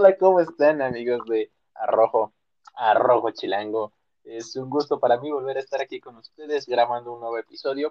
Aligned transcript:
Hola, 0.00 0.16
¿cómo 0.16 0.38
están 0.38 0.80
amigos 0.80 1.26
de 1.26 1.50
Arrojo, 1.74 2.32
Arrojo 2.76 3.32
Chilango? 3.32 3.94
Es 4.22 4.54
un 4.54 4.70
gusto 4.70 5.00
para 5.00 5.18
mí 5.18 5.32
volver 5.32 5.56
a 5.56 5.60
estar 5.60 5.80
aquí 5.80 5.98
con 5.98 6.14
ustedes 6.14 6.66
grabando 6.66 7.14
un 7.14 7.18
nuevo 7.18 7.36
episodio. 7.36 7.90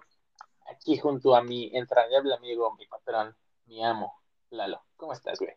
Aquí 0.71 0.97
junto 0.97 1.35
a 1.35 1.43
mi 1.43 1.69
entrañable 1.75 2.33
amigo, 2.33 2.73
mi 2.77 2.87
patrón, 2.87 3.35
mi 3.65 3.83
amo, 3.83 4.13
Lalo. 4.51 4.85
¿Cómo 4.95 5.11
estás, 5.11 5.37
güey? 5.37 5.51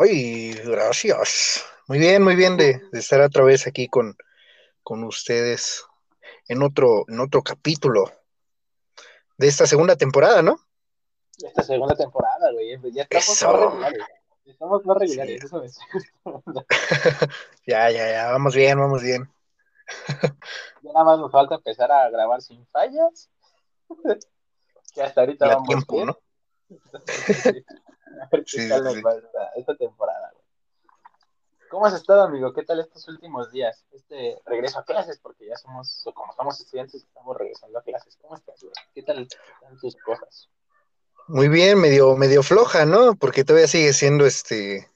Ay, 0.00 0.52
gracias. 0.64 1.64
Muy 1.88 1.98
bien, 1.98 2.22
muy 2.22 2.36
bien 2.36 2.56
de, 2.56 2.80
de 2.92 2.98
estar 3.00 3.20
otra 3.20 3.42
vez 3.42 3.66
aquí 3.66 3.88
con, 3.88 4.16
con 4.84 5.02
ustedes 5.02 5.84
en 6.46 6.62
otro, 6.62 7.06
en 7.08 7.18
otro 7.18 7.42
capítulo 7.42 8.04
de 9.36 9.48
esta 9.48 9.66
segunda 9.66 9.96
temporada, 9.96 10.42
¿no? 10.42 10.60
Esta 11.44 11.64
segunda 11.64 11.96
temporada, 11.96 12.52
güey. 12.52 12.78
Ya 12.92 13.08
estamos. 13.10 13.74
Estamos 14.46 14.84
más 14.84 14.96
regulares, 14.98 15.40
Sí. 15.40 15.46
eso 15.46 15.60
me 15.60 15.66
está. 15.66 15.84
Ya, 17.66 17.90
ya, 17.90 18.10
ya, 18.12 18.30
vamos 18.32 18.54
bien, 18.54 18.78
vamos 18.78 19.02
bien. 19.02 19.28
Ya 20.82 20.92
nada 20.92 21.04
más 21.04 21.18
nos 21.18 21.32
falta 21.32 21.54
empezar 21.54 21.90
a 21.90 22.10
grabar 22.10 22.42
sin 22.42 22.66
fallas. 22.66 23.30
que 24.94 25.02
hasta 25.02 25.22
ahorita 25.22 25.46
vamos 25.48 25.68
tiempo, 25.68 25.94
bien. 25.94 26.06
¿no? 26.08 26.18
A 28.22 28.28
ver 28.30 28.44
qué 28.44 28.50
Sí, 28.62 28.68
tal 28.68 28.80
sí, 28.80 28.84
nos 28.84 28.96
va 29.04 29.14
esta, 29.14 29.48
esta 29.56 29.74
temporada, 29.76 30.30
güey. 30.32 30.44
¿Cómo 31.70 31.86
has 31.86 31.94
estado, 31.94 32.22
amigo? 32.22 32.52
¿Qué 32.52 32.62
tal 32.64 32.80
estos 32.80 33.08
últimos 33.08 33.50
días? 33.50 33.84
Este 33.92 34.38
regreso 34.44 34.78
a 34.78 34.84
clases, 34.84 35.18
porque 35.18 35.46
ya 35.46 35.56
somos, 35.56 36.04
como 36.14 36.32
somos 36.34 36.60
estudiantes, 36.60 37.02
estamos 37.02 37.36
regresando 37.36 37.78
a 37.78 37.82
clases. 37.82 38.16
¿Cómo 38.20 38.36
estás, 38.36 38.60
güey? 38.62 38.74
¿Qué 38.94 39.02
tal 39.02 39.18
están 39.22 39.78
tus 39.80 39.96
cosas? 39.96 40.48
Muy 41.26 41.48
bien, 41.48 41.80
medio, 41.80 42.16
medio 42.16 42.42
floja, 42.42 42.84
¿no? 42.84 43.14
Porque 43.14 43.44
todavía 43.44 43.66
sigue 43.66 43.94
siendo 43.94 44.26
este 44.26 44.90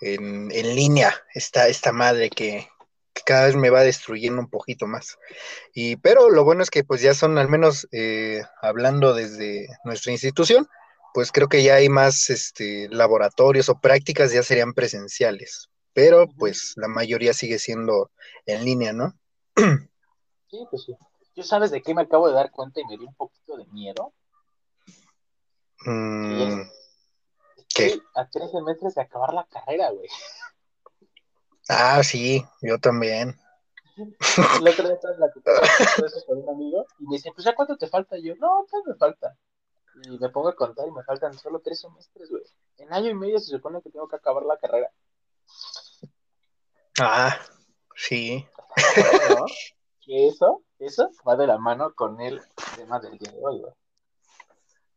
en, 0.00 0.50
en 0.52 0.74
línea 0.76 1.12
esta, 1.34 1.66
esta 1.66 1.90
madre 1.92 2.30
que, 2.30 2.68
que 3.12 3.22
cada 3.22 3.46
vez 3.46 3.56
me 3.56 3.70
va 3.70 3.82
destruyendo 3.82 4.40
un 4.40 4.48
poquito 4.48 4.86
más. 4.86 5.18
Y, 5.72 5.96
pero 5.96 6.30
lo 6.30 6.44
bueno 6.44 6.62
es 6.62 6.70
que 6.70 6.84
pues 6.84 7.00
ya 7.00 7.14
son 7.14 7.38
al 7.38 7.48
menos 7.48 7.88
eh, 7.90 8.42
hablando 8.62 9.12
desde 9.12 9.68
nuestra 9.84 10.12
institución, 10.12 10.68
pues 11.14 11.32
creo 11.32 11.48
que 11.48 11.62
ya 11.62 11.76
hay 11.76 11.88
más 11.88 12.30
este, 12.30 12.88
laboratorios 12.90 13.68
o 13.68 13.80
prácticas 13.80 14.32
ya 14.32 14.42
serían 14.42 14.72
presenciales, 14.72 15.68
pero 15.92 16.28
pues 16.28 16.74
la 16.76 16.88
mayoría 16.88 17.32
sigue 17.34 17.58
siendo 17.58 18.10
en 18.46 18.64
línea, 18.64 18.92
¿no? 18.92 19.18
Sí, 19.56 20.58
pues 20.70 20.84
sí. 20.84 20.96
¿Yo 21.36 21.42
sabes 21.42 21.72
de 21.72 21.82
qué 21.82 21.94
me 21.94 22.02
acabo 22.02 22.28
de 22.28 22.34
dar 22.34 22.52
cuenta 22.52 22.80
y 22.80 22.84
me 22.84 22.96
dio 22.96 23.08
un 23.08 23.14
poquito 23.14 23.56
de 23.56 23.64
miedo? 23.66 24.12
Mm, 25.84 26.62
¿Qué? 27.74 28.00
a 28.14 28.28
tres 28.28 28.50
semestres 28.50 28.94
de 28.94 29.02
acabar 29.02 29.34
la 29.34 29.46
carrera, 29.46 29.90
güey. 29.90 30.08
Ah, 31.68 32.02
sí, 32.02 32.44
yo 32.62 32.78
también. 32.78 33.38
El 34.60 34.68
otro 34.68 34.84
día 34.84 34.94
estaba 34.94 35.16
platicando 35.16 35.60
todo 35.96 36.06
eso 36.06 36.26
con 36.26 36.38
un 36.38 36.48
amigo 36.48 36.86
y 36.98 37.06
me 37.06 37.16
dice, 37.16 37.30
pues 37.32 37.44
ya 37.44 37.54
cuánto 37.54 37.76
te 37.76 37.86
falta. 37.86 38.18
Y 38.18 38.24
yo, 38.24 38.34
no, 38.36 38.66
pues 38.70 38.82
me 38.86 38.94
falta. 38.94 39.36
Y 40.02 40.18
me 40.18 40.28
pongo 40.30 40.48
a 40.48 40.56
contar 40.56 40.88
y 40.88 40.90
me 40.90 41.04
faltan 41.04 41.32
solo 41.34 41.60
tres 41.60 41.80
semestres, 41.80 42.28
güey. 42.30 42.42
En 42.78 42.92
año 42.92 43.10
y 43.10 43.14
medio 43.14 43.38
se 43.38 43.50
supone 43.50 43.80
que 43.82 43.90
tengo 43.90 44.08
que 44.08 44.16
acabar 44.16 44.42
la 44.44 44.58
carrera. 44.58 44.90
Ah, 47.00 47.38
sí. 47.94 48.46
Que 50.00 50.28
eso, 50.28 50.62
eso 50.78 51.10
va 51.26 51.36
de 51.36 51.46
la 51.46 51.58
mano 51.58 51.94
con 51.94 52.20
el 52.20 52.42
tema 52.76 53.00
del 53.00 53.16
día 53.18 53.32
de 53.32 53.38
hoy, 53.42 53.60
güey. 53.60 53.72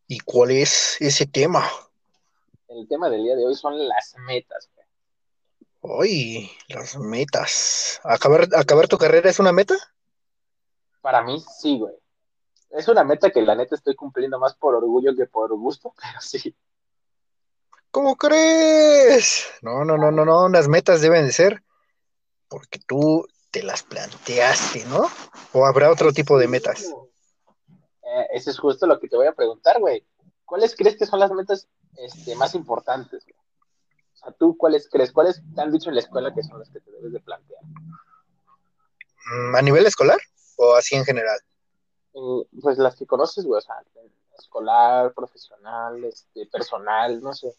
¿Y 0.07 0.19
cuál 0.19 0.51
es 0.51 0.95
ese 1.01 1.25
tema? 1.25 1.69
El 2.69 2.87
tema 2.87 3.09
del 3.09 3.23
día 3.23 3.35
de 3.35 3.45
hoy 3.45 3.55
son 3.55 3.77
las 3.87 4.15
metas. 4.25 4.69
Hoy, 5.81 6.49
las 6.69 6.97
metas. 6.97 7.99
¿Acabar, 8.03 8.47
¿Acabar 8.55 8.87
tu 8.87 8.97
carrera 8.97 9.29
es 9.29 9.39
una 9.39 9.51
meta? 9.51 9.75
Para 11.01 11.21
mí, 11.23 11.43
sí, 11.59 11.77
güey. 11.77 11.93
Es 12.71 12.87
una 12.87 13.03
meta 13.03 13.31
que 13.31 13.41
la 13.41 13.55
neta 13.55 13.75
estoy 13.75 13.95
cumpliendo 13.95 14.39
más 14.39 14.55
por 14.55 14.75
orgullo 14.75 15.15
que 15.15 15.25
por 15.25 15.53
gusto, 15.55 15.93
pero 16.01 16.21
sí. 16.21 16.55
¿Cómo 17.91 18.15
crees? 18.15 19.45
No, 19.61 19.83
no, 19.85 19.97
no, 19.97 20.11
no, 20.11 20.25
no. 20.25 20.49
Las 20.49 20.67
metas 20.67 21.01
deben 21.01 21.25
de 21.25 21.31
ser 21.31 21.63
porque 22.47 22.79
tú 22.79 23.27
te 23.51 23.63
las 23.63 23.83
planteaste, 23.83 24.85
¿no? 24.85 25.09
¿O 25.53 25.65
habrá 25.65 25.91
otro 25.91 26.11
tipo 26.13 26.37
de 26.37 26.47
metas? 26.47 26.93
Eh, 28.07 28.27
eso 28.31 28.49
es 28.49 28.57
justo 28.57 28.87
lo 28.87 28.99
que 28.99 29.09
te 29.09 29.17
voy 29.17 29.27
a 29.27 29.33
preguntar, 29.33 29.79
güey. 29.79 30.05
¿Cuáles 30.45 30.75
crees 30.75 30.95
que 30.95 31.05
son 31.05 31.19
las 31.19 31.31
metas 31.31 31.67
este, 31.97 32.35
más 32.35 32.55
importantes? 32.55 33.25
güey? 33.25 33.35
O 34.13 34.17
sea, 34.17 34.31
¿tú 34.31 34.55
cuáles 34.55 34.89
crees? 34.89 35.11
¿Cuáles 35.11 35.41
te 35.53 35.61
han 35.61 35.71
dicho 35.71 35.89
en 35.89 35.95
la 35.95 36.01
escuela 36.01 36.33
que 36.33 36.43
son 36.43 36.59
las 36.59 36.69
que 36.69 36.79
te 36.79 36.91
debes 36.91 37.11
de 37.11 37.19
plantear? 37.19 37.61
Mm, 39.31 39.55
¿A 39.55 39.61
nivel 39.61 39.85
escolar 39.85 40.19
o 40.55 40.75
así 40.75 40.95
en 40.95 41.03
general? 41.03 41.37
Eh, 42.13 42.47
pues 42.61 42.77
las 42.77 42.95
que 42.95 43.05
conoces, 43.05 43.45
güey, 43.45 43.59
o 43.59 43.61
sea, 43.61 43.75
escolar, 44.39 45.13
profesional, 45.13 46.03
este, 46.05 46.45
personal, 46.45 47.21
no 47.21 47.33
sé. 47.33 47.53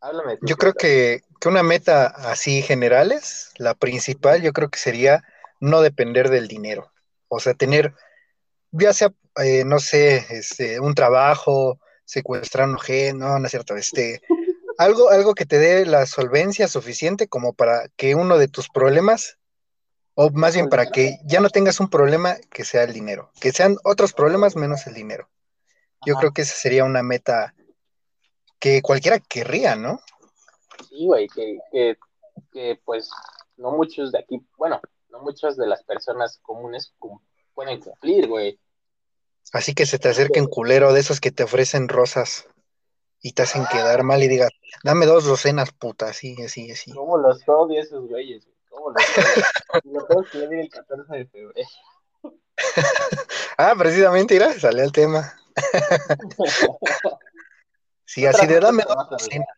Háblame 0.00 0.38
Yo 0.42 0.56
creo 0.56 0.74
que, 0.74 1.22
que 1.40 1.48
una 1.48 1.62
meta 1.62 2.06
así 2.06 2.62
generales, 2.62 3.52
la 3.58 3.74
principal, 3.74 4.42
yo 4.42 4.52
creo 4.52 4.68
que 4.68 4.78
sería 4.78 5.22
no 5.60 5.80
depender 5.80 6.28
del 6.30 6.48
dinero. 6.48 6.90
O 7.28 7.40
sea, 7.40 7.54
tener, 7.54 7.94
ya 8.72 8.92
sea, 8.92 9.14
eh, 9.36 9.64
no 9.64 9.78
sé, 9.78 10.26
este, 10.30 10.80
un 10.80 10.94
trabajo, 10.94 11.80
secuestrando 12.04 12.78
gente, 12.78 13.18
no, 13.18 13.38
no 13.38 13.46
es 13.46 13.50
cierto, 13.50 13.76
este, 13.76 14.22
algo, 14.78 15.10
algo 15.10 15.34
que 15.34 15.46
te 15.46 15.58
dé 15.58 15.86
la 15.86 16.06
solvencia 16.06 16.68
suficiente 16.68 17.28
como 17.28 17.52
para 17.52 17.88
que 17.96 18.14
uno 18.14 18.38
de 18.38 18.48
tus 18.48 18.68
problemas, 18.68 19.38
o 20.14 20.30
más 20.30 20.54
bien 20.54 20.68
para 20.68 20.86
que 20.86 21.18
ya 21.24 21.40
no 21.40 21.50
tengas 21.50 21.80
un 21.80 21.88
problema 21.88 22.36
que 22.50 22.64
sea 22.64 22.84
el 22.84 22.92
dinero, 22.92 23.32
que 23.40 23.52
sean 23.52 23.76
otros 23.84 24.12
problemas 24.12 24.56
menos 24.56 24.86
el 24.86 24.94
dinero. 24.94 25.28
Yo 26.06 26.14
Ajá. 26.14 26.20
creo 26.20 26.32
que 26.32 26.42
esa 26.42 26.54
sería 26.54 26.84
una 26.84 27.02
meta 27.02 27.54
que 28.60 28.82
cualquiera 28.82 29.18
querría, 29.18 29.74
¿no? 29.74 30.00
Sí, 30.88 31.06
güey, 31.06 31.28
que, 31.28 31.58
que, 31.72 31.96
que 32.52 32.80
pues 32.84 33.10
no 33.56 33.72
muchos 33.72 34.12
de 34.12 34.20
aquí, 34.20 34.40
bueno, 34.56 34.80
no 35.10 35.20
muchas 35.20 35.56
de 35.56 35.66
las 35.66 35.82
personas 35.84 36.38
comunes 36.42 36.94
pueden 37.54 37.80
cumplir, 37.80 38.28
güey. 38.28 38.58
Así 39.52 39.74
que 39.74 39.86
se 39.86 39.98
te 39.98 40.08
acerque 40.08 40.40
un 40.40 40.48
culero 40.48 40.92
de 40.92 41.00
esos 41.00 41.20
que 41.20 41.30
te 41.30 41.44
ofrecen 41.44 41.88
rosas 41.88 42.48
y 43.20 43.32
te 43.32 43.42
hacen 43.42 43.64
quedar 43.66 44.02
mal 44.02 44.22
y 44.22 44.28
digas, 44.28 44.50
dame 44.82 45.06
dos 45.06 45.24
docenas, 45.24 45.72
puta, 45.72 46.08
así, 46.08 46.36
así, 46.42 46.70
así. 46.70 46.92
¿Cómo 46.92 47.16
los 47.18 47.42
odio 47.46 47.80
esos 47.80 48.06
güeyes? 48.08 48.44
güey? 48.44 48.56
¿Cómo 48.68 48.90
los 48.90 49.04
odio? 49.18 49.92
Lo 49.92 50.06
tengo 50.06 50.24
que 50.24 50.60
el 50.60 50.68
14 50.68 51.16
de 51.16 51.26
febrero. 51.26 51.68
Ah, 53.58 53.74
precisamente, 53.78 54.34
mira, 54.34 54.52
sale 54.58 54.82
el 54.82 54.92
tema. 54.92 55.32
Sí, 58.06 58.26
así 58.26 58.46
de 58.46 58.60
dame 58.60 58.84
dos 58.86 59.10
docenas, 59.10 59.48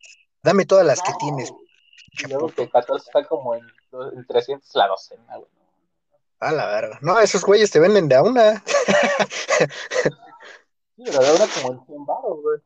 dame 0.42 0.64
todas 0.64 0.86
las 0.86 1.02
que 1.02 1.12
tienes. 1.18 1.52
Y 2.12 2.28
luego 2.28 2.48
que 2.48 2.62
el 2.62 2.70
14 2.70 3.04
está 3.06 3.26
como 3.26 3.54
en, 3.54 3.66
en 4.14 4.26
300 4.26 4.74
la 4.76 4.86
docena, 4.86 5.36
güey. 5.36 5.50
A 6.40 6.52
la 6.52 6.66
verga. 6.66 6.98
No, 7.02 7.18
esos 7.18 7.42
güeyes 7.42 7.70
te 7.70 7.80
venden 7.80 8.08
de 8.08 8.14
a 8.14 8.22
una. 8.22 8.62
Sí, 10.96 11.02
pero 11.04 11.18
de 11.20 11.28
ahora 11.28 11.46
como 11.54 11.72
en 11.72 11.86
100 11.86 12.06
baros, 12.06 12.42
güey. 12.42 12.60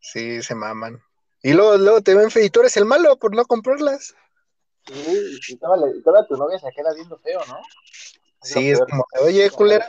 Sí, 0.00 0.42
se 0.42 0.54
maman. 0.54 1.02
Y 1.42 1.52
luego, 1.52 1.76
luego 1.76 2.02
te 2.02 2.14
ven 2.14 2.30
feo 2.30 2.44
y 2.44 2.50
tú 2.50 2.60
eres 2.60 2.76
el 2.76 2.84
malo 2.84 3.16
por 3.16 3.34
no 3.34 3.44
comprarlas. 3.46 4.14
Sí, 4.86 5.38
y 5.48 5.56
toda, 5.56 5.76
y 5.96 6.02
toda 6.02 6.26
tu 6.26 6.36
novia 6.36 6.58
se 6.58 6.70
queda 6.74 6.92
viendo 6.94 7.18
feo, 7.18 7.40
¿no? 7.46 7.58
Es 8.42 8.50
Sí, 8.50 8.70
es 8.70 8.80
como, 8.80 9.04
oye, 9.20 9.48
culera, 9.50 9.88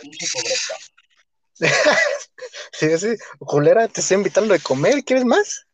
sí, 2.74 2.98
sí, 2.98 3.16
culera, 3.40 3.88
te 3.88 4.02
estoy 4.02 4.18
invitando 4.18 4.53
de 4.53 4.59
comer, 4.59 5.03
¿quieres 5.03 5.26
más? 5.26 5.66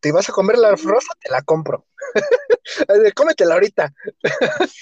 ¿Te 0.00 0.12
vas 0.12 0.28
a 0.28 0.32
comer 0.32 0.58
la 0.58 0.70
rosa? 0.72 1.14
Te 1.20 1.30
la 1.30 1.42
compro. 1.42 1.86
Cómetela 3.14 3.54
ahorita. 3.54 3.92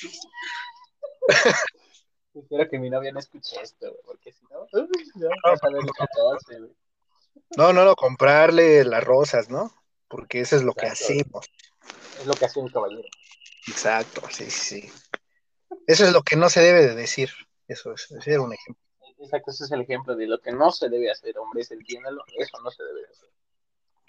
Espero 2.34 2.68
que 2.68 2.78
mi 2.78 2.88
novia 2.88 3.12
no 3.12 3.18
escuche 3.18 3.60
esto, 3.60 3.90
güey, 3.90 4.02
porque 4.06 4.32
si 4.32 4.44
no, 4.46 4.62
uy, 4.72 5.10
no, 5.16 5.28
vas 5.44 5.62
a 5.62 5.68
ver 5.68 5.82
el 5.82 5.90
14, 5.90 6.58
güey. 6.60 6.72
No, 7.56 7.72
no, 7.72 7.84
no, 7.84 7.94
comprarle 7.94 8.84
las 8.84 9.04
rosas, 9.04 9.50
¿no? 9.50 9.70
Porque 10.08 10.40
eso 10.40 10.56
es 10.56 10.62
lo 10.62 10.72
que 10.72 10.86
hacemos. 10.86 11.46
Es 12.18 12.26
lo 12.26 12.34
que 12.34 12.44
hace 12.46 12.60
un 12.60 12.68
caballero. 12.68 13.08
Exacto, 13.66 14.22
sí, 14.30 14.50
sí, 14.50 14.80
sí. 14.80 14.92
Eso 15.86 16.04
es 16.04 16.12
lo 16.12 16.22
que 16.22 16.36
no 16.36 16.48
se 16.48 16.60
debe 16.60 16.86
de 16.86 16.94
decir. 16.94 17.30
Eso 17.68 17.92
es, 17.92 18.10
ese 18.10 18.32
era 18.32 18.42
un 18.42 18.52
ejemplo. 18.52 18.82
Exacto, 19.18 19.50
ese 19.50 19.64
es 19.64 19.72
el 19.72 19.82
ejemplo 19.82 20.16
de 20.16 20.26
lo 20.26 20.40
que 20.40 20.52
no 20.52 20.72
se 20.72 20.88
debe 20.88 21.10
hacer, 21.10 21.38
hombres, 21.38 21.70
entiéndalo, 21.70 22.24
eso 22.36 22.60
no 22.62 22.70
se 22.70 22.82
debe 22.82 23.06
hacer. 23.08 23.28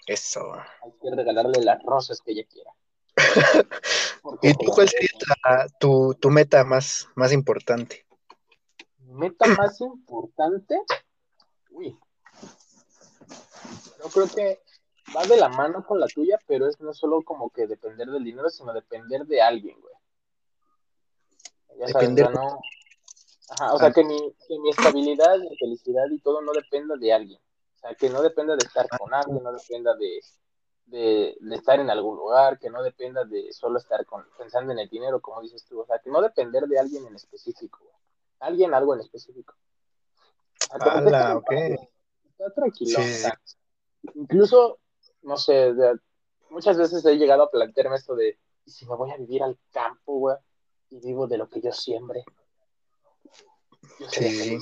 Eso. 0.06 0.52
Hay 0.54 0.92
que 1.00 1.14
regalarle 1.14 1.62
las 1.62 1.82
rosas 1.82 2.20
que 2.20 2.32
ella 2.32 2.44
quiera. 2.50 2.70
¿Y 4.42 4.54
tú 4.54 4.70
cuál 4.72 4.88
sería 4.88 5.08
la- 5.44 5.66
tu, 5.80 6.14
tu 6.14 6.30
meta 6.30 6.64
más, 6.64 7.08
más 7.14 7.32
importante? 7.32 8.06
Meta 8.98 9.46
más 9.46 9.80
importante. 9.80 10.80
Uy. 11.70 11.96
Yo 14.02 14.10
creo 14.12 14.26
que 14.28 14.62
va 15.16 15.24
de 15.26 15.36
la 15.36 15.48
mano 15.48 15.84
con 15.86 16.00
la 16.00 16.06
tuya, 16.06 16.38
pero 16.46 16.68
es 16.68 16.80
no 16.80 16.92
solo 16.92 17.22
como 17.22 17.50
que 17.50 17.66
depender 17.66 18.08
del 18.08 18.24
dinero, 18.24 18.50
sino 18.50 18.72
depender 18.72 19.24
de 19.26 19.40
alguien, 19.42 19.78
güey. 19.80 19.94
Ya 21.78 21.86
Depender- 21.86 22.30
no... 22.32 22.60
Ajá, 23.50 23.74
o 23.74 23.78
sea, 23.78 23.88
Ah. 23.88 23.92
que 23.92 24.04
mi, 24.04 24.16
que 24.48 24.58
mi 24.58 24.70
estabilidad, 24.70 25.38
mi 25.38 25.56
felicidad 25.58 26.04
y 26.10 26.18
todo 26.20 26.40
no 26.40 26.52
dependa 26.52 26.96
de 26.96 27.12
alguien. 27.12 27.40
O 27.74 27.78
sea, 27.78 27.94
que 27.94 28.08
no 28.08 28.22
dependa 28.22 28.56
de 28.56 28.64
estar 28.66 28.88
con 28.98 29.12
alguien, 29.12 29.42
no 29.42 29.52
dependa 29.52 29.94
de, 29.96 30.20
de, 30.86 31.36
de 31.40 31.56
estar 31.56 31.80
en 31.80 31.90
algún 31.90 32.16
lugar, 32.16 32.58
que 32.58 32.70
no 32.70 32.82
dependa 32.82 33.24
de 33.24 33.52
solo 33.52 33.78
estar 33.78 34.04
con, 34.06 34.24
pensando 34.38 34.72
en 34.72 34.78
el 34.78 34.88
dinero, 34.88 35.20
como 35.20 35.40
dices 35.40 35.64
tú. 35.64 35.80
O 35.80 35.86
sea, 35.86 35.98
que 35.98 36.10
no 36.10 36.20
depender 36.20 36.64
de 36.64 36.78
alguien 36.78 37.06
en 37.06 37.14
específico, 37.16 37.80
güey. 37.82 37.94
Alguien, 38.40 38.74
algo 38.74 38.94
en 38.94 39.00
específico. 39.00 39.54
O 40.74 40.78
sea, 40.78 40.92
como 40.94 41.42
que 41.44 41.56
Ala, 41.56 41.78
está 42.28 42.50
tranquilo. 42.54 42.98
Sí, 43.00 43.02
sí, 43.02 43.12
o 43.14 43.28
sea, 43.28 43.40
incluso, 44.14 44.78
no 45.22 45.36
sé, 45.36 45.72
de- 45.72 45.98
muchas 46.50 46.76
veces 46.76 47.04
he 47.06 47.16
llegado 47.16 47.44
a 47.44 47.50
plantearme 47.50 47.96
esto 47.96 48.14
de, 48.14 48.38
¿y 48.64 48.70
si 48.70 48.86
me 48.86 48.96
voy 48.96 49.10
a 49.10 49.16
vivir 49.16 49.42
al 49.42 49.58
campo, 49.72 50.18
güey? 50.18 50.36
Y 50.90 51.00
vivo 51.00 51.26
de 51.26 51.38
lo 51.38 51.48
que 51.48 51.60
yo 51.60 51.72
siembre. 51.72 52.24
Yo 53.98 54.08
Sí. 54.08 54.58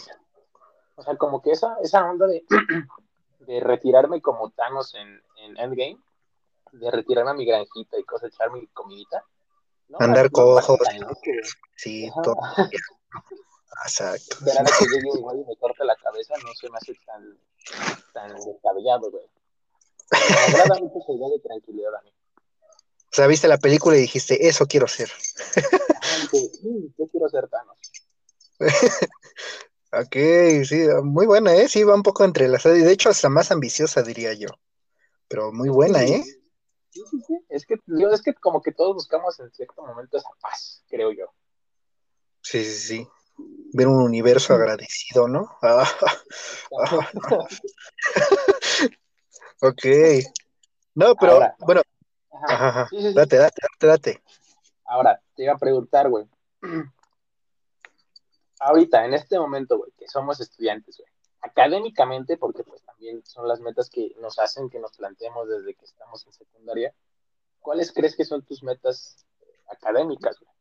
O 0.96 1.02
sea, 1.02 1.16
como 1.16 1.42
que 1.42 1.50
esa, 1.50 1.76
esa 1.82 2.08
onda 2.08 2.26
de, 2.26 2.44
de 3.40 3.60
retirarme 3.60 4.20
como 4.22 4.50
Thanos 4.50 4.94
en, 4.94 5.20
en 5.38 5.56
Endgame, 5.58 5.98
de 6.72 6.90
retirarme 6.90 7.30
a 7.30 7.34
mi 7.34 7.44
granjita 7.46 7.98
y 7.98 8.04
cosechar 8.04 8.50
mi 8.50 8.66
comidita. 8.68 9.24
No, 9.88 9.98
Andar 10.00 10.30
no 10.32 10.46
me 10.46 10.54
parece 10.54 10.66
cojo. 10.66 10.78
tan 10.84 11.00
loco, 11.00 11.14
güey. 11.24 11.40
Sí, 11.76 12.08
Ajá. 12.08 12.22
todo. 12.22 12.36
Exacto. 13.84 14.36
Esperar 14.38 14.66
a 14.66 14.70
que 14.78 14.84
llegue 14.86 15.10
un 15.12 15.20
güey 15.22 15.40
y 15.40 15.44
me 15.44 15.56
corte 15.56 15.84
la 15.84 15.96
cabeza 15.96 16.34
no 16.44 16.52
se 16.54 16.70
me 16.70 16.76
hace 16.76 16.94
tan, 17.06 17.38
tan 18.12 18.34
descabellado, 18.36 19.10
güey. 19.10 19.26
Me 20.12 20.36
agrada 20.54 20.80
mucho 20.80 20.98
esa 20.98 21.12
idea 21.12 21.28
de 21.28 21.38
tranquilidad 21.40 21.94
a 21.94 22.02
mí. 22.02 22.10
O 22.40 23.14
sea, 23.14 23.26
viste 23.26 23.48
la 23.48 23.58
película 23.58 23.96
y 23.96 24.00
dijiste, 24.02 24.46
eso 24.48 24.66
quiero 24.66 24.88
ser. 24.88 25.10
Ajá, 25.56 26.28
dije, 26.32 26.50
"Mm, 26.62 26.86
yo 26.98 27.06
quiero 27.08 27.28
ser 27.28 27.48
Thanos. 27.48 27.78
Ok, 29.94 30.16
sí, 30.66 30.86
muy 31.02 31.26
buena, 31.26 31.54
¿eh? 31.54 31.68
Sí, 31.68 31.84
va 31.84 31.94
un 31.94 32.02
poco 32.02 32.24
entrelazada 32.24 32.78
y 32.78 32.80
de 32.80 32.92
hecho 32.92 33.10
hasta 33.10 33.28
más 33.28 33.50
ambiciosa, 33.50 34.02
diría 34.02 34.32
yo. 34.32 34.48
Pero 35.28 35.52
muy 35.52 35.68
buena, 35.68 36.02
¿eh? 36.02 36.24
Sí, 36.92 37.02
sí, 37.10 37.20
sí. 37.26 37.40
Es 37.48 37.64
que, 37.64 37.76
es 38.12 38.22
que 38.22 38.34
como 38.34 38.60
que 38.60 38.72
todos 38.72 38.94
buscamos 38.94 39.38
en 39.40 39.50
cierto 39.52 39.82
momento 39.82 40.18
esa 40.18 40.28
paz, 40.40 40.84
creo 40.88 41.10
yo. 41.10 41.26
Sí, 42.42 42.62
sí, 42.64 42.98
sí. 42.98 43.08
Ver 43.72 43.88
un 43.88 44.02
universo 44.02 44.52
agradecido, 44.54 45.26
¿no? 45.26 45.48
Ah, 45.62 45.88
ok. 49.62 49.84
No, 50.94 51.14
pero 51.16 51.32
Ahora. 51.32 51.56
bueno, 51.60 51.80
Ajá. 52.30 52.54
ajá, 52.54 52.68
ajá. 52.68 52.88
Sí, 52.90 53.00
sí, 53.00 53.08
sí. 53.08 53.14
date, 53.14 53.36
date, 53.36 53.56
date, 53.62 53.86
date. 53.86 54.22
Ahora, 54.84 55.18
te 55.34 55.44
iba 55.44 55.54
a 55.54 55.58
preguntar, 55.58 56.10
güey. 56.10 56.28
Ahorita, 58.60 59.04
en 59.06 59.14
este 59.14 59.38
momento, 59.38 59.78
güey, 59.78 59.90
que 59.96 60.06
somos 60.08 60.40
estudiantes, 60.40 60.98
güey, 60.98 61.08
académicamente, 61.40 62.36
porque 62.36 62.62
pues 62.64 62.82
son 63.24 63.48
las 63.48 63.60
metas 63.60 63.90
que 63.90 64.14
nos 64.20 64.38
hacen 64.38 64.70
que 64.70 64.78
nos 64.78 64.96
planteemos 64.96 65.48
desde 65.48 65.74
que 65.74 65.84
estamos 65.84 66.26
en 66.26 66.32
secundaria, 66.32 66.94
¿cuáles 67.60 67.92
crees 67.92 68.16
que 68.16 68.24
son 68.24 68.42
tus 68.44 68.62
metas 68.62 69.26
académicas, 69.68 70.38
güey? 70.40 70.52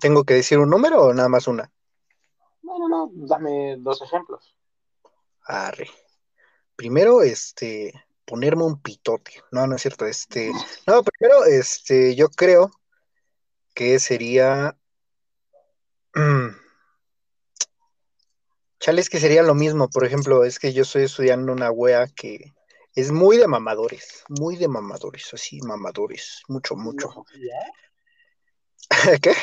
¿Tengo 0.00 0.24
que 0.24 0.34
decir 0.34 0.58
un 0.58 0.70
número 0.70 1.02
o 1.02 1.14
nada 1.14 1.28
más 1.28 1.46
una? 1.46 1.70
No, 2.62 2.78
no, 2.78 2.88
no, 2.88 3.10
dame 3.12 3.76
dos 3.78 4.02
ejemplos. 4.02 4.56
Arre. 5.44 5.88
Primero, 6.76 7.22
este, 7.22 7.92
ponerme 8.24 8.64
un 8.64 8.80
pitote. 8.80 9.42
No, 9.50 9.66
no 9.66 9.76
es 9.76 9.82
cierto. 9.82 10.06
Este, 10.06 10.50
no, 10.86 11.02
primero, 11.02 11.44
este, 11.44 12.14
yo 12.16 12.28
creo 12.28 12.70
que 13.74 13.98
sería. 13.98 14.76
Chale, 18.82 19.00
es 19.00 19.08
que 19.08 19.20
sería 19.20 19.44
lo 19.44 19.54
mismo. 19.54 19.88
Por 19.88 20.04
ejemplo, 20.04 20.42
es 20.42 20.58
que 20.58 20.72
yo 20.72 20.82
estoy 20.82 21.04
estudiando 21.04 21.52
una 21.52 21.70
wea 21.70 22.08
que 22.08 22.52
es 22.96 23.12
muy 23.12 23.36
de 23.36 23.46
mamadores, 23.46 24.24
muy 24.28 24.56
de 24.56 24.66
mamadores, 24.66 25.32
así, 25.32 25.60
mamadores, 25.60 26.42
mucho, 26.48 26.74
mucho. 26.74 27.08
¿Filosofía? 27.08 27.54
¿Qué? 29.22 29.34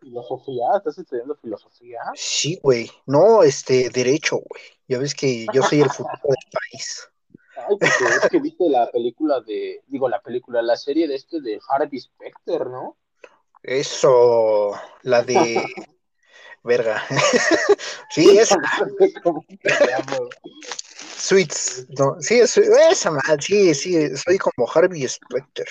¿Filosofía? 0.00 0.64
¿Estás 0.76 0.98
estudiando 0.98 1.36
filosofía? 1.36 2.00
Sí, 2.14 2.60
güey. 2.62 2.90
No, 3.06 3.42
este, 3.42 3.88
derecho, 3.88 4.36
güey. 4.36 4.62
Ya 4.86 4.98
ves 4.98 5.14
que 5.14 5.46
yo 5.54 5.62
soy 5.62 5.80
el 5.80 5.88
futuro 5.90 6.20
del 6.24 6.52
país. 6.52 7.08
Ay, 7.56 7.76
porque 7.80 8.14
es 8.14 8.28
que 8.30 8.40
viste 8.40 8.68
la 8.68 8.90
película 8.90 9.40
de, 9.40 9.82
digo, 9.86 10.06
la 10.06 10.20
película, 10.20 10.60
la 10.60 10.76
serie 10.76 11.08
de 11.08 11.14
este 11.14 11.40
de 11.40 11.58
Harvey 11.66 11.98
Specter, 11.98 12.66
¿no? 12.66 12.98
Eso, 13.62 14.78
la 15.00 15.22
de. 15.22 15.64
Verga. 16.62 17.02
sí, 18.10 18.38
esa. 18.38 18.56
Sweets. 21.16 21.86
No, 21.98 22.16
sí, 22.20 22.40
es, 22.40 22.56
esa 22.56 23.10
madre, 23.10 23.40
sí, 23.40 23.74
sí, 23.74 24.16
soy 24.16 24.38
como 24.38 24.68
Harvey 24.72 25.06
Specter. 25.08 25.66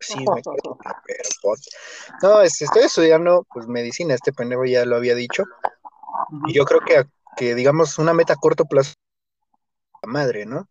Sí, 0.00 0.18
me 0.18 0.42
quedo. 0.42 0.78
No, 2.22 2.40
este, 2.40 2.64
estoy 2.64 2.82
estudiando 2.82 3.46
pues 3.52 3.66
medicina, 3.66 4.14
este 4.14 4.32
pendejo 4.32 4.64
ya 4.64 4.84
lo 4.84 4.96
había 4.96 5.14
dicho. 5.14 5.44
Y 6.46 6.52
yo 6.52 6.64
creo 6.64 6.80
que, 6.80 7.04
que 7.36 7.54
digamos, 7.54 7.98
una 7.98 8.12
meta 8.14 8.34
a 8.34 8.36
corto 8.36 8.64
plazo, 8.64 8.94
la 10.02 10.12
madre, 10.12 10.46
¿no? 10.46 10.68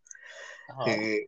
Eh, 0.86 1.26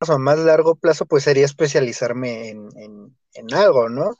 a 0.00 0.18
más 0.18 0.38
largo 0.38 0.74
plazo, 0.76 1.06
pues 1.06 1.24
sería 1.24 1.44
especializarme 1.44 2.48
en, 2.48 2.68
en, 2.76 3.16
en 3.34 3.54
algo, 3.54 3.88
¿no? 3.88 4.16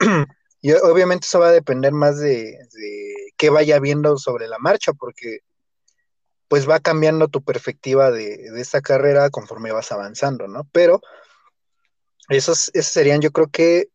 Y 0.60 0.72
obviamente 0.72 1.26
eso 1.26 1.40
va 1.40 1.48
a 1.48 1.52
depender 1.52 1.92
más 1.92 2.18
de, 2.18 2.58
de 2.72 3.32
qué 3.36 3.50
vaya 3.50 3.78
viendo 3.78 4.16
sobre 4.16 4.48
la 4.48 4.58
marcha, 4.58 4.92
porque 4.92 5.40
pues 6.48 6.68
va 6.68 6.80
cambiando 6.80 7.28
tu 7.28 7.42
perspectiva 7.42 8.10
de, 8.10 8.50
de 8.50 8.60
esta 8.60 8.80
carrera 8.80 9.30
conforme 9.30 9.72
vas 9.72 9.90
avanzando, 9.92 10.46
¿no? 10.48 10.64
Pero 10.72 11.00
esos, 12.28 12.70
esos 12.74 12.92
serían, 12.92 13.20
yo 13.20 13.30
creo 13.32 13.48
que, 13.48 13.88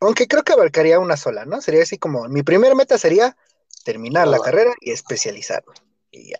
aunque 0.00 0.26
creo 0.26 0.42
que 0.42 0.52
abarcaría 0.52 0.98
una 0.98 1.16
sola, 1.16 1.44
¿no? 1.44 1.60
Sería 1.60 1.82
así 1.82 1.98
como, 1.98 2.28
mi 2.28 2.42
primera 2.42 2.74
meta 2.74 2.98
sería 2.98 3.36
terminar 3.84 4.28
la 4.28 4.38
carrera 4.38 4.72
y 4.80 4.92
especializarme. 4.92 5.74
Y 6.10 6.30
ya. 6.30 6.38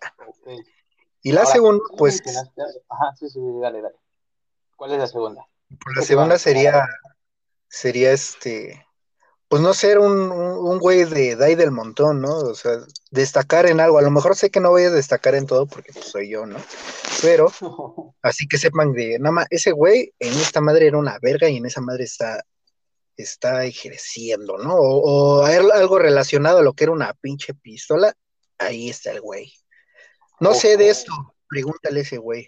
Y 1.21 1.31
la 1.31 1.41
Ahora, 1.41 1.53
segunda, 1.53 1.83
pues, 1.97 2.21
Ajá, 2.89 3.15
sí, 3.17 3.29
sí, 3.29 3.39
dale, 3.61 3.81
dale. 3.81 3.95
¿Cuál 4.75 4.93
es 4.93 4.99
la 4.99 5.07
segunda? 5.07 5.47
pues, 5.67 5.95
la 5.95 6.01
¿qué 6.01 6.07
te 6.07 6.13
iba 6.13 6.21
a 6.21 6.25
segunda 6.25 6.39
sería, 6.39 6.87
sería 7.67 8.11
este, 8.11 8.87
pues 9.49 9.61
no 9.63 9.73
ser 9.73 9.97
un, 9.99 10.31
un, 10.31 10.57
un 10.69 10.79
güey 10.79 11.03
de 11.05 11.35
Dai 11.35 11.55
del 11.55 11.71
montón, 11.71 12.21
¿no? 12.21 12.37
O 12.37 12.55
sea, 12.55 12.77
destacar 13.11 13.65
en 13.65 13.79
algo. 13.79 13.97
A 13.97 14.03
lo 14.03 14.11
mejor 14.11 14.35
sé 14.35 14.51
que 14.51 14.59
no 14.59 14.69
voy 14.69 14.83
a 14.83 14.91
destacar 14.91 15.33
en 15.35 15.47
todo 15.47 15.65
porque 15.65 15.91
pues, 15.91 16.05
soy 16.05 16.29
yo, 16.29 16.45
¿no? 16.45 16.57
Pero 17.21 17.51
así 18.21 18.47
que 18.47 18.57
sepan 18.59 18.93
de, 18.93 19.17
nada 19.19 19.31
más, 19.31 19.47
ese 19.49 19.71
güey 19.71 20.13
en 20.19 20.33
esta 20.33 20.61
madre 20.61 20.87
era 20.87 20.97
una 20.97 21.17
verga 21.19 21.49
y 21.49 21.57
en 21.57 21.65
esa 21.65 21.81
madre 21.81 22.03
está, 22.03 22.45
está 23.17 23.65
ejerciendo, 23.65 24.57
¿no? 24.59 24.75
O, 24.75 25.39
o 25.41 25.43
al- 25.45 25.71
algo 25.71 25.97
relacionado 25.97 26.59
a 26.59 26.63
lo 26.63 26.73
que 26.73 26.83
era 26.83 26.93
una 26.93 27.13
pinche 27.15 27.55
pistola, 27.55 28.13
ahí 28.59 28.89
está 28.89 29.11
el 29.11 29.21
güey. 29.21 29.51
No 30.39 30.53
sé 30.53 30.77
de 30.77 30.89
esto, 30.89 31.11
pregúntale 31.49 31.99
a 31.99 32.03
ese 32.03 32.17
güey. 32.17 32.47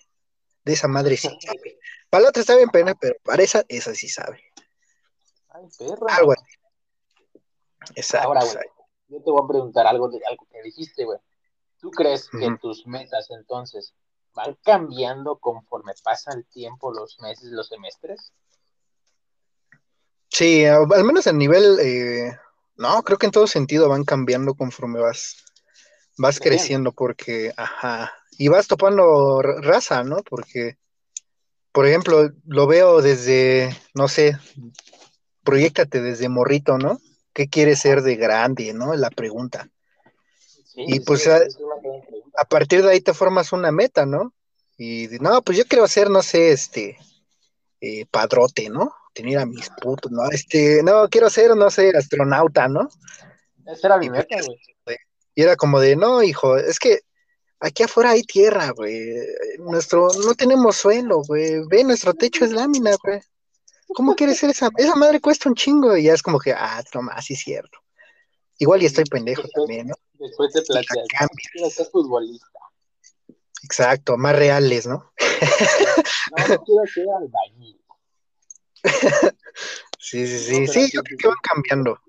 De 0.64 0.74
esa 0.74 0.88
madre 0.88 1.18
sí 1.18 1.28
sabe. 1.42 1.80
Para 2.12 2.24
la 2.24 2.30
otra 2.30 2.42
está 2.42 2.56
bien 2.56 2.70
pena, 2.70 2.94
pero 2.94 3.16
para 3.24 3.42
esa, 3.42 3.66
esa 3.68 3.96
sí 3.96 4.08
sabe. 4.08 4.44
Ay, 5.50 5.64
perra. 5.80 6.16
Algo 6.16 6.34
así. 6.34 6.61
Exacto. 7.96 8.28
Ahora, 8.28 8.44
güey, 8.44 8.66
yo 9.08 9.22
te 9.24 9.32
voy 9.32 9.42
a 9.44 9.48
preguntar 9.48 9.88
algo 9.88 10.10
de 10.10 10.22
algo 10.28 10.48
que 10.52 10.62
dijiste, 10.62 11.06
güey. 11.06 11.20
¿Tú 11.80 11.90
crees 11.92 12.30
que 12.30 12.56
tus 12.62 12.86
metas 12.86 13.30
entonces 13.32 13.96
van 14.34 14.56
cambiando 14.64 15.38
conforme 15.38 15.94
pasa 16.04 16.32
el 16.34 16.46
tiempo, 16.46 16.94
los 16.94 17.20
meses, 17.20 17.52
los 17.52 17.68
semestres? 17.68 18.32
Sí, 20.30 20.64
al 20.66 21.04
menos 21.04 21.28
a 21.28 21.34
nivel, 21.34 21.80
eh, 21.82 22.38
no, 22.76 23.04
creo 23.04 23.18
que 23.18 23.26
en 23.26 23.32
todo 23.32 23.48
sentido 23.48 23.90
van 23.90 24.06
cambiando 24.06 24.54
conforme 24.54 25.00
vas, 25.00 25.44
vas 26.18 26.40
Creciendo. 26.40 26.42
creciendo, 26.42 26.92
porque, 26.94 27.54
ajá, 27.58 28.14
y 28.38 28.48
vas 28.48 28.68
topando 28.68 29.42
raza, 29.42 30.04
¿no? 30.04 30.18
Porque, 30.24 30.78
por 31.72 31.86
ejemplo, 31.86 32.32
lo 32.46 32.68
veo 32.68 33.02
desde, 33.02 33.76
no 33.94 34.08
sé, 34.08 34.38
proyectate 35.44 36.02
desde 36.02 36.30
morrito, 36.30 36.78
¿no? 36.78 37.00
¿Qué 37.34 37.48
quieres 37.48 37.80
ser 37.80 38.02
de 38.02 38.16
grande, 38.16 38.74
no? 38.74 38.94
La 38.96 39.10
pregunta. 39.10 39.70
Sí, 40.66 40.84
Y 40.88 41.00
pues, 41.02 41.24
sí, 41.24 41.30
a- 42.38 42.46
partir 42.46 42.82
de 42.84 42.92
ahí 42.92 43.02
te 43.02 43.14
formas 43.14 43.52
una 43.54 43.72
meta, 43.72 44.06
¿no? 44.06 44.34
Y 44.78 45.08
no, 45.20 45.42
pues 45.42 45.58
yo 45.58 45.66
quiero 45.66 45.88
ser, 45.88 46.10
no 46.10 46.24
sé, 46.24 46.52
este, 46.52 46.98
eh, 47.82 48.06
padrote, 48.10 48.70
¿no? 48.70 48.94
Tener 49.14 49.38
a 49.40 49.46
mis 49.46 49.70
putos, 49.82 50.12
¿no? 50.12 50.30
Este, 50.32 50.82
no, 50.84 51.08
quiero 51.10 51.30
ser, 51.30 51.56
no 51.56 51.70
sé, 51.70 51.92
astronauta, 51.96 52.68
¿no? 52.68 52.90
Esa 53.66 53.88
era 53.88 53.98
mi 53.98 54.08
Y 54.08 54.10
pues, 54.10 54.20
meta, 54.30 54.44
güey. 54.46 54.98
Y 55.36 55.44
era 55.44 55.56
como 55.56 55.80
de, 55.80 55.96
no, 55.96 56.24
hijo, 56.24 56.58
es 56.58 56.80
que 56.80 57.02
aquí 57.60 57.84
afuera 57.84 58.12
hay 58.12 58.24
tierra, 58.24 58.72
güey. 58.72 59.14
Nuestro, 59.60 60.10
no 60.26 60.34
tenemos 60.36 60.78
suelo, 60.78 61.22
güey. 61.28 61.62
Ve, 61.70 61.84
nuestro 61.84 62.14
techo 62.14 62.44
es 62.46 62.52
lámina, 62.52 62.96
güey. 63.04 63.22
¿Cómo 63.96 64.16
quieres 64.16 64.38
ser 64.38 64.50
esa? 64.50 64.70
Esa 64.78 64.96
madre 64.96 65.20
cuesta 65.20 65.50
un 65.50 65.56
chingo 65.56 65.96
y 65.96 66.04
ya 66.04 66.14
es 66.14 66.22
como 66.22 66.40
que, 66.40 66.54
ah, 66.54 66.84
toma, 66.92 67.22
sí 67.22 67.34
es 67.34 67.40
cierto. 67.40 67.80
Igual 68.58 68.84
y 68.84 68.86
estoy 68.86 69.06
pendejo 69.06 69.48
también, 69.54 69.88
¿no? 69.88 69.96
Después 70.14 70.54
te 70.54 70.62
planteas, 70.62 71.08
ser 71.74 71.88
futbolista. 71.88 72.48
Exacto, 73.64 74.18
más 74.18 74.36
reales, 74.36 74.88
¿no? 74.88 75.12
No, 76.38 76.48
no 76.48 76.64
quiero 76.64 76.86
ser 76.86 77.06
albañil. 77.10 77.82
sí, 80.00 80.28
sí, 80.28 80.38
sí, 80.40 80.68
sí, 80.68 80.92
yo 80.94 81.04
creo 81.04 81.18
que 81.18 81.28
van 81.28 81.38
cambiando. 81.44 82.00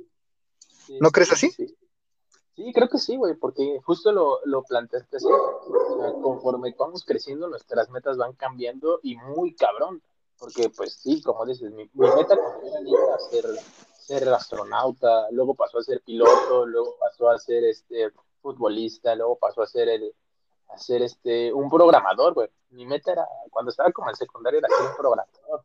¿No 1.01 1.11
crees 1.11 1.33
así? 1.33 1.51
Sí. 1.51 1.77
Sí, 2.55 2.71
creo 2.75 2.89
que 2.89 2.99
sí, 2.99 3.17
güey, 3.17 3.35
porque 3.35 3.81
justo 3.83 4.12
lo, 4.12 4.41
lo 4.45 4.62
planteaste 4.62 5.17
así. 5.17 5.27
O 5.27 5.99
sea, 5.99 6.12
conforme 6.23 6.75
vamos 6.79 7.05
creciendo, 7.05 7.49
nuestras 7.49 7.89
metas 7.89 8.19
van 8.19 8.35
cambiando 8.35 9.01
y 9.03 9.17
muy 9.17 9.55
cabrón. 9.55 10.03
Porque, 10.42 10.70
pues 10.70 10.94
sí, 10.94 11.22
como 11.22 11.46
dices, 11.46 11.70
mi, 11.70 11.84
mi 11.94 12.08
meta 12.16 12.34
era 12.34 13.18
ser, 13.30 13.44
ser 13.96 14.28
astronauta, 14.28 15.30
luego 15.30 15.54
pasó 15.54 15.78
a 15.78 15.82
ser 15.84 16.02
piloto, 16.02 16.66
luego 16.66 16.96
pasó 16.99 17.30
a 17.30 17.38
ser 17.38 17.62
este 17.62 18.11
futbolista, 18.40 19.14
luego 19.14 19.38
pasó 19.38 19.62
a 19.62 19.68
ser 19.68 19.88
el, 19.88 20.12
a 20.70 20.76
ser 20.78 21.02
este 21.02 21.52
un 21.52 21.70
programador, 21.70 22.34
güey. 22.34 22.49
Mi 22.70 22.84
meta 22.87 23.12
era, 23.12 23.25
cuando 23.52 23.70
estaba 23.70 23.92
como 23.92 24.11
en 24.11 24.16
secundaria, 24.16 24.58
era 24.58 24.66
ser 24.68 24.84
un 24.90 24.96
programador. 24.96 25.62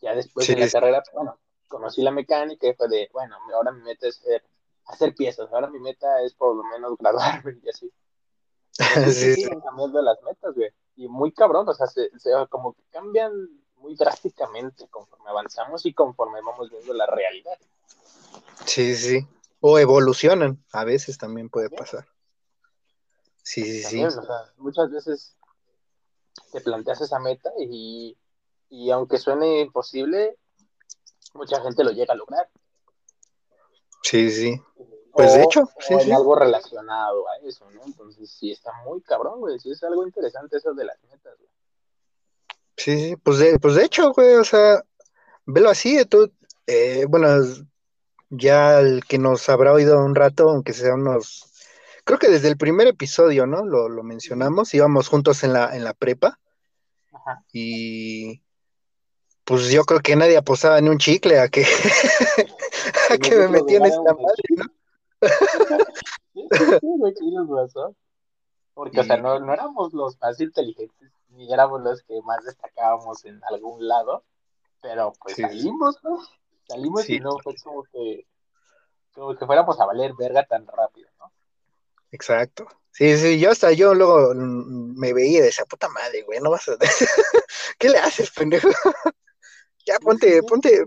Ya 0.00 0.14
después 0.14 0.46
Sí, 0.46 0.54
de 0.54 0.60
la 0.60 0.66
sí. 0.68 0.72
carrera, 0.72 1.02
bueno, 1.12 1.38
conocí 1.68 2.00
la 2.00 2.12
mecánica 2.12 2.66
y 2.68 2.72
fue 2.72 2.88
de, 2.88 3.10
bueno, 3.12 3.36
ahora 3.54 3.72
mi 3.72 3.82
meta 3.82 4.06
es 4.08 4.16
ser- 4.16 4.42
hacer 4.86 5.14
piezas, 5.14 5.52
ahora 5.52 5.68
mi 5.68 5.80
meta 5.80 6.22
es 6.22 6.32
por 6.32 6.56
lo 6.56 6.62
menos 6.64 6.96
graduarme 6.96 7.58
y 7.62 7.68
así. 7.68 7.92
Así 8.78 9.12
Sí, 9.12 9.34
siguen 9.34 9.60
cambiando 9.60 10.00
las 10.00 10.20
metas, 10.22 10.54
güey. 10.54 10.70
Y 10.96 11.06
muy 11.08 11.30
cabrón, 11.32 11.68
o 11.68 11.74
sea, 11.74 11.86
se, 11.88 12.08
se- 12.18 12.30
como 12.48 12.72
que 12.72 12.82
cambian 12.90 13.32
muy 13.82 13.94
drásticamente 13.96 14.88
conforme 14.88 15.28
avanzamos 15.28 15.84
y 15.84 15.92
conforme 15.92 16.40
vamos 16.40 16.70
viendo 16.70 16.94
la 16.94 17.06
realidad. 17.06 17.58
sí, 18.64 18.94
sí. 18.96 19.26
O 19.60 19.78
evolucionan, 19.78 20.64
a 20.72 20.84
veces 20.84 21.18
también 21.18 21.48
puede 21.48 21.70
pasar. 21.70 22.06
Sí, 23.44 23.64
sí, 23.64 23.82
sí. 23.84 24.04
O 24.04 24.10
sea, 24.10 24.52
muchas 24.56 24.90
veces 24.90 25.36
te 26.50 26.60
planteas 26.60 27.00
esa 27.00 27.18
meta 27.20 27.50
y, 27.60 28.16
y 28.70 28.90
aunque 28.90 29.18
suene 29.18 29.60
imposible, 29.60 30.36
mucha 31.34 31.60
gente 31.62 31.84
lo 31.84 31.90
llega 31.92 32.14
a 32.14 32.16
lograr. 32.16 32.48
Sí, 34.02 34.30
sí. 34.30 34.60
Pues, 35.12 35.32
O- 35.32 35.34
de 35.36 35.42
hecho, 35.44 35.68
sí. 35.78 36.10
algo 36.10 36.34
relacionado 36.34 37.28
a 37.28 37.36
eso, 37.38 37.70
¿no? 37.70 37.84
Entonces 37.84 38.30
sí 38.30 38.50
está 38.50 38.72
muy 38.84 39.00
cabrón, 39.02 39.40
güey. 39.40 39.58
Sí 39.60 39.70
es 39.70 39.82
algo 39.84 40.04
interesante 40.04 40.56
eso 40.56 40.72
de 40.74 40.84
las 40.86 41.00
metas, 41.04 41.36
güey. 41.38 41.50
Sí, 42.82 42.98
sí, 42.98 43.16
pues 43.16 43.38
de, 43.38 43.60
pues 43.60 43.76
de 43.76 43.84
hecho, 43.84 44.12
güey, 44.12 44.34
o 44.34 44.42
sea, 44.44 44.82
velo 45.46 45.70
así, 45.70 46.04
tú, 46.06 46.32
eh, 46.66 47.06
bueno, 47.08 47.28
ya 48.28 48.80
el 48.80 49.04
que 49.04 49.18
nos 49.18 49.48
habrá 49.48 49.72
oído 49.72 50.04
un 50.04 50.16
rato, 50.16 50.50
aunque 50.50 50.72
sea 50.72 50.94
unos, 50.94 51.44
creo 52.04 52.18
que 52.18 52.28
desde 52.28 52.48
el 52.48 52.56
primer 52.56 52.88
episodio, 52.88 53.46
¿no? 53.46 53.64
Lo, 53.64 53.88
lo 53.88 54.02
mencionamos, 54.02 54.74
íbamos 54.74 55.06
juntos 55.08 55.44
en 55.44 55.52
la, 55.52 55.76
en 55.76 55.84
la 55.84 55.94
prepa 55.94 56.40
Ajá. 57.12 57.44
y 57.52 58.42
pues 59.44 59.70
yo 59.70 59.84
creo 59.84 60.00
que 60.00 60.16
nadie 60.16 60.36
apostaba 60.36 60.80
ni 60.80 60.88
un 60.88 60.98
chicle 60.98 61.38
a 61.38 61.48
que, 61.48 61.64
a 63.10 63.16
que 63.16 63.36
me 63.36 63.48
metí 63.48 63.76
en 63.76 63.84
esta 63.84 64.12
madre, 64.12 64.42
¿no? 64.56 64.64
Sí, 66.34 66.48
sí, 66.50 66.64
sí, 66.80 66.86
güey, 66.98 67.14
tienes 67.14 67.46
razón. 67.46 67.94
Porque, 68.74 69.00
o 69.00 69.04
sea, 69.04 69.18
Y- 69.18 69.22
no, 69.22 69.38
no 69.38 69.52
éramos 69.52 69.92
los 69.92 70.18
más 70.20 70.40
inteligentes, 70.40 71.12
ni 71.32 71.52
éramos 71.52 71.82
los 71.82 72.02
que 72.02 72.20
más 72.22 72.44
destacábamos 72.44 73.24
en 73.24 73.40
algún 73.44 73.86
lado, 73.86 74.24
pero 74.80 75.12
pues 75.20 75.36
Sí, 75.36 75.42
salimos, 75.42 75.98
¿no? 76.02 76.20
Salimos 76.68 77.02
Sí, 77.02 77.16
y 77.16 77.20
no 77.20 77.38
fue 77.38 77.54
como 77.62 77.84
que, 77.84 78.26
como 79.14 79.36
que 79.36 79.46
fuéramos 79.46 79.80
a 79.80 79.86
valer 79.86 80.12
verga 80.18 80.44
tan 80.44 80.66
rápido, 80.66 81.08
¿no? 81.18 81.32
Exacto. 82.10 82.66
Sí, 82.90 83.16
sí, 83.16 83.40
yo 83.40 83.50
hasta 83.50 83.72
yo 83.72 83.94
luego 83.94 84.34
mm, 84.34 84.98
me 84.98 85.14
veía 85.14 85.40
de 85.40 85.48
esa 85.48 85.64
puta 85.64 85.88
madre, 85.88 86.22
güey, 86.22 86.40
no 86.40 86.50
vas 86.50 86.68
a... 86.68 86.76
¿Qué 87.78 87.88
le 87.88 87.98
haces, 87.98 88.30
pendejo? 88.30 88.68
Ya 89.84 89.98
ponte, 89.98 90.40
ponte, 90.44 90.84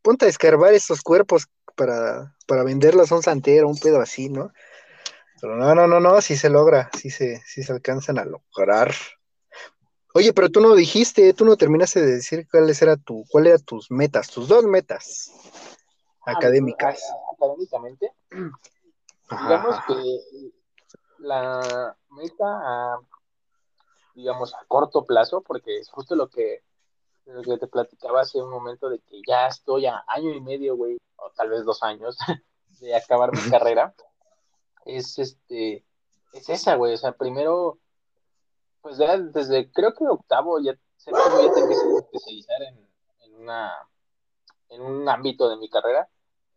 ponte 0.00 0.26
a 0.26 0.28
escarbar 0.28 0.72
estos 0.72 1.02
cuerpos 1.02 1.48
para, 1.74 2.32
para 2.46 2.62
venderlos 2.62 3.10
a 3.10 3.16
un 3.16 3.24
santero, 3.24 3.68
un 3.68 3.76
pedo 3.76 4.00
así, 4.00 4.28
¿no? 4.28 4.52
Pero 5.40 5.56
no, 5.56 5.74
no, 5.74 5.88
no, 5.88 5.98
no, 5.98 6.20
sí 6.20 6.36
se 6.36 6.48
logra, 6.48 6.90
sí 6.96 7.10
se, 7.10 7.42
sí 7.44 7.64
se 7.64 7.72
alcanzan 7.72 8.20
a 8.20 8.24
lograr. 8.24 8.94
Oye, 10.16 10.32
pero 10.32 10.48
tú 10.48 10.60
no 10.60 10.76
dijiste, 10.76 11.34
tú 11.34 11.44
no 11.44 11.56
terminaste 11.56 12.00
de 12.00 12.12
decir 12.12 12.46
cuáles 12.48 12.80
eran 12.80 13.02
tu, 13.02 13.24
cuáles 13.30 13.54
eran 13.54 13.64
tus 13.64 13.90
metas, 13.90 14.30
tus 14.30 14.46
dos 14.46 14.64
metas 14.64 15.32
Ah, 16.26 16.32
académicas. 16.36 17.02
a- 17.02 17.34
académicamente, 17.34 18.12
Ajá, 19.28 19.48
digamos 19.48 19.80
que 19.86 20.52
la 21.18 21.96
meta, 22.10 22.44
a, 22.46 23.00
digamos, 24.14 24.54
a 24.54 24.64
corto 24.68 25.04
plazo, 25.04 25.40
porque 25.42 25.78
es 25.80 25.90
justo 25.90 26.14
lo 26.14 26.28
que, 26.30 26.62
lo 27.26 27.42
que 27.42 27.58
te 27.58 27.66
platicaba 27.66 28.20
hace 28.20 28.40
un 28.40 28.50
momento 28.50 28.88
de 28.88 29.00
que 29.00 29.20
ya 29.26 29.48
estoy 29.48 29.86
a 29.86 30.04
año 30.06 30.30
y 30.32 30.40
medio, 30.40 30.76
güey, 30.76 30.96
o 31.16 31.30
tal 31.30 31.50
vez 31.50 31.64
dos 31.64 31.82
años, 31.82 32.16
de 32.80 32.94
acabar 32.94 33.32
mi 33.34 33.50
carrera, 33.50 33.94
es 34.84 35.18
este, 35.18 35.84
es 36.32 36.48
esa, 36.48 36.76
güey, 36.76 36.94
o 36.94 36.98
sea, 36.98 37.12
primero, 37.12 37.78
pues 38.84 38.98
ya 38.98 39.16
desde, 39.16 39.72
creo 39.72 39.94
que 39.94 40.06
octavo, 40.06 40.60
ya, 40.60 40.76
séptimo, 40.98 41.40
ya 41.40 41.54
te 41.54 41.60
empiezas 41.60 41.86
a 41.86 41.98
especializar 42.00 42.62
en, 42.64 42.86
en 43.22 43.34
una, 43.36 43.72
en 44.68 44.82
un 44.82 45.08
ámbito 45.08 45.48
de 45.48 45.56
mi 45.56 45.70
carrera, 45.70 46.06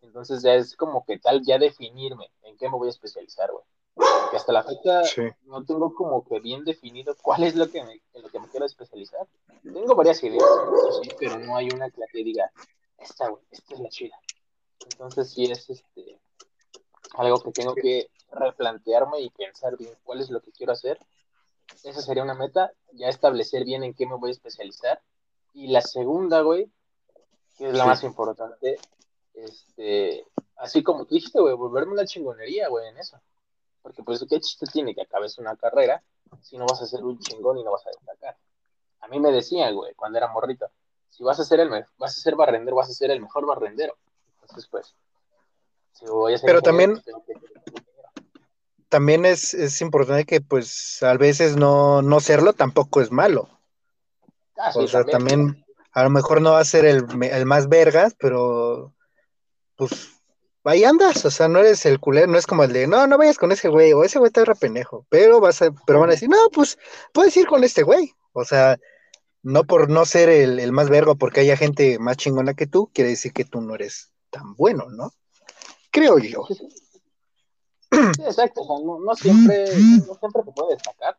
entonces 0.01 0.41
ya 0.43 0.53
es 0.53 0.75
como 0.75 1.05
que 1.05 1.19
tal, 1.19 1.41
ya 1.45 1.57
definirme 1.57 2.29
en 2.43 2.57
qué 2.57 2.67
me 2.67 2.77
voy 2.77 2.89
a 2.89 2.91
especializar, 2.91 3.49
güey. 3.49 3.63
Porque 3.95 4.35
hasta 4.35 4.51
la 4.51 4.63
fecha 4.63 5.05
Sí, 5.05 5.21
no 5.45 5.63
tengo 5.63 5.95
como 5.95 6.25
que 6.25 6.41
bien 6.41 6.65
definido 6.65 7.15
cuál 7.21 7.43
es 7.43 7.55
lo 7.55 7.69
que 7.69 7.81
me, 7.81 7.93
en 8.13 8.21
lo 8.21 8.27
que 8.27 8.41
me 8.41 8.49
quiero 8.49 8.65
especializar. 8.65 9.25
Tengo 9.63 9.95
varias 9.95 10.21
ideas, 10.21 10.43
eso 10.43 11.01
sí, 11.01 11.09
pero 11.17 11.39
no 11.39 11.55
hay 11.55 11.69
una 11.69 11.89
que 11.89 12.01
la 12.01 12.07
que 12.07 12.25
diga, 12.25 12.51
esta, 12.97 13.29
güey, 13.29 13.41
esta 13.51 13.73
es 13.73 13.79
la 13.79 13.87
chida. 13.87 14.19
Entonces 14.91 15.31
sí 15.31 15.49
es 15.49 15.69
este 15.69 16.19
algo 17.13 17.41
que 17.41 17.51
tengo 17.51 17.73
que 17.73 18.09
replantearme 18.31 19.21
y 19.21 19.29
pensar 19.29 19.77
bien 19.77 19.93
cuál 20.03 20.19
es 20.19 20.29
lo 20.29 20.41
que 20.41 20.51
quiero 20.51 20.73
hacer. 20.73 20.99
Esa 21.83 22.01
sería 22.01 22.23
una 22.23 22.33
meta, 22.33 22.71
ya 22.93 23.07
establecer 23.07 23.63
bien 23.65 23.83
en 23.83 23.93
qué 23.93 24.05
me 24.05 24.15
voy 24.15 24.29
a 24.29 24.33
especializar. 24.33 25.01
Y 25.53 25.67
la 25.67 25.81
segunda, 25.81 26.41
güey, 26.41 26.69
que 27.57 27.67
es 27.69 27.73
la 27.73 27.83
Sí. 27.83 27.89
más 27.89 28.03
importante, 28.03 28.77
este, 29.33 30.25
así 30.57 30.83
como 30.83 31.05
tú 31.05 31.15
dijiste, 31.15 31.39
güey, 31.39 31.55
volverme 31.55 31.93
una 31.93 32.05
chingonería, 32.05 32.67
güey, 32.69 32.87
en 32.87 32.97
eso. 32.97 33.19
Porque 33.81 34.03
pues, 34.03 34.23
¿qué 34.29 34.39
chiste 34.39 34.65
tiene 34.71 34.93
que 34.93 35.01
acabes 35.01 35.37
una 35.37 35.55
carrera 35.55 36.03
si 36.41 36.57
no 36.57 36.65
vas 36.65 36.81
a 36.81 36.85
ser 36.85 37.03
un 37.03 37.19
chingón 37.19 37.57
y 37.57 37.63
no 37.63 37.71
vas 37.71 37.85
a 37.87 37.91
destacar? 37.91 38.37
A 39.01 39.07
mí 39.07 39.19
me 39.19 39.31
decían, 39.31 39.73
güey, 39.75 39.93
cuando 39.93 40.17
era 40.17 40.27
morrito, 40.27 40.67
si 41.09 41.23
vas 41.23 41.39
a 41.39 41.43
ser 41.45 41.59
el 41.61 41.69
vas 41.69 42.17
a 42.17 42.21
ser 42.21 42.35
barrendero, 42.35 42.75
vas 42.75 42.89
a 42.89 42.93
ser 42.93 43.11
el 43.11 43.21
mejor 43.21 43.45
barrendero. 43.45 43.95
Entonces, 44.41 44.67
pues, 44.69 44.93
si 45.93 46.05
voy 46.05 46.33
a 46.33 46.37
ser 46.37 46.47
Pero 46.47 46.61
también- 46.61 47.01
que. 47.01 47.11
También 48.89 49.25
es, 49.25 49.53
es 49.53 49.81
importante 49.81 50.25
que 50.25 50.41
pues 50.41 51.01
a 51.03 51.15
veces 51.15 51.55
no, 51.55 52.01
no 52.01 52.19
serlo 52.19 52.53
tampoco 52.53 53.01
es 53.01 53.11
malo. 53.11 53.49
Ah, 54.57 54.71
sí, 54.71 54.79
O 54.79 54.87
sea, 54.87 55.03
también 55.03 55.63
a 55.91 56.03
lo 56.03 56.09
mejor 56.09 56.41
no 56.41 56.53
va 56.53 56.59
a 56.59 56.65
ser 56.65 56.85
el, 56.85 57.05
el 57.23 57.45
más 57.45 57.69
vergas, 57.69 58.15
pero 58.19 58.93
pues 59.75 60.17
ahí 60.63 60.83
andas, 60.83 61.23
o 61.25 61.31
sea, 61.31 61.47
no 61.47 61.59
eres 61.59 61.85
el 61.85 61.99
culero, 61.99 62.27
no 62.27 62.37
es 62.37 62.45
como 62.45 62.63
el 62.63 62.73
de, 62.73 62.87
no, 62.87 63.07
no 63.07 63.17
vayas 63.17 63.37
con 63.37 63.51
ese 63.51 63.69
güey, 63.69 63.93
o 63.93 64.03
ese 64.03 64.19
güey 64.19 64.27
está 64.27 64.43
re 64.43 64.55
pendejo, 64.55 65.05
pero 65.09 65.39
vas 65.39 65.61
a, 65.61 65.71
pero 65.85 65.99
van 65.99 66.09
a 66.09 66.13
decir, 66.13 66.29
no, 66.29 66.37
pues 66.53 66.77
puedes 67.13 67.35
ir 67.37 67.47
con 67.47 67.63
este 67.63 67.83
güey, 67.83 68.13
o 68.33 68.43
sea, 68.43 68.77
no 69.43 69.63
por 69.63 69.89
no 69.89 70.05
ser 70.05 70.29
el, 70.29 70.59
el 70.59 70.71
más 70.71 70.89
vergo, 70.89 71.15
porque 71.15 71.41
haya 71.41 71.55
gente 71.55 71.99
más 71.99 72.17
chingona 72.17 72.53
que 72.53 72.67
tú, 72.67 72.91
quiere 72.93 73.11
decir 73.11 73.31
que 73.31 73.45
tú 73.45 73.61
no 73.61 73.75
eres 73.75 74.11
tan 74.29 74.55
bueno, 74.55 74.89
¿no? 74.89 75.13
Creo 75.91 76.19
yo. 76.19 76.45
Sí, 77.91 78.21
exacto. 78.23 78.61
O 78.61 78.65
sea, 78.77 78.85
no, 78.85 78.99
no 78.99 79.15
siempre, 79.15 79.75
no 80.07 80.15
siempre 80.15 80.43
se 80.43 80.51
puede 80.51 80.73
destacar, 80.73 81.17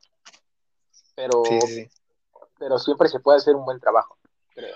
pero, 1.15 1.45
Sí, 1.45 1.61
sí, 1.63 1.75
sí. 1.75 1.91
pero 2.59 2.79
siempre 2.79 3.09
se 3.09 3.21
puede 3.21 3.39
hacer 3.39 3.55
un 3.57 3.65
buen 3.65 3.81
trabajo, 3.81 4.19
creo. 4.55 4.75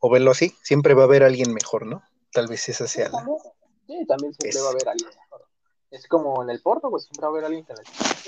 O 0.00 0.10
verlo 0.10 0.30
así, 0.32 0.54
siempre 0.62 0.94
va 0.94 1.02
a 1.02 1.06
haber 1.06 1.22
alguien 1.22 1.52
mejor, 1.54 1.86
¿no? 1.86 2.02
Tal 2.32 2.48
vez 2.48 2.68
esa 2.68 2.86
Sí, 2.86 2.98
sea 2.98 3.08
la... 3.08 3.18
también, 3.18 3.38
sí, 3.86 4.06
también 4.06 4.34
siempre 4.34 4.58
Es- 4.58 4.62
va 4.64 4.68
a 4.68 4.70
haber 4.72 4.88
alguien 4.88 5.08
mejor. 5.08 5.46
Es 5.90 6.06
como 6.08 6.42
en 6.42 6.50
el 6.50 6.60
porno, 6.60 6.90
pues 6.90 7.04
siempre 7.04 7.22
va 7.22 7.28
a 7.28 7.30
haber 7.30 7.44
alguien 7.44 7.64
que 7.64 7.72
el 7.72 7.78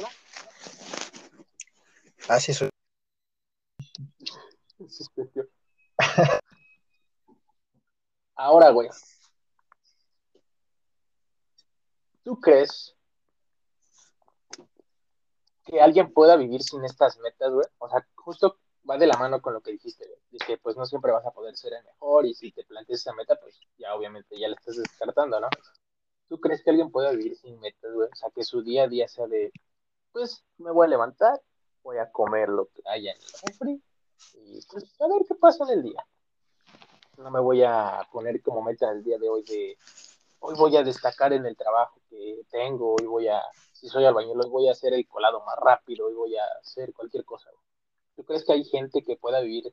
¿no? 0.00 0.08
Ah, 2.28 2.40
soy- 2.40 2.70
sí. 4.88 5.04
Ahora, 8.36 8.70
güey. 8.70 8.88
¿Tú 12.28 12.38
crees 12.40 12.94
que 15.64 15.80
alguien 15.80 16.12
pueda 16.12 16.36
vivir 16.36 16.62
sin 16.62 16.84
estas 16.84 17.16
metas, 17.20 17.50
güey? 17.50 17.66
O 17.78 17.88
sea, 17.88 18.06
justo 18.16 18.58
va 18.88 18.98
de 18.98 19.06
la 19.06 19.16
mano 19.16 19.40
con 19.40 19.54
lo 19.54 19.62
que 19.62 19.70
dijiste, 19.70 20.06
güey. 20.06 20.20
De 20.32 20.38
que 20.46 20.58
pues 20.58 20.76
no 20.76 20.84
siempre 20.84 21.10
vas 21.10 21.24
a 21.24 21.30
poder 21.30 21.56
ser 21.56 21.72
el 21.72 21.84
mejor 21.84 22.26
y 22.26 22.34
si 22.34 22.52
te 22.52 22.64
planteas 22.64 23.00
esa 23.00 23.14
meta, 23.14 23.38
pues 23.40 23.58
ya 23.78 23.94
obviamente 23.94 24.38
ya 24.38 24.46
la 24.48 24.56
estás 24.56 24.76
descartando, 24.76 25.40
¿no? 25.40 25.48
¿Tú 26.28 26.38
crees 26.38 26.62
que 26.62 26.68
alguien 26.68 26.90
pueda 26.90 27.12
vivir 27.12 27.34
sin 27.34 27.58
metas, 27.60 27.94
güey? 27.94 28.10
O 28.12 28.14
sea, 28.14 28.28
que 28.28 28.44
su 28.44 28.60
día 28.60 28.82
a 28.82 28.88
día 28.88 29.08
sea 29.08 29.26
de, 29.26 29.50
pues 30.12 30.44
me 30.58 30.70
voy 30.70 30.84
a 30.84 30.90
levantar, 30.90 31.40
voy 31.82 31.96
a 31.96 32.12
comer 32.12 32.50
lo 32.50 32.66
que 32.66 32.82
haya 32.84 33.12
en 33.12 33.22
el 33.22 33.28
refri 33.46 33.82
y 34.34 34.60
pues 34.70 35.00
a 35.00 35.08
ver 35.08 35.22
qué 35.26 35.34
pasa 35.34 35.64
en 35.64 35.78
el 35.78 35.82
día. 35.82 36.06
No 37.16 37.30
me 37.30 37.40
voy 37.40 37.62
a 37.62 38.06
poner 38.12 38.42
como 38.42 38.60
meta 38.60 38.90
el 38.90 39.02
día 39.02 39.16
de 39.18 39.30
hoy 39.30 39.42
de, 39.44 39.78
hoy 40.40 40.54
voy 40.56 40.76
a 40.76 40.82
destacar 40.82 41.32
en 41.32 41.46
el 41.46 41.56
trabajo 41.56 42.00
que 42.08 42.42
tengo, 42.50 42.94
hoy 42.94 43.06
voy 43.06 43.28
a, 43.28 43.42
si 43.72 43.88
soy 43.88 44.04
albañil, 44.04 44.40
hoy 44.40 44.50
voy 44.50 44.68
a 44.68 44.72
hacer 44.72 44.94
el 44.94 45.06
colado 45.06 45.42
más 45.44 45.56
rápido, 45.60 46.06
hoy 46.06 46.14
voy 46.14 46.36
a 46.36 46.44
hacer 46.60 46.92
cualquier 46.92 47.24
cosa. 47.24 47.50
¿Tú 48.16 48.24
crees 48.24 48.44
que 48.44 48.52
hay 48.52 48.64
gente 48.64 49.02
que 49.02 49.16
pueda 49.16 49.40
vivir 49.40 49.72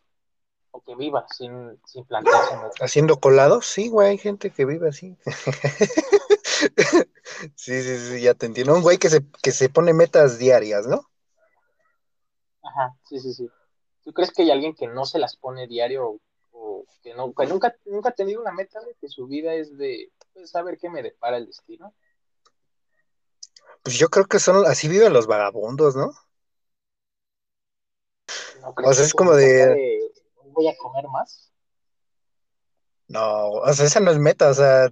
o 0.72 0.82
que 0.82 0.96
viva 0.96 1.26
sin, 1.36 1.80
sin 1.86 2.06
plantearse? 2.06 2.56
¿Haciendo 2.80 3.20
colados? 3.20 3.66
Sí, 3.66 3.90
güey, 3.90 4.10
hay 4.10 4.18
gente 4.18 4.52
que 4.52 4.66
vive 4.66 4.90
así. 4.90 5.18
sí, 7.56 7.82
sí, 7.82 7.98
sí, 7.98 8.22
ya 8.22 8.34
te 8.34 8.46
entiendo. 8.46 8.76
Un 8.76 8.82
güey 8.82 8.98
que 8.98 9.10
se, 9.10 9.26
que 9.42 9.52
se 9.52 9.70
pone 9.70 9.94
metas 9.94 10.38
diarias, 10.38 10.86
¿no? 10.86 11.10
Ajá, 12.62 12.96
sí, 13.04 13.20
sí, 13.20 13.34
sí. 13.34 13.50
¿Tú 14.04 14.14
crees 14.14 14.32
que 14.32 14.44
hay 14.44 14.52
alguien 14.52 14.76
que 14.76 14.88
no 14.88 15.06
se 15.06 15.18
las 15.18 15.36
pone 15.36 15.68
diario 15.68 16.20
que, 17.02 17.14
no, 17.14 17.34
que 17.34 17.46
nunca, 17.46 17.76
nunca 17.86 18.10
ha 18.10 18.14
tenido 18.14 18.42
una 18.42 18.52
meta, 18.52 18.80
de 18.82 18.96
que 18.96 19.08
su 19.08 19.28
vida 19.28 19.54
es 19.54 19.78
de 19.78 20.12
pues, 20.34 20.50
saber 20.50 20.78
qué 20.78 20.90
me 20.90 21.04
depara 21.04 21.38
el 21.38 21.46
destino? 21.46 21.94
Pues 23.84 23.98
yo 23.98 24.10
creo 24.10 24.26
que 24.26 24.40
son, 24.40 24.66
así 24.66 24.88
viven 24.88 25.14
los 25.14 25.28
vagabundos, 25.28 25.96
¿no? 25.96 26.12
¿No 28.62 28.74
o 28.84 28.94
sea, 28.94 29.06
es 29.06 29.14
como 29.14 29.34
de... 29.36 29.68
de... 29.68 30.12
¿Voy 30.46 30.68
a 30.68 30.78
comer 30.78 31.06
más? 31.10 31.52
No, 33.08 33.50
o 33.50 33.74
sea, 33.74 33.86
esa 33.86 34.00
no 34.00 34.12
es 34.12 34.18
meta, 34.18 34.50
o 34.50 34.54
sea, 34.54 34.92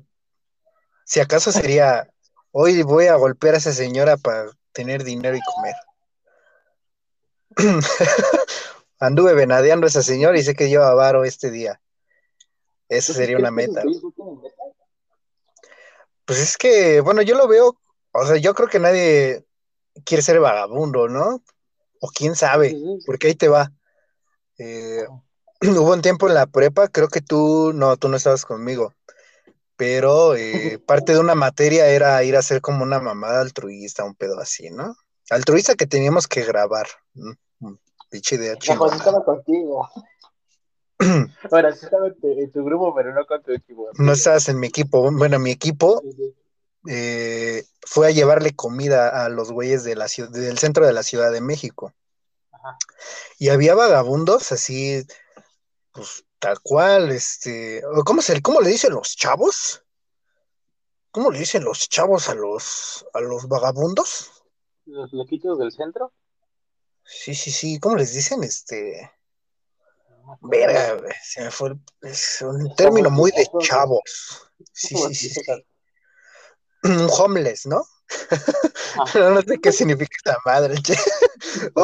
si 1.05 1.19
acaso 1.19 1.51
sería, 1.51 2.07
hoy 2.51 2.83
voy 2.83 3.07
a 3.07 3.15
golpear 3.15 3.55
a 3.55 3.57
esa 3.57 3.71
señora 3.71 4.17
para 4.17 4.51
tener 4.71 5.03
dinero 5.03 5.35
y 5.35 5.41
comer. 5.41 5.75
Anduve 9.03 9.33
venadeando 9.33 9.85
a 9.85 9.89
esa 9.89 10.01
señora 10.01 10.39
y 10.39 10.43
sé 10.43 10.55
que 10.55 10.69
lleva 10.69 10.93
varo 10.93 11.25
este 11.25 11.51
día. 11.51 11.81
Esa 12.87 13.11
sería 13.11 13.37
una 13.37 13.51
meta. 13.51 13.83
Pues 16.23 16.39
es 16.39 16.57
que, 16.57 17.01
bueno, 17.01 17.21
yo 17.21 17.35
lo 17.35 17.49
veo, 17.49 17.77
o 18.13 18.25
sea, 18.25 18.37
yo 18.37 18.53
creo 18.53 18.69
que 18.69 18.79
nadie 18.79 19.45
quiere 20.05 20.23
ser 20.23 20.39
vagabundo, 20.39 21.09
¿no? 21.09 21.43
O 21.99 22.07
quién 22.15 22.33
sabe, 22.35 22.77
porque 23.05 23.27
ahí 23.27 23.35
te 23.35 23.49
va. 23.49 23.73
Eh, 24.57 25.05
hubo 25.61 25.91
un 25.91 26.01
tiempo 26.01 26.29
en 26.29 26.35
la 26.35 26.45
prepa, 26.45 26.87
creo 26.87 27.09
que 27.09 27.19
tú, 27.19 27.73
no, 27.73 27.97
tú 27.97 28.07
no 28.07 28.15
estabas 28.15 28.45
conmigo, 28.45 28.93
pero 29.75 30.33
eh, 30.37 30.79
parte 30.87 31.11
de 31.11 31.19
una 31.19 31.35
materia 31.35 31.89
era 31.89 32.23
ir 32.23 32.37
a 32.37 32.39
hacer 32.39 32.61
como 32.61 32.83
una 32.83 33.01
mamada 33.01 33.41
altruista, 33.41 34.05
un 34.05 34.15
pedo 34.15 34.39
así, 34.39 34.69
¿no? 34.69 34.95
Altruista 35.29 35.75
que 35.75 35.87
teníamos 35.87 36.25
que 36.29 36.45
grabar. 36.45 36.87
Pinche 38.13 38.35
idea 38.35 38.55
chingona. 38.57 38.95
estaba 38.95 39.25
contigo. 39.25 39.89
Ahora 41.51 41.73
sí 41.73 41.85
estaba 41.85 42.05
en 42.05 42.51
tu 42.51 42.63
grupo, 42.63 42.93
pero 42.93 43.11
no 43.11 43.25
con 43.25 43.41
tu 43.41 43.53
equipo. 43.53 43.89
No 43.97 44.11
estabas 44.11 44.47
en 44.49 44.59
mi 44.59 44.67
equipo. 44.67 45.11
Bueno, 45.11 45.39
mi 45.39 45.49
equipo 45.49 45.99
eh, 46.87 47.65
fue 47.81 48.05
a 48.05 48.11
llevarle 48.11 48.55
comida 48.55 49.25
a 49.25 49.29
los 49.29 49.51
güeyes 49.51 49.83
de 49.83 49.95
la 49.95 50.07
ciudad, 50.07 50.29
del 50.29 50.59
centro 50.59 50.85
de 50.85 50.93
la 50.93 51.01
Ciudad 51.01 51.31
de 51.31 51.41
México. 51.41 51.91
Ajá. 52.51 52.77
Y 53.39 53.49
había 53.49 53.73
vagabundos 53.73 54.51
así, 54.51 55.03
pues 55.91 56.23
tal 56.37 56.59
cual, 56.61 57.09
este, 57.09 57.81
¿cómo, 58.05 58.21
se, 58.21 58.43
¿cómo 58.43 58.61
le 58.61 58.69
dicen 58.69 58.93
los 58.93 59.15
chavos? 59.15 59.83
¿Cómo 61.09 61.31
le 61.31 61.39
dicen 61.39 61.63
los 61.63 61.89
chavos 61.89 62.29
a 62.29 62.35
los, 62.35 63.07
a 63.11 63.21
los 63.21 63.47
vagabundos? 63.47 64.43
¿Los 64.85 65.11
loquitos 65.13 65.57
del 65.57 65.71
centro? 65.71 66.13
Sí, 67.05 67.35
sí, 67.35 67.51
sí, 67.51 67.79
¿cómo 67.79 67.95
les 67.95 68.13
dicen? 68.13 68.43
Este. 68.43 69.11
Verga, 70.41 71.01
se 71.21 71.41
me 71.41 71.51
fue. 71.51 71.75
Es 72.01 72.41
un 72.41 72.73
término 72.75 73.09
muy 73.09 73.31
de 73.31 73.47
chavos. 73.59 74.01
Sí, 74.71 74.95
sí, 74.95 75.15
sí. 75.15 75.29
sí. 75.29 75.41
Homeless, 77.17 77.65
¿no? 77.65 77.85
Pero 79.13 79.31
no 79.31 79.41
sé 79.41 79.59
qué 79.59 79.71
significa 79.71 80.15
esa 80.23 80.37
madre, 80.45 80.81
che. 80.81 80.95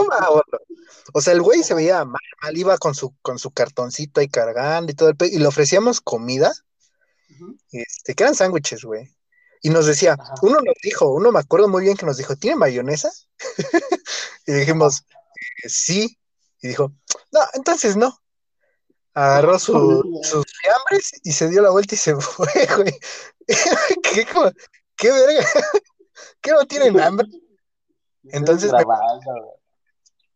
o 1.13 1.21
sea, 1.21 1.33
el 1.33 1.41
güey 1.41 1.63
se 1.63 1.73
veía 1.73 2.05
mal, 2.05 2.21
mal, 2.41 2.57
iba 2.57 2.77
con 2.77 2.95
su, 2.95 3.15
con 3.21 3.39
su 3.39 3.51
cartoncito 3.51 4.19
ahí 4.19 4.27
cargando 4.27 4.91
y 4.91 4.95
todo 4.95 5.09
el 5.09 5.15
pe... 5.15 5.27
y 5.27 5.39
le 5.39 5.47
ofrecíamos 5.47 6.01
comida, 6.01 6.51
este, 7.71 8.13
que 8.13 8.23
eran 8.23 8.35
sándwiches, 8.35 8.83
güey. 8.83 9.09
Y 9.61 9.69
nos 9.69 9.85
decía, 9.85 10.17
uno 10.41 10.59
nos 10.61 10.75
dijo, 10.81 11.09
uno 11.09 11.31
me 11.31 11.39
acuerdo 11.39 11.67
muy 11.67 11.83
bien 11.83 11.97
que 11.97 12.05
nos 12.05 12.17
dijo, 12.17 12.35
¿tiene 12.35 12.55
mayonesa? 12.55 13.11
y 14.49 14.53
dijimos, 14.53 15.05
eh, 15.63 15.69
sí. 15.69 16.17
Y 16.61 16.69
dijo, 16.69 16.91
no, 17.31 17.39
entonces 17.53 17.95
no. 17.95 18.17
Agarró 19.13 19.59
sus 19.59 20.45
fiambres 20.61 21.11
y 21.23 21.31
se 21.33 21.49
dio 21.49 21.61
la 21.61 21.69
vuelta 21.69 21.93
y 21.93 21.99
se 21.99 22.15
fue, 22.19 22.67
güey. 22.75 22.99
¿Qué, 24.03 24.27
¿Qué 24.95 25.11
verga? 25.11 25.47
¿Qué 26.41 26.51
no 26.51 26.65
tienen 26.65 26.99
hambre? 26.99 27.27
Entonces, 28.23 28.71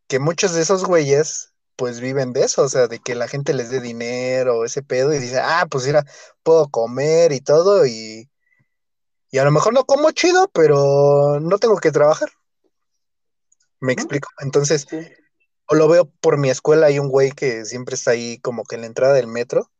que 0.06 0.18
muchos 0.20 0.52
de 0.52 0.62
esos 0.62 0.84
güeyes, 0.84 1.52
pues 1.74 1.98
viven 1.98 2.32
de 2.32 2.44
eso, 2.44 2.62
o 2.62 2.68
sea, 2.68 2.86
de 2.86 3.00
que 3.00 3.16
la 3.16 3.26
gente 3.26 3.52
les 3.52 3.70
dé 3.70 3.80
dinero, 3.80 4.64
ese 4.64 4.82
pedo, 4.82 5.12
y 5.12 5.18
dice, 5.18 5.40
ah, 5.40 5.66
pues 5.68 5.86
mira, 5.86 6.04
puedo 6.44 6.68
comer 6.68 7.32
y 7.32 7.40
todo, 7.40 7.84
y 7.84 8.30
y 9.34 9.38
a 9.38 9.44
lo 9.44 9.50
mejor 9.50 9.74
no 9.74 9.84
como 9.84 10.12
chido, 10.12 10.48
pero 10.54 11.40
no 11.40 11.58
tengo 11.58 11.78
que 11.78 11.90
trabajar. 11.90 12.30
¿Me 13.84 13.92
explico? 13.92 14.28
Entonces, 14.40 14.86
o 15.66 15.74
lo 15.74 15.88
veo 15.88 16.10
por 16.20 16.38
mi 16.38 16.48
escuela, 16.48 16.86
hay 16.86 16.98
un 16.98 17.08
güey 17.08 17.32
que 17.32 17.66
siempre 17.66 17.96
está 17.96 18.12
ahí 18.12 18.38
como 18.38 18.64
que 18.64 18.76
en 18.76 18.80
la 18.80 18.86
entrada 18.86 19.12
del 19.12 19.26
metro. 19.26 19.70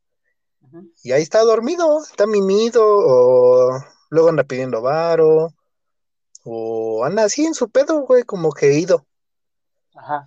Y 1.02 1.12
ahí 1.12 1.22
está 1.22 1.40
dormido, 1.40 2.02
está 2.02 2.26
mimido, 2.26 2.82
o 2.84 3.82
luego 4.10 4.28
anda 4.28 4.44
pidiendo 4.44 4.82
varo, 4.82 5.54
o 6.42 7.04
anda 7.04 7.24
así 7.24 7.46
en 7.46 7.54
su 7.54 7.70
pedo, 7.70 8.00
güey, 8.00 8.24
como 8.24 8.52
que 8.52 8.74
ido. 8.74 9.06
Ajá. 9.94 10.26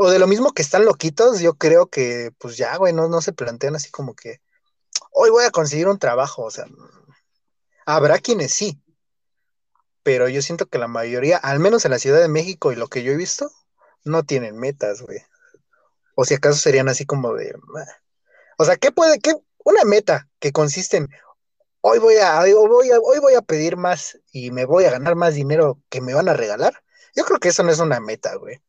o 0.00 0.10
de 0.10 0.18
lo 0.18 0.26
mismo 0.26 0.52
que 0.52 0.62
están 0.62 0.84
loquitos, 0.84 1.40
yo 1.40 1.54
creo 1.54 1.86
que, 1.86 2.32
pues 2.38 2.56
ya, 2.56 2.76
güey, 2.76 2.92
no, 2.92 3.08
no 3.08 3.20
se 3.22 3.32
plantean 3.32 3.76
así 3.76 3.90
como 3.90 4.14
que, 4.14 4.40
hoy 5.12 5.30
voy 5.30 5.44
a 5.44 5.50
conseguir 5.50 5.88
un 5.88 5.98
trabajo, 5.98 6.42
o 6.42 6.50
sea, 6.50 6.66
Habrá 7.88 8.18
quienes 8.18 8.52
sí, 8.52 8.82
pero 10.06 10.28
yo 10.28 10.40
siento 10.40 10.66
que 10.66 10.78
la 10.78 10.86
mayoría, 10.86 11.36
al 11.36 11.58
menos 11.58 11.84
en 11.84 11.90
la 11.90 11.98
Ciudad 11.98 12.20
de 12.20 12.28
México 12.28 12.70
y 12.70 12.76
lo 12.76 12.86
que 12.86 13.02
yo 13.02 13.10
he 13.10 13.16
visto, 13.16 13.50
no 14.04 14.22
tienen 14.22 14.56
metas, 14.56 15.02
güey. 15.02 15.18
O 16.14 16.24
si 16.24 16.34
acaso 16.34 16.60
serían 16.60 16.88
así 16.88 17.04
como 17.04 17.34
de... 17.34 17.52
O 18.56 18.64
sea, 18.64 18.76
¿qué 18.76 18.92
puede, 18.92 19.18
qué, 19.18 19.34
una 19.64 19.82
meta 19.82 20.28
que 20.38 20.52
consiste 20.52 20.98
en 20.98 21.08
hoy 21.80 21.98
voy 21.98 22.18
a, 22.18 22.38
hoy 22.38 22.52
voy 22.52 22.92
a, 22.92 23.00
hoy 23.00 23.18
voy 23.18 23.34
a 23.34 23.42
pedir 23.42 23.76
más 23.76 24.16
y 24.30 24.52
me 24.52 24.64
voy 24.64 24.84
a 24.84 24.92
ganar 24.92 25.16
más 25.16 25.34
dinero 25.34 25.82
que 25.88 26.00
me 26.00 26.14
van 26.14 26.28
a 26.28 26.34
regalar? 26.34 26.84
Yo 27.16 27.24
creo 27.24 27.40
que 27.40 27.48
eso 27.48 27.64
no 27.64 27.72
es 27.72 27.80
una 27.80 27.98
meta, 27.98 28.36
güey. 28.36 28.62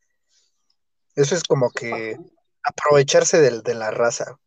Eso 1.14 1.36
es 1.36 1.44
como 1.44 1.70
que 1.70 2.18
aprovecharse 2.64 3.40
de, 3.40 3.62
de 3.62 3.76
la 3.76 3.92
raza. 3.92 4.40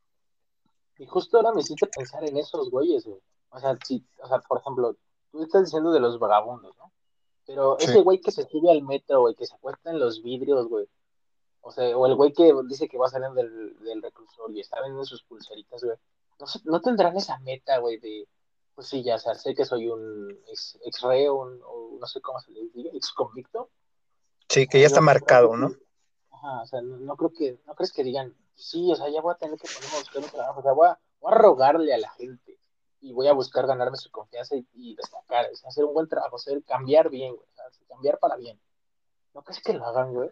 Y 0.98 1.06
justo 1.06 1.36
ahora 1.36 1.52
me 1.52 1.60
hiciste 1.60 1.86
pensar 1.86 2.24
en 2.24 2.36
esos 2.36 2.68
güeyes, 2.68 3.04
güey. 3.04 3.20
O 3.50 3.60
sea, 3.60 3.78
si, 3.86 4.04
o 4.20 4.26
sea, 4.26 4.40
por 4.40 4.58
ejemplo, 4.58 4.96
tú 5.30 5.42
estás 5.42 5.64
diciendo 5.64 5.92
de 5.92 6.00
los 6.00 6.18
vagabundos, 6.18 6.76
¿no? 6.78 6.92
Pero 7.46 7.78
ese 7.78 8.00
güey 8.02 8.20
que 8.20 8.30
se 8.30 8.46
sube 8.48 8.70
al 8.70 8.82
metro, 8.82 9.22
güey, 9.22 9.34
que 9.34 9.46
se 9.46 9.54
acuesta 9.54 9.90
en 9.90 9.98
los 9.98 10.22
vidrios, 10.22 10.68
güey. 10.68 10.86
O 11.62 11.72
sea, 11.72 11.96
o 11.96 12.06
el 12.06 12.14
güey 12.14 12.32
que 12.32 12.52
dice 12.68 12.88
que 12.88 12.96
va 12.96 13.06
a 13.06 13.10
salir 13.10 13.30
del, 13.30 13.76
del 13.80 14.02
reclusorio 14.02 14.56
y 14.56 14.60
está 14.60 14.76
vendiendo 14.76 15.04
sus 15.04 15.24
pulseritas, 15.24 15.82
güey. 15.82 15.96
No, 16.38 16.46
no 16.64 16.80
tendrán 16.80 17.16
esa 17.16 17.38
meta, 17.40 17.78
güey, 17.78 17.98
de, 17.98 18.28
pues 18.74 18.88
sí, 18.88 19.02
ya, 19.02 19.16
o 19.16 19.18
sea, 19.18 19.34
sé 19.34 19.54
que 19.54 19.64
soy 19.64 19.88
un 19.88 20.30
ex, 20.48 20.78
ex 20.84 21.02
reo, 21.02 21.34
un, 21.34 21.60
o 21.66 21.98
no 22.00 22.06
sé 22.06 22.20
cómo 22.20 22.40
se 22.40 22.52
les 22.52 22.72
diga, 22.72 22.90
ex 22.94 23.12
convicto. 23.12 23.68
Sí, 24.48 24.66
que 24.66 24.80
ya 24.80 24.86
está 24.86 25.00
marcado, 25.00 25.56
¿no? 25.56 25.72
Ajá, 26.30 26.62
o 26.62 26.66
sea, 26.66 26.80
no, 26.80 27.16
creo 27.16 27.32
que, 27.32 27.60
no 27.66 27.74
crees 27.74 27.92
que 27.92 28.04
digan, 28.04 28.34
sí, 28.54 28.90
o 28.90 28.96
sea, 28.96 29.08
ya 29.10 29.20
voy 29.20 29.34
a 29.34 29.38
tener 29.38 29.58
que 29.58 29.68
ponerme 29.68 29.96
a 29.96 30.00
buscar 30.00 30.22
un 30.22 30.30
trabajo, 30.30 30.60
o 30.60 30.62
sea, 30.62 30.72
voy 30.72 30.88
a, 30.88 30.98
voy 31.20 31.32
a 31.32 31.34
rogarle 31.34 31.92
a 31.92 31.98
la 31.98 32.10
gente 32.10 32.49
y 33.00 33.12
voy 33.12 33.28
a 33.28 33.32
buscar 33.32 33.66
ganarme 33.66 33.96
su 33.96 34.10
confianza 34.10 34.56
y, 34.74 34.94
destacar, 34.94 35.46
hacer 35.66 35.84
un 35.84 35.94
buen 35.94 36.08
trabajo, 36.08 36.36
hacer, 36.36 36.62
cambiar 36.64 37.08
bien, 37.08 37.34
güey, 37.34 37.46
cambiar 37.88 38.18
para 38.18 38.36
bien. 38.36 38.60
¿No 39.34 39.42
crees 39.42 39.62
que 39.62 39.72
lo 39.72 39.86
hagan, 39.86 40.12
güey? 40.12 40.30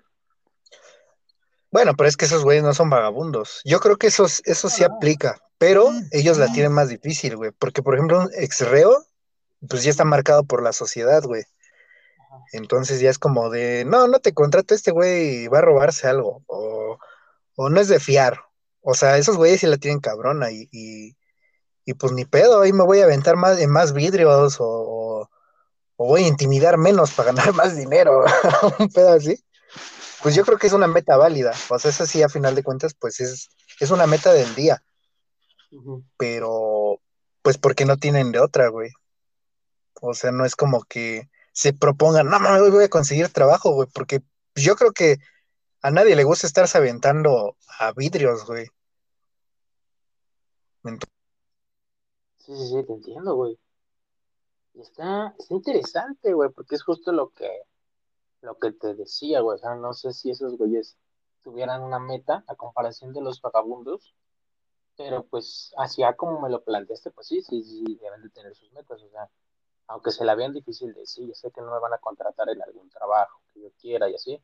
Bueno, 1.70 1.94
pero 1.96 2.09
es 2.09 2.16
que 2.16 2.24
esos 2.24 2.44
güeyes 2.44 2.64
no 2.64 2.74
son 2.74 2.90
vagabundos. 2.90 3.61
Yo 3.64 3.78
creo 3.81 3.96
que 3.96 4.07
eso, 4.07 4.24
eso 4.24 4.68
sí 4.68 4.85
aplica, 4.85 5.38
pero 5.59 5.90
ellos 6.12 6.38
la 6.38 6.50
tienen 6.52 6.72
más 6.72 6.88
difícil, 6.88 7.37
güey. 7.37 7.52
Porque, 7.52 7.83
por 7.83 7.94
ejemplo, 7.94 8.20
un 8.20 8.31
ex 8.35 8.68
reo, 8.68 9.04
pues 9.68 9.85
ya 9.85 9.90
está 9.90 10.04
marcado 10.04 10.44
por 10.44 10.62
la 10.62 10.72
sociedad, 10.72 11.22
güey. 11.22 11.44
Entonces 12.52 13.00
ya 13.00 13.11
es 13.11 13.18
como 13.18 13.50
de, 13.50 13.85
no, 13.85 14.09
no 14.09 14.20
te 14.20 14.33
contrato, 14.33 14.74
este 14.74 14.90
güey 14.90 15.48
va 15.48 15.59
a 15.59 15.62
robarse 15.62 16.09
algo, 16.09 16.42
o, 16.46 16.98
o 17.57 17.68
no 17.68 17.81
es 17.81 17.88
de 17.88 18.00
fiar. 18.00 18.40
O 18.81 18.94
sea, 18.94 19.18
esos 19.18 19.37
güeyes 19.37 19.61
sí 19.61 19.66
la 19.66 19.76
tienen 19.76 20.00
cabrona 20.00 20.50
y, 20.50 20.68
y, 20.72 21.16
y 21.88 21.94
pues 21.94 22.12
ni 22.12 22.27
pedo, 22.27 22.61
ahí 22.61 22.74
me 22.74 22.85
voy 22.85 23.01
a 23.01 23.05
aventar 23.05 23.37
más 23.37 23.59
en 23.59 23.70
más 23.70 23.94
vidrios 23.94 24.59
o, 24.61 25.27
o 25.96 26.07
voy 26.07 26.24
a 26.24 26.29
intimidar 26.29 26.77
menos 26.77 27.12
para 27.12 27.33
ganar 27.33 27.55
más 27.55 27.79
dinero, 27.79 28.27
un 28.79 28.90
pedo 28.90 29.12
así. 29.14 29.42
Pues 30.22 30.35
yo 30.35 30.44
creo 30.44 30.59
que 30.59 30.66
es 30.66 30.74
una 30.74 30.87
meta 30.87 31.16
válida. 31.16 31.55
O 31.70 31.79
sea, 31.79 31.90
eso 31.90 32.05
sí, 32.05 32.22
a 32.22 32.29
final 32.29 32.55
de 32.55 32.62
cuentas, 32.62 32.92
pues 32.92 33.20
es, 33.20 33.48
es 33.81 33.90
una 33.90 34.07
meta 34.07 34.35
del 34.35 34.55
día. 34.55 34.85
Pero, 36.18 37.01
pues 37.40 37.57
porque 37.57 37.87
no 37.87 37.96
tienen 37.96 38.33
de 38.33 38.40
otra, 38.40 38.68
güey. 38.68 38.90
O 40.03 40.12
sea, 40.12 40.31
no 40.31 40.44
es 40.44 40.57
como 40.57 40.85
que 40.85 41.31
se 41.53 41.72
propongan, 41.72 42.29
no, 42.29 42.37
hoy 42.37 42.70
voy 42.70 42.85
a 42.85 42.90
conseguir 42.90 43.31
trabajo, 43.31 43.72
güey, 43.72 43.88
porque 43.94 44.20
yo 44.55 44.77
creo 44.77 44.92
que 44.92 45.16
a 45.81 45.90
nadie 45.90 46.16
le 46.16 46.24
gusta 46.24 46.46
estarse 46.46 46.77
aventando 46.77 47.57
a 47.79 47.92
vidrios, 47.92 48.44
güey. 48.44 48.66
Entonces, 50.85 51.17
Sí, 52.49 52.57
sí, 52.57 52.67
sí, 52.69 52.83
te 52.83 52.95
entiendo, 52.95 53.35
güey. 53.35 53.59
Y 54.73 54.81
está, 54.81 55.35
está 55.39 55.53
interesante, 55.55 56.33
güey, 56.33 56.49
porque 56.51 56.77
es 56.77 56.83
justo 56.83 57.13
lo 57.13 57.29
que, 57.29 57.51
lo 58.41 58.59
que 58.59 58.73
te 58.73 58.95
decía, 58.95 59.41
güey. 59.41 59.57
O 59.57 59.59
sea, 59.59 59.75
no 59.75 59.93
sé 59.93 60.15
si 60.15 60.31
esos 60.31 60.57
güeyes 60.57 60.97
tuvieran 61.43 61.83
una 61.83 61.99
meta 61.99 62.45
a 62.47 62.55
comparación 62.57 63.13
de 63.13 63.21
los 63.21 63.43
vagabundos, 63.43 64.15
pero 64.97 65.25
pues 65.27 65.75
hacia 65.77 66.17
como 66.17 66.41
me 66.41 66.49
lo 66.49 66.65
planteaste, 66.65 67.11
pues 67.11 67.27
sí, 67.27 67.43
sí, 67.43 67.63
sí, 67.63 67.99
deben 68.01 68.23
de 68.23 68.31
tener 68.31 68.55
sus 68.55 68.73
metas. 68.73 69.03
O 69.03 69.11
sea, 69.11 69.29
aunque 69.89 70.11
se 70.11 70.25
la 70.25 70.35
vean 70.35 70.55
difícil 70.55 70.95
de 70.95 71.05
sí, 71.07 71.27
yo 71.29 71.35
sé 71.35 71.51
que 71.51 71.61
no 71.61 71.71
me 71.71 71.81
van 71.81 71.93
a 71.93 71.99
contratar 71.99 72.49
en 72.49 72.63
algún 72.63 72.89
trabajo 72.89 73.43
que 73.53 73.61
yo 73.61 73.71
quiera 73.79 74.09
y 74.09 74.15
así. 74.15 74.43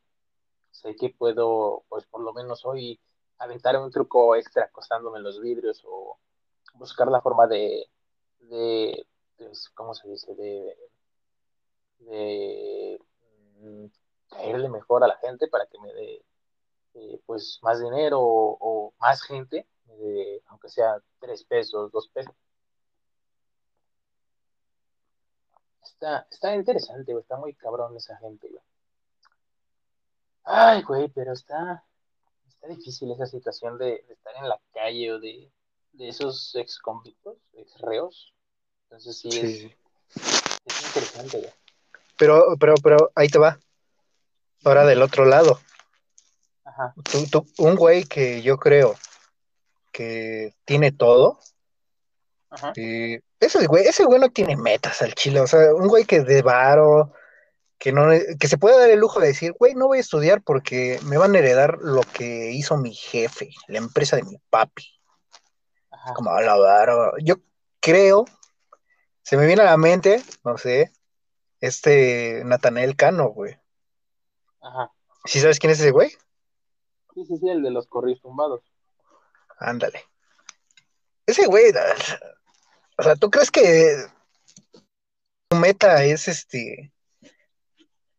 Sé 0.72 0.94
que 0.96 1.08
puedo, 1.08 1.84
pues 1.88 2.04
por 2.06 2.20
lo 2.20 2.34
menos 2.34 2.66
hoy, 2.66 3.00
aventar 3.38 3.78
un 3.78 3.90
truco 3.90 4.36
extra 4.36 4.64
acostándome 4.64 5.20
los 5.20 5.40
vidrios 5.40 5.82
o 5.86 6.18
buscar 6.74 7.08
la 7.08 7.20
forma 7.22 7.46
de, 7.46 7.88
de, 8.40 9.06
de 9.38 9.52
¿cómo 9.74 9.94
se 9.94 10.08
dice? 10.08 10.34
De, 10.34 10.76
de 11.98 13.00
mm, 13.60 13.86
caerle 14.28 14.68
mejor 14.68 15.04
a 15.04 15.08
la 15.08 15.16
gente 15.18 15.48
para 15.48 15.66
que 15.66 15.78
me 15.80 15.92
dé 15.92 16.24
eh, 16.94 17.20
pues 17.26 17.58
más 17.62 17.80
dinero 17.80 18.20
o, 18.20 18.94
más 19.00 19.22
gente, 19.22 19.66
dé, 19.86 20.42
aunque 20.46 20.68
sea 20.68 21.00
tres 21.18 21.44
pesos, 21.44 21.90
dos 21.90 22.08
pesos. 22.08 22.34
Está, 25.82 26.26
está 26.30 26.54
interesante, 26.54 27.12
está 27.18 27.36
muy 27.36 27.54
cabrón 27.54 27.96
esa 27.96 28.16
gente. 28.18 28.48
Ay, 30.44 30.82
güey, 30.82 31.08
pero 31.08 31.32
está, 31.32 31.84
está 32.48 32.68
difícil 32.68 33.10
esa 33.10 33.26
situación 33.26 33.78
de 33.78 34.04
estar 34.08 34.34
en 34.36 34.48
la 34.48 34.60
calle 34.72 35.12
o 35.12 35.20
de, 35.20 35.50
de 35.94 36.08
esos 36.08 36.54
ex 36.54 36.78
convictos, 36.78 37.36
ex 37.54 37.78
reos. 37.80 38.34
Entonces 38.84 39.18
sí 39.18 39.30
sí, 39.30 39.38
es, 39.40 40.24
es 40.66 40.86
interesante, 40.86 41.38
güey. 41.38 41.52
Pero, 42.16 42.56
pero, 42.58 42.74
pero 42.82 43.12
ahí 43.14 43.28
te 43.28 43.38
va. 43.38 43.58
Ahora 44.64 44.84
del 44.84 45.02
otro 45.02 45.24
lado. 45.24 45.60
Ajá, 46.64 46.94
Tú, 47.10 47.26
tú, 47.30 47.46
un 47.58 47.76
güey 47.76 48.04
que 48.04 48.42
yo 48.42 48.56
creo 48.56 48.96
que 49.92 50.54
tiene 50.64 50.92
todo. 50.92 51.38
ajá, 52.50 52.72
Y 52.76 53.18
ese 53.40 53.66
güey, 53.66 53.86
ese 53.86 54.04
güey 54.04 54.20
no 54.20 54.30
tiene 54.30 54.56
metas 54.56 55.02
al 55.02 55.14
chile. 55.14 55.40
O 55.40 55.46
sea, 55.46 55.74
un 55.74 55.88
güey 55.88 56.04
que 56.04 56.20
de 56.20 56.42
varo, 56.42 57.12
que 57.78 57.92
no, 57.92 58.08
que 58.38 58.48
se 58.48 58.58
puede 58.58 58.78
dar 58.78 58.90
el 58.90 59.00
lujo 59.00 59.20
de 59.20 59.28
decir, 59.28 59.52
güey, 59.58 59.74
no 59.74 59.86
voy 59.88 59.98
a 59.98 60.00
estudiar 60.00 60.42
porque 60.42 60.98
me 61.04 61.18
van 61.18 61.34
a 61.34 61.38
heredar 61.38 61.78
lo 61.80 62.00
que 62.00 62.52
hizo 62.52 62.76
mi 62.76 62.94
jefe, 62.94 63.50
la 63.68 63.78
empresa 63.78 64.16
de 64.16 64.22
mi 64.24 64.38
papi. 64.50 64.84
Ajá, 66.04 66.14
Como 66.14 66.30
a 66.30 66.42
la 66.42 66.56
varo. 66.56 67.12
Yo 67.22 67.36
creo, 67.80 68.24
se 69.22 69.36
me 69.36 69.46
viene 69.46 69.62
a 69.62 69.66
la 69.66 69.76
mente, 69.76 70.22
no 70.44 70.58
sé, 70.58 70.92
este 71.60 72.42
Natanael 72.44 72.96
Cano, 72.96 73.28
güey. 73.28 73.58
ajá. 74.60 74.90
¿Sí 75.26 75.40
sabes 75.40 75.58
quién 75.58 75.72
es 75.72 75.80
ese 75.80 75.90
güey? 75.90 76.10
Sí, 77.14 77.24
sí, 77.26 77.38
sí, 77.38 77.48
el 77.48 77.62
de 77.62 77.70
los 77.70 77.86
corridos 77.86 78.20
tumbados. 78.20 78.60
Ándale. 79.58 80.04
Ese 81.26 81.46
güey, 81.46 81.72
o 82.98 83.02
sea, 83.02 83.16
¿tú 83.16 83.30
crees 83.30 83.50
que 83.50 84.04
su 85.50 85.58
meta 85.58 86.04
es 86.04 86.28
este, 86.28 86.92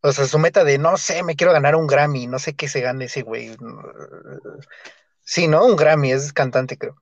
o 0.01 0.11
sea, 0.11 0.25
su 0.25 0.37
meta 0.39 0.63
de, 0.63 0.77
no 0.77 0.97
sé, 0.97 1.23
me 1.23 1.35
quiero 1.35 1.51
ganar 1.51 1.75
un 1.75 1.87
Grammy, 1.87 2.27
no 2.27 2.37
sé 2.37 2.55
qué 2.55 2.67
se 2.67 2.81
gane 2.81 3.05
ese 3.05 3.23
güey. 3.23 3.55
Sí, 5.21 5.47
¿no? 5.47 5.65
Un 5.65 5.75
Grammy, 5.75 6.11
es 6.11 6.31
cantante, 6.31 6.77
creo. 6.77 7.01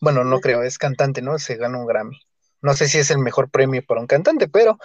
Bueno, 0.00 0.24
no 0.24 0.40
creo, 0.40 0.62
es 0.62 0.78
cantante, 0.78 1.22
¿no? 1.22 1.38
Se 1.38 1.56
gana 1.56 1.78
un 1.78 1.86
Grammy. 1.86 2.20
No 2.62 2.74
sé 2.74 2.88
si 2.88 2.98
es 2.98 3.10
el 3.10 3.18
mejor 3.18 3.50
premio 3.50 3.84
para 3.86 4.00
un 4.00 4.06
cantante, 4.06 4.48
pero, 4.48 4.78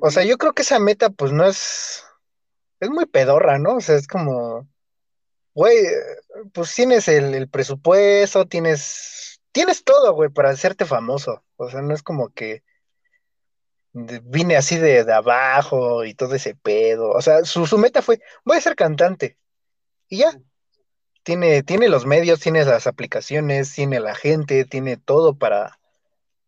o 0.00 0.10
sea, 0.10 0.24
yo 0.24 0.38
creo 0.38 0.54
que 0.54 0.62
esa 0.62 0.78
meta, 0.78 1.10
pues 1.10 1.32
no 1.32 1.46
es, 1.46 2.04
es 2.80 2.90
muy 2.90 3.06
pedorra, 3.06 3.58
¿no? 3.58 3.76
O 3.76 3.80
sea, 3.80 3.96
es 3.96 4.06
como, 4.08 4.68
güey, 5.54 5.76
pues 6.52 6.74
tienes 6.74 7.08
el, 7.08 7.34
el 7.34 7.48
presupuesto, 7.48 8.46
tienes, 8.46 9.40
tienes 9.52 9.84
todo, 9.84 10.14
güey, 10.14 10.30
para 10.30 10.50
hacerte 10.50 10.86
famoso. 10.86 11.44
O 11.56 11.70
sea, 11.70 11.82
no 11.82 11.94
es 11.94 12.02
como 12.02 12.30
que 12.30 12.64
vine 13.92 14.56
así 14.56 14.76
de, 14.78 15.04
de 15.04 15.12
abajo 15.12 16.04
y 16.04 16.14
todo 16.14 16.34
ese 16.34 16.54
pedo. 16.54 17.10
O 17.10 17.22
sea, 17.22 17.44
su, 17.44 17.66
su 17.66 17.78
meta 17.78 18.02
fue, 18.02 18.20
voy 18.44 18.56
a 18.56 18.60
ser 18.60 18.76
cantante. 18.76 19.38
Y 20.08 20.18
ya, 20.18 20.40
tiene, 21.30 21.62
tiene 21.62 21.88
los 21.88 22.06
medios, 22.06 22.40
tiene 22.40 22.64
las 22.64 22.88
aplicaciones, 22.88 23.72
tiene 23.72 24.00
la 24.00 24.16
gente, 24.16 24.64
tiene 24.64 24.96
todo 24.96 25.34
para, 25.38 25.78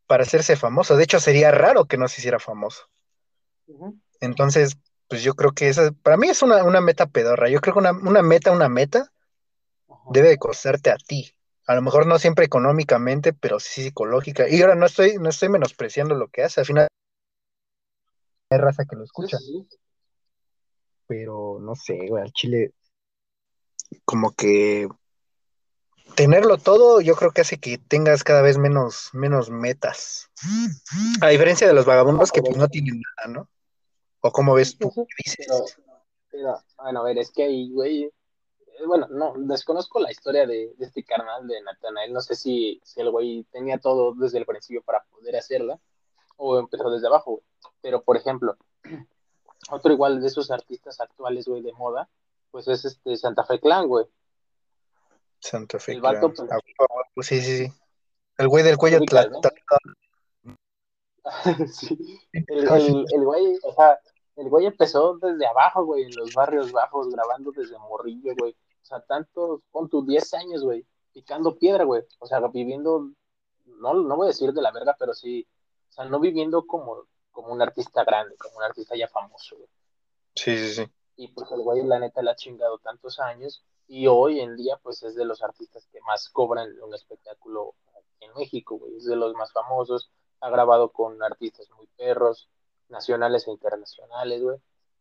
para 0.08 0.24
hacerse 0.24 0.56
famoso. 0.56 0.96
De 0.96 1.04
hecho, 1.04 1.20
sería 1.20 1.52
raro 1.52 1.84
que 1.84 1.96
no 1.96 2.08
se 2.08 2.20
hiciera 2.20 2.40
famoso. 2.40 2.88
Entonces, 4.20 4.76
pues 5.06 5.22
yo 5.22 5.34
creo 5.34 5.52
que 5.52 5.68
esa, 5.68 5.92
para 6.02 6.16
mí 6.16 6.28
es 6.28 6.42
una, 6.42 6.64
una 6.64 6.80
meta 6.80 7.06
pedorra. 7.06 7.48
Yo 7.48 7.60
creo 7.60 7.74
que 7.74 7.78
una, 7.78 7.92
una 7.92 8.22
meta, 8.22 8.50
una 8.50 8.68
meta, 8.68 9.12
debe 10.10 10.30
de 10.30 10.38
costarte 10.38 10.90
a 10.90 10.96
ti. 10.96 11.32
A 11.68 11.76
lo 11.76 11.82
mejor 11.82 12.08
no 12.08 12.18
siempre 12.18 12.44
económicamente, 12.44 13.32
pero 13.32 13.60
sí 13.60 13.84
psicológica. 13.84 14.48
Y 14.48 14.62
ahora 14.62 14.74
no 14.74 14.86
estoy, 14.86 15.14
no 15.20 15.28
estoy 15.28 15.48
menospreciando 15.48 16.16
lo 16.16 16.26
que 16.26 16.42
hace, 16.42 16.62
al 16.62 16.66
final 16.66 16.88
hay 18.50 18.58
raza 18.58 18.84
que 18.84 18.96
lo 18.96 19.04
escucha. 19.04 19.38
sí, 19.38 19.64
sí. 19.70 19.76
Pero 21.06 21.58
no 21.60 21.76
sé, 21.76 22.08
güey, 22.08 22.24
al 22.24 22.32
Chile, 22.32 22.72
como 24.04 24.32
que 24.32 24.88
tenerlo 26.14 26.58
todo, 26.58 27.00
yo 27.00 27.14
creo 27.16 27.32
que 27.32 27.40
hace 27.40 27.58
que 27.58 27.78
tengas 27.78 28.24
cada 28.24 28.42
vez 28.42 28.58
menos, 28.58 29.10
menos 29.12 29.50
metas. 29.50 30.30
A 31.20 31.28
diferencia 31.28 31.66
de 31.66 31.72
los 31.72 31.86
vagabundos 31.86 32.32
que 32.32 32.42
pues 32.42 32.56
no 32.56 32.68
tienen 32.68 33.00
nada, 33.00 33.32
¿no? 33.32 33.48
¿O 34.20 34.30
cómo 34.30 34.52
sí, 34.52 34.58
ves 34.58 34.78
tú? 34.78 34.92
¿Qué 34.94 35.04
dices? 35.24 35.46
Pero, 36.30 36.62
bueno, 36.78 37.00
a 37.00 37.04
ver, 37.04 37.18
es 37.18 37.30
que 37.30 37.44
ahí, 37.44 37.70
güey, 37.70 38.04
eh, 38.04 38.86
bueno, 38.86 39.06
no, 39.10 39.34
desconozco 39.36 40.00
la 40.00 40.10
historia 40.10 40.46
de, 40.46 40.74
este 40.80 41.04
carnal 41.04 41.46
de 41.46 41.60
Natanael. 41.62 42.12
No 42.12 42.20
sé 42.20 42.34
si, 42.34 42.80
si 42.84 43.00
el 43.00 43.10
güey 43.10 43.44
tenía 43.50 43.78
todo 43.78 44.14
desde 44.14 44.38
el 44.38 44.46
principio 44.46 44.82
para 44.82 45.04
poder 45.04 45.36
hacerla 45.36 45.78
o 46.36 46.58
empezó 46.58 46.90
desde 46.90 47.06
abajo, 47.06 47.32
güey. 47.32 47.44
Pero, 47.80 48.02
por 48.02 48.16
ejemplo, 48.16 48.56
otro 49.70 49.92
igual 49.92 50.20
de 50.20 50.28
esos 50.28 50.50
artistas 50.50 51.00
actuales, 51.00 51.46
güey, 51.46 51.62
de 51.62 51.72
moda, 51.72 52.08
pues 52.52 52.68
es 52.68 52.84
este 52.84 53.16
Santa 53.16 53.42
Fe 53.44 53.58
Clan, 53.58 53.88
güey. 53.88 54.06
Santa 55.40 55.80
Fe 55.80 55.92
El 55.92 56.00
vato, 56.00 56.32
Clan. 56.32 56.48
pues, 56.48 56.50
Ah, 56.52 57.02
pues 57.14 57.26
sí, 57.26 57.40
sí, 57.40 57.66
sí. 57.66 57.72
El 58.38 58.48
güey 58.48 58.62
del 58.62 58.72
lo 58.74 58.78
cuello 58.78 59.00
tla- 59.00 59.28
Sí, 61.72 61.96
el, 62.32 62.68
el, 62.68 63.06
el 63.12 63.24
güey, 63.24 63.58
o 63.62 63.72
sea, 63.74 63.98
el 64.36 64.48
güey 64.48 64.66
empezó 64.66 65.18
desde 65.18 65.46
abajo, 65.46 65.84
güey, 65.84 66.04
en 66.04 66.14
los 66.16 66.34
barrios 66.34 66.72
bajos, 66.72 67.08
grabando 67.10 67.52
desde 67.52 67.78
Morrillo, 67.78 68.34
güey. 68.38 68.52
O 68.52 68.84
sea, 68.84 69.00
tantos, 69.00 69.60
con 69.70 69.88
tus 69.88 70.06
10 70.06 70.34
años, 70.34 70.62
güey, 70.62 70.84
picando 71.12 71.56
piedra, 71.58 71.84
güey. 71.84 72.02
O 72.18 72.26
sea, 72.26 72.40
viviendo, 72.48 73.10
no, 73.66 73.94
no 73.94 74.16
voy 74.16 74.26
a 74.26 74.28
decir 74.28 74.52
de 74.52 74.62
la 74.62 74.72
verga, 74.72 74.96
pero 74.98 75.14
sí, 75.14 75.46
o 75.90 75.92
sea, 75.92 76.04
no 76.06 76.18
viviendo 76.18 76.66
como, 76.66 77.06
como 77.30 77.52
un 77.52 77.62
artista 77.62 78.04
grande, 78.04 78.36
como 78.36 78.56
un 78.56 78.64
artista 78.64 78.96
ya 78.96 79.06
famoso, 79.08 79.56
güey. 79.56 79.68
Sí, 80.34 80.56
sí, 80.58 80.74
sí. 80.74 80.92
Y 81.16 81.28
pues 81.28 81.50
el 81.52 81.60
güey, 81.60 81.82
la 81.84 81.98
neta, 81.98 82.22
le 82.22 82.30
ha 82.30 82.36
chingado 82.36 82.78
tantos 82.78 83.20
años. 83.20 83.62
Y 83.88 84.06
hoy 84.06 84.40
en 84.40 84.56
día, 84.56 84.78
pues 84.82 85.02
es 85.02 85.14
de 85.14 85.24
los 85.24 85.42
artistas 85.42 85.86
que 85.92 86.00
más 86.02 86.28
cobran 86.30 86.70
un 86.82 86.94
espectáculo 86.94 87.74
aquí 87.94 88.24
en 88.24 88.34
México, 88.34 88.78
güey. 88.78 88.96
Es 88.96 89.04
de 89.04 89.16
los 89.16 89.34
más 89.34 89.52
famosos. 89.52 90.10
Ha 90.40 90.50
grabado 90.50 90.90
con 90.90 91.22
artistas 91.22 91.68
muy 91.76 91.86
perros, 91.96 92.48
nacionales 92.88 93.46
e 93.46 93.50
internacionales, 93.50 94.42
güey. 94.42 94.58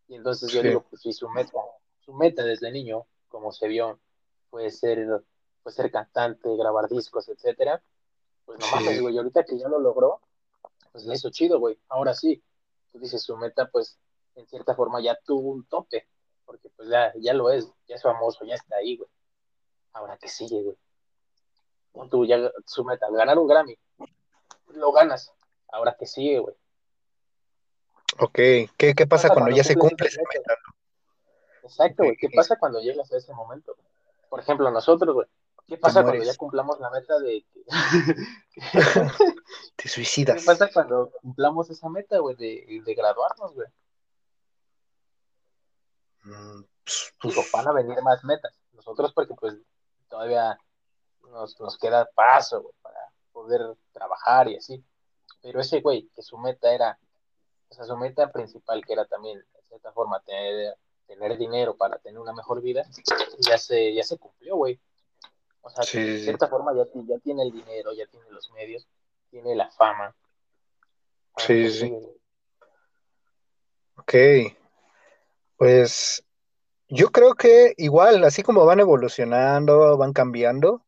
Y 0.08 0.15
entonces 0.15 0.52
yo 0.52 0.62
Sí, 0.62 0.67
digo, 0.67 0.86
pues 0.89 1.02
si 1.02 1.13
su 1.13 1.30
meta, 1.30 1.58
su 2.00 2.13
meta 2.13 2.43
desde 2.43 2.71
niño, 2.71 3.06
como 3.30 3.52
se 3.52 3.67
vio, 3.67 4.00
puede 4.50 4.69
ser, 4.71 5.24
puede 5.63 5.76
ser 5.76 5.91
cantante, 5.91 6.56
grabar 6.58 6.89
discos, 6.89 7.30
etcétera, 7.30 7.82
pues 8.45 8.60
no 8.60 8.65
mames, 8.71 8.95
sí, 8.95 9.00
güey. 9.00 9.17
Ahorita 9.17 9.45
que 9.45 9.58
ya 9.58 9.69
lo 9.69 9.80
logró, 9.80 10.19
pues 10.91 11.06
le 11.06 11.15
hizo 11.15 11.30
chido, 11.30 11.60
güey. 11.60 11.80
Ahora 11.88 12.13
sí, 12.13 12.43
tú 12.91 13.00
dices 13.00 13.24
su 13.24 13.38
meta, 13.38 13.69
pues 13.71 13.97
en 14.36 14.48
cierta 14.48 14.76
forma 14.76 15.02
ya 15.02 15.17
tuvo 15.26 15.50
un 15.52 15.65
tope, 15.65 16.08
porque 16.46 16.70
pues 16.70 16.89
ya, 16.89 17.13
ya 17.17 17.34
lo 17.34 17.50
es, 17.52 17.72
ya 17.88 17.96
es 17.96 18.02
famoso, 18.02 18.46
ya 18.46 18.56
está 18.56 18.78
ahí, 18.78 18.98
güey. 18.98 19.10
Ahora 19.94 20.17
que 20.17 20.28
sigue, 20.28 20.62
güey. 20.63 20.78
Tú 22.10 22.26
ya 22.26 22.52
su 22.65 22.84
meta, 22.86 23.08
ganar 23.12 23.38
un 23.38 23.48
Grammy, 23.48 23.78
lo 24.67 24.91
ganas. 24.91 25.34
Ahora 25.67 25.96
que 25.98 26.06
sigue, 26.06 26.39
güey. 26.39 26.56
Ok, 28.20 28.34
¿qué, 28.78 28.94
qué 28.96 29.08
pasa, 29.08 29.30
cuando, 29.30 29.56
ya 29.56 29.63
se 29.63 29.76
cumple 29.76 30.08
esa 30.08 30.22
meta? 30.34 30.56
Exacto, 31.63 32.04
güey. 32.04 32.17
¿Qué 32.17 32.30
pasa 32.30 32.58
cuando 32.58 32.80
llegas 32.82 33.12
a 33.12 33.17
ese 33.17 33.34
momento? 33.34 33.76
Por 34.30 34.39
ejemplo, 34.39 34.70
nosotros, 34.72 35.13
güey. 35.13 35.28
¿Qué 35.67 35.78
pasa 35.78 36.04
cuando 36.04 36.24
ya 36.24 36.36
cumplamos 36.36 36.80
la 36.80 36.89
meta 36.89 37.17
de 37.20 37.46
que... 37.54 37.63
Te 39.78 39.88
suicidas. 39.88 40.38
¿Qué 40.39 40.46
pasa 40.46 40.70
cuando 40.74 41.12
cumplamos 41.22 41.70
esa 41.70 41.88
meta, 41.88 42.20
güey, 42.20 42.36
de, 42.36 42.82
de 42.84 42.94
graduarnos, 42.94 43.54
güey? 43.54 43.67
Pues, 46.23 47.51
van 47.51 47.67
a 47.67 47.73
venir 47.73 48.01
más 48.01 48.23
metas. 48.23 48.53
Nosotros 48.73 49.13
porque 49.13 49.34
pues 49.34 49.55
todavía 50.10 50.57
nos, 51.29 51.60
nos 51.60 51.77
queda 51.77 52.10
paso, 52.13 52.62
güey, 52.62 52.73
para 52.81 52.99
poder 53.31 53.75
trabajar 53.91 54.47
y 54.49 54.57
así. 54.57 54.84
Pero 55.41 55.60
ese 55.62 55.81
güey, 55.81 56.10
que 56.15 56.21
su 56.21 56.38
meta 56.38 56.73
era, 56.73 56.99
o 57.69 57.73
sea, 57.73 57.86
su 57.86 57.97
meta 57.97 58.31
principal, 58.31 58.84
que 58.86 58.93
era 58.93 59.05
también, 59.05 59.39
de 59.39 59.62
cierta 59.67 59.91
forma, 59.91 60.19
tener 60.21 60.75
tener 61.12 61.38
dinero 61.38 61.75
para 61.75 61.97
tener 61.99 62.19
una 62.19 62.34
mejor 62.34 62.62
vida, 62.62 62.86
ya 63.39 63.57
se, 63.57 63.93
ya 63.93 64.03
se 64.03 64.17
cumplió, 64.17 64.55
güey. 64.55 64.79
O 65.62 65.69
sea, 65.69 65.84
de 65.84 66.19
cierta 66.19 66.47
forma 66.47 66.73
ya, 66.73 66.86
ya 67.05 67.19
tiene 67.19 67.43
el 67.43 67.51
dinero, 67.51 67.93
ya 67.93 68.07
tiene 68.07 68.29
los 68.31 68.49
medios, 68.51 68.88
tiene 69.29 69.55
la 69.55 69.69
fama. 69.69 70.15
Sí, 71.38 71.69
sí. 71.69 71.93
Ok. 73.97 74.13
Pues 75.62 76.24
yo 76.89 77.12
creo 77.12 77.36
que 77.36 77.76
igual, 77.78 78.24
así 78.24 78.41
como 78.41 78.65
van 78.65 78.80
evolucionando, 78.80 79.95
van 79.95 80.12
cambiando, 80.12 80.84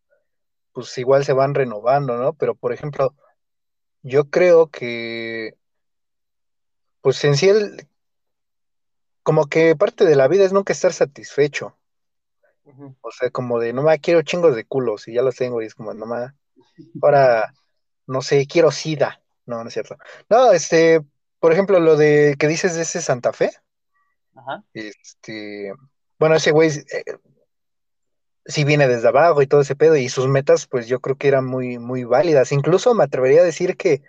pues 0.72 0.98
igual 0.98 1.24
se 1.24 1.34
van 1.34 1.54
renovando, 1.54 2.18
¿no? 2.18 2.34
Pero 2.34 2.56
por 2.56 2.74
ejemplo, 2.74 3.14
yo 4.02 4.32
creo 4.32 4.72
que, 4.72 5.54
pues 7.02 7.24
en 7.24 7.38
sí 7.38 7.50
el, 7.50 7.88
como 9.22 9.46
que 9.46 9.76
parte 9.76 10.06
de 10.06 10.16
la 10.16 10.28
vida 10.28 10.44
es 10.44 10.54
nunca 10.54 10.74
estar 10.74 10.92
satisfecho. 10.92 11.78
O 13.02 13.12
sea, 13.12 13.30
como 13.30 13.60
de, 13.60 13.74
no 13.74 13.84
me 13.84 14.00
quiero 14.00 14.24
chingos 14.24 14.56
de 14.56 14.66
culos 14.66 15.08
y 15.08 15.14
ya 15.14 15.22
los 15.22 15.36
tengo 15.36 15.62
y 15.62 15.68
es 15.68 15.76
como, 15.76 15.94
no 15.94 16.08
más, 16.08 16.34
ahora, 17.00 17.54
no 18.08 18.24
sé, 18.24 18.48
quiero 18.48 18.72
sida. 18.72 19.22
No, 19.46 19.62
no 19.62 19.68
es 19.68 19.74
cierto. 19.76 19.98
No, 20.32 20.52
este, 20.52 21.06
por 21.38 21.54
ejemplo, 21.54 21.80
lo 21.80 21.96
de 21.96 22.38
que 22.40 22.48
dices 22.48 22.74
de 22.74 22.82
ese 22.82 23.04
Santa 23.04 23.34
Fe. 23.34 23.52
Ajá. 24.36 24.64
Este, 24.74 25.74
bueno, 26.20 26.36
ese 26.36 26.52
güey 26.52 26.70
eh, 26.70 27.04
sí 28.46 28.64
viene 28.64 28.88
desde 28.88 29.08
abajo 29.08 29.42
y 29.42 29.48
todo 29.48 29.62
ese 29.62 29.76
pedo 29.76 29.96
y 29.96 30.10
sus 30.10 30.28
metas, 30.28 30.68
pues 30.68 30.88
yo 30.88 31.00
creo 31.00 31.18
que 31.18 31.28
eran 31.28 31.46
muy, 31.46 31.80
muy 31.80 32.04
válidas. 32.04 32.52
Incluso 32.52 32.94
me 32.94 33.04
atrevería 33.04 33.42
a 33.42 33.46
decir 33.46 33.78
que 33.78 34.02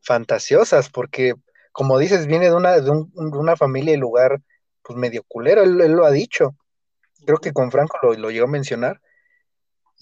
fantasiosas, 0.00 0.90
porque 0.90 1.34
como 1.72 1.98
dices, 1.98 2.26
viene 2.26 2.46
de 2.46 2.54
una, 2.54 2.80
de, 2.80 2.90
una 2.90 3.56
familia 3.56 3.94
y 3.94 3.98
lugar 3.98 4.40
pues 4.82 4.98
medio 4.98 5.22
culero, 5.28 5.62
él, 5.62 5.76
lo 5.76 6.04
ha 6.04 6.10
dicho. 6.10 6.56
Creo 7.24 7.38
que 7.38 7.52
con 7.52 7.70
Franco 7.70 7.98
lo, 8.02 8.14
lo, 8.14 8.30
llegó 8.30 8.46
a 8.46 8.50
mencionar. 8.50 9.00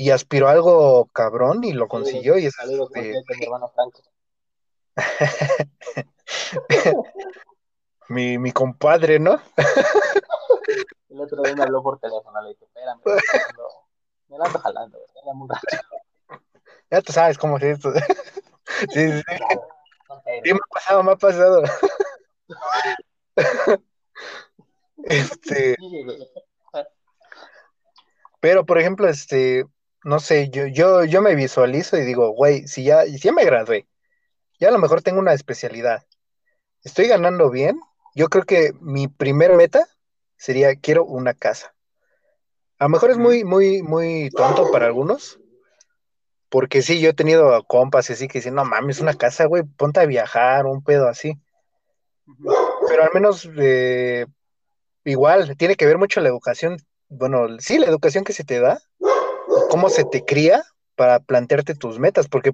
Y 0.00 0.10
aspiró 0.10 0.46
a 0.46 0.52
algo 0.52 1.06
cabrón 1.06 1.64
y 1.64 1.72
lo 1.72 1.88
consiguió. 1.88 2.38
y 2.38 2.46
es 2.46 2.54
mi 2.64 3.44
hermano 3.44 3.68
Franco. 3.74 4.00
mi, 8.08 8.38
mi 8.38 8.52
compadre, 8.52 9.18
¿no? 9.18 9.40
El 11.08 11.20
otro 11.20 11.42
día 11.42 11.54
me 11.54 11.62
habló 11.64 11.82
por 11.82 11.98
teléfono, 11.98 12.40
le 12.42 12.50
dije, 12.50 12.64
espérame, 12.64 13.00
me 14.28 14.38
la 14.38 14.44
ando 14.44 14.58
jalando, 14.58 14.98
Ya 16.90 17.02
tú 17.02 17.12
sabes 17.12 17.36
cómo 17.36 17.58
es 17.58 17.64
esto. 17.64 17.92
sí, 17.92 18.00
sí, 18.92 19.22
sí. 19.22 19.22
Sí, 20.44 20.52
me 20.52 20.58
ha 20.58 20.74
pasado, 20.74 21.02
me 21.02 21.12
ha 21.12 21.16
pasado. 21.16 21.62
este. 25.04 25.76
Pero, 28.40 28.64
por 28.64 28.78
ejemplo, 28.78 29.08
este, 29.08 29.66
no 30.04 30.20
sé, 30.20 30.48
yo, 30.50 30.66
yo, 30.66 31.04
yo 31.04 31.20
me 31.20 31.34
visualizo 31.34 31.96
y 31.96 32.02
digo, 32.02 32.30
güey, 32.30 32.66
si 32.68 32.84
ya, 32.84 33.04
si 33.04 33.18
ya 33.18 33.32
me 33.32 33.44
gradué, 33.44 33.88
ya 34.60 34.68
a 34.68 34.72
lo 34.72 34.78
mejor 34.78 35.02
tengo 35.02 35.18
una 35.18 35.34
especialidad, 35.34 36.06
estoy 36.82 37.08
ganando 37.08 37.50
bien, 37.50 37.80
yo 38.18 38.28
creo 38.28 38.42
que 38.42 38.72
mi 38.80 39.06
primer 39.06 39.52
meta 39.52 39.86
sería, 40.36 40.74
quiero 40.74 41.04
una 41.04 41.34
casa. 41.34 41.72
A 42.80 42.86
lo 42.86 42.88
mejor 42.88 43.12
es 43.12 43.16
muy, 43.16 43.44
muy, 43.44 43.80
muy 43.80 44.30
tonto 44.30 44.72
para 44.72 44.86
algunos, 44.86 45.38
porque 46.48 46.82
sí, 46.82 46.98
yo 46.98 47.10
he 47.10 47.14
tenido 47.14 47.62
compas 47.62 48.10
y 48.10 48.14
así 48.14 48.26
que 48.26 48.40
dicen, 48.40 48.56
no 48.56 48.64
mames, 48.64 48.98
una 48.98 49.14
casa, 49.14 49.44
güey, 49.44 49.62
ponte 49.62 50.00
a 50.00 50.06
viajar, 50.06 50.66
un 50.66 50.82
pedo 50.82 51.06
así. 51.06 51.38
Pero 52.88 53.04
al 53.04 53.10
menos, 53.14 53.48
eh, 53.56 54.26
igual, 55.04 55.56
tiene 55.56 55.76
que 55.76 55.86
ver 55.86 55.98
mucho 55.98 56.20
la 56.20 56.28
educación, 56.28 56.76
bueno, 57.08 57.46
sí, 57.60 57.78
la 57.78 57.86
educación 57.86 58.24
que 58.24 58.32
se 58.32 58.42
te 58.42 58.58
da, 58.58 58.80
cómo 59.70 59.90
se 59.90 60.02
te 60.02 60.24
cría 60.24 60.64
para 60.96 61.20
plantearte 61.20 61.76
tus 61.76 62.00
metas, 62.00 62.26
porque 62.26 62.50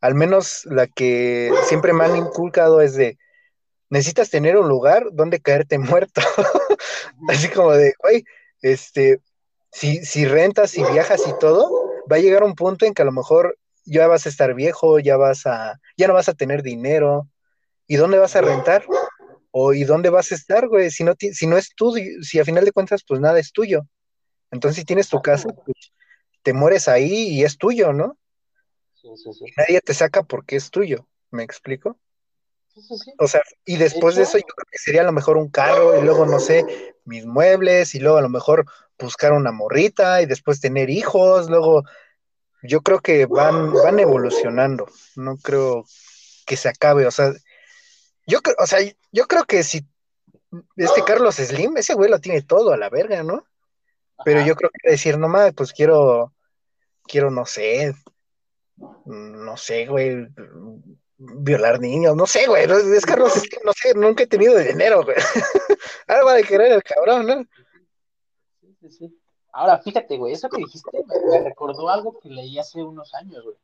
al 0.00 0.16
menos 0.16 0.64
la 0.64 0.88
que 0.88 1.52
siempre 1.68 1.92
me 1.92 2.06
han 2.06 2.16
inculcado 2.16 2.80
es 2.80 2.96
de, 2.96 3.16
necesitas 3.90 4.30
tener 4.30 4.56
un 4.56 4.68
lugar 4.68 5.08
donde 5.12 5.40
caerte 5.40 5.78
muerto. 5.78 6.20
así 7.28 7.48
como 7.48 7.72
de, 7.72 7.94
güey, 8.02 8.24
este, 8.62 9.20
si, 9.70 10.04
si 10.04 10.24
rentas 10.24 10.76
y 10.76 10.84
viajas 10.84 11.22
y 11.26 11.38
todo, 11.38 11.70
va 12.10 12.16
a 12.16 12.20
llegar 12.20 12.42
un 12.42 12.54
punto 12.54 12.86
en 12.86 12.94
que 12.94 13.02
a 13.02 13.06
lo 13.06 13.12
mejor 13.12 13.58
ya 13.84 14.06
vas 14.08 14.26
a 14.26 14.28
estar 14.28 14.54
viejo, 14.54 14.98
ya 14.98 15.16
vas 15.16 15.46
a, 15.46 15.80
ya 15.96 16.08
no 16.08 16.14
vas 16.14 16.28
a 16.28 16.34
tener 16.34 16.62
dinero. 16.62 17.28
¿Y 17.86 17.96
dónde 17.96 18.18
vas 18.18 18.34
a 18.34 18.40
rentar? 18.40 18.84
¿O 19.52 19.72
y 19.72 19.84
dónde 19.84 20.10
vas 20.10 20.32
a 20.32 20.34
estar, 20.34 20.66
güey? 20.66 20.90
Si 20.90 21.04
no, 21.04 21.14
si 21.18 21.46
no 21.46 21.56
es 21.56 21.74
tuyo, 21.74 22.04
si 22.22 22.40
a 22.40 22.44
final 22.44 22.64
de 22.64 22.72
cuentas, 22.72 23.04
pues 23.06 23.20
nada 23.20 23.38
es 23.38 23.52
tuyo. 23.52 23.82
Entonces, 24.50 24.80
si 24.80 24.84
tienes 24.84 25.08
tu 25.08 25.22
casa, 25.22 25.48
pues, 25.48 25.92
te 26.42 26.52
mueres 26.52 26.88
ahí 26.88 27.28
y 27.28 27.44
es 27.44 27.56
tuyo, 27.58 27.92
¿no? 27.92 28.18
Sí, 28.94 29.08
sí, 29.16 29.32
sí. 29.32 29.44
nadie 29.56 29.80
te 29.80 29.94
saca 29.94 30.24
porque 30.24 30.56
es 30.56 30.70
tuyo. 30.70 31.06
¿Me 31.30 31.42
explico? 31.42 31.98
O 33.18 33.26
sea, 33.26 33.42
y 33.64 33.76
después 33.76 34.16
de 34.16 34.22
eso 34.22 34.38
yo 34.38 34.44
creo 34.44 34.66
que 34.70 34.78
sería 34.78 35.00
a 35.00 35.04
lo 35.04 35.12
mejor 35.12 35.36
un 35.36 35.48
carro 35.48 35.98
y 35.98 36.02
luego, 36.02 36.26
no 36.26 36.38
sé, 36.38 36.94
mis 37.04 37.24
muebles 37.24 37.94
y 37.94 38.00
luego 38.00 38.18
a 38.18 38.22
lo 38.22 38.28
mejor 38.28 38.66
buscar 38.98 39.32
una 39.32 39.52
morrita 39.52 40.20
y 40.22 40.26
después 40.26 40.60
tener 40.60 40.90
hijos, 40.90 41.48
luego 41.48 41.84
yo 42.62 42.82
creo 42.82 43.00
que 43.00 43.26
van, 43.26 43.72
van 43.72 43.98
evolucionando, 43.98 44.86
no 45.14 45.36
creo 45.38 45.84
que 46.46 46.56
se 46.56 46.68
acabe, 46.68 47.06
o 47.06 47.10
sea, 47.10 47.32
yo 48.26 48.40
creo, 48.42 48.56
o 48.58 48.66
sea, 48.66 48.80
yo 49.12 49.26
creo 49.26 49.44
que 49.44 49.62
si 49.62 49.86
este 50.76 51.04
Carlos 51.04 51.36
Slim, 51.36 51.76
ese 51.76 51.94
güey 51.94 52.10
lo 52.10 52.18
tiene 52.18 52.42
todo 52.42 52.72
a 52.72 52.76
la 52.76 52.88
verga, 52.88 53.22
¿no? 53.22 53.44
Pero 54.24 54.40
yo 54.42 54.54
creo 54.56 54.70
que 54.70 54.90
decir, 54.90 55.18
no 55.18 55.28
más, 55.28 55.52
pues 55.54 55.72
quiero, 55.72 56.32
quiero, 57.04 57.30
no 57.30 57.44
sé, 57.44 57.94
no 59.04 59.56
sé, 59.56 59.86
güey, 59.86 60.26
violar 61.18 61.80
niños, 61.80 62.14
no 62.14 62.26
sé, 62.26 62.46
güey, 62.46 62.64
es 62.64 63.06
Carlos 63.06 63.32
Slim, 63.32 63.60
no 63.64 63.72
sé, 63.72 63.94
nunca 63.94 64.24
he 64.24 64.26
tenido 64.26 64.58
dinero, 64.58 65.02
güey. 65.02 65.16
Ahora 66.08 66.24
va 66.24 66.34
a 66.36 66.42
querer 66.42 66.72
el 66.72 66.82
cabrón, 66.82 67.26
¿no? 67.26 67.44
Ahora, 69.52 69.78
fíjate, 69.78 70.18
güey, 70.18 70.34
eso 70.34 70.48
que 70.48 70.58
dijiste 70.58 70.90
me, 71.30 71.40
recordó 71.40 71.88
algo 71.88 72.18
que 72.20 72.28
leí 72.28 72.58
hace 72.58 72.82
unos 72.82 73.14
años, 73.14 73.42
güey. 73.42 73.56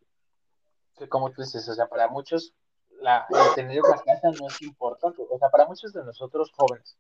Que 0.97 1.09
como 1.09 1.31
tú 1.31 1.43
dices, 1.43 1.69
o 1.69 1.75
sea, 1.75 1.87
para 1.87 2.09
muchos 2.09 2.55
la, 3.01 3.27
el 3.29 3.55
tener 3.55 3.81
una 3.83 3.99
casa 3.99 4.31
no 4.31 4.49
es 4.49 4.63
importante. 4.63 5.23
O 5.29 5.39
sea, 5.39 5.51
para 5.51 5.67
muchos 5.67 5.93
de 5.93 6.03
nosotros 6.05 6.51
jóvenes. 6.57 6.97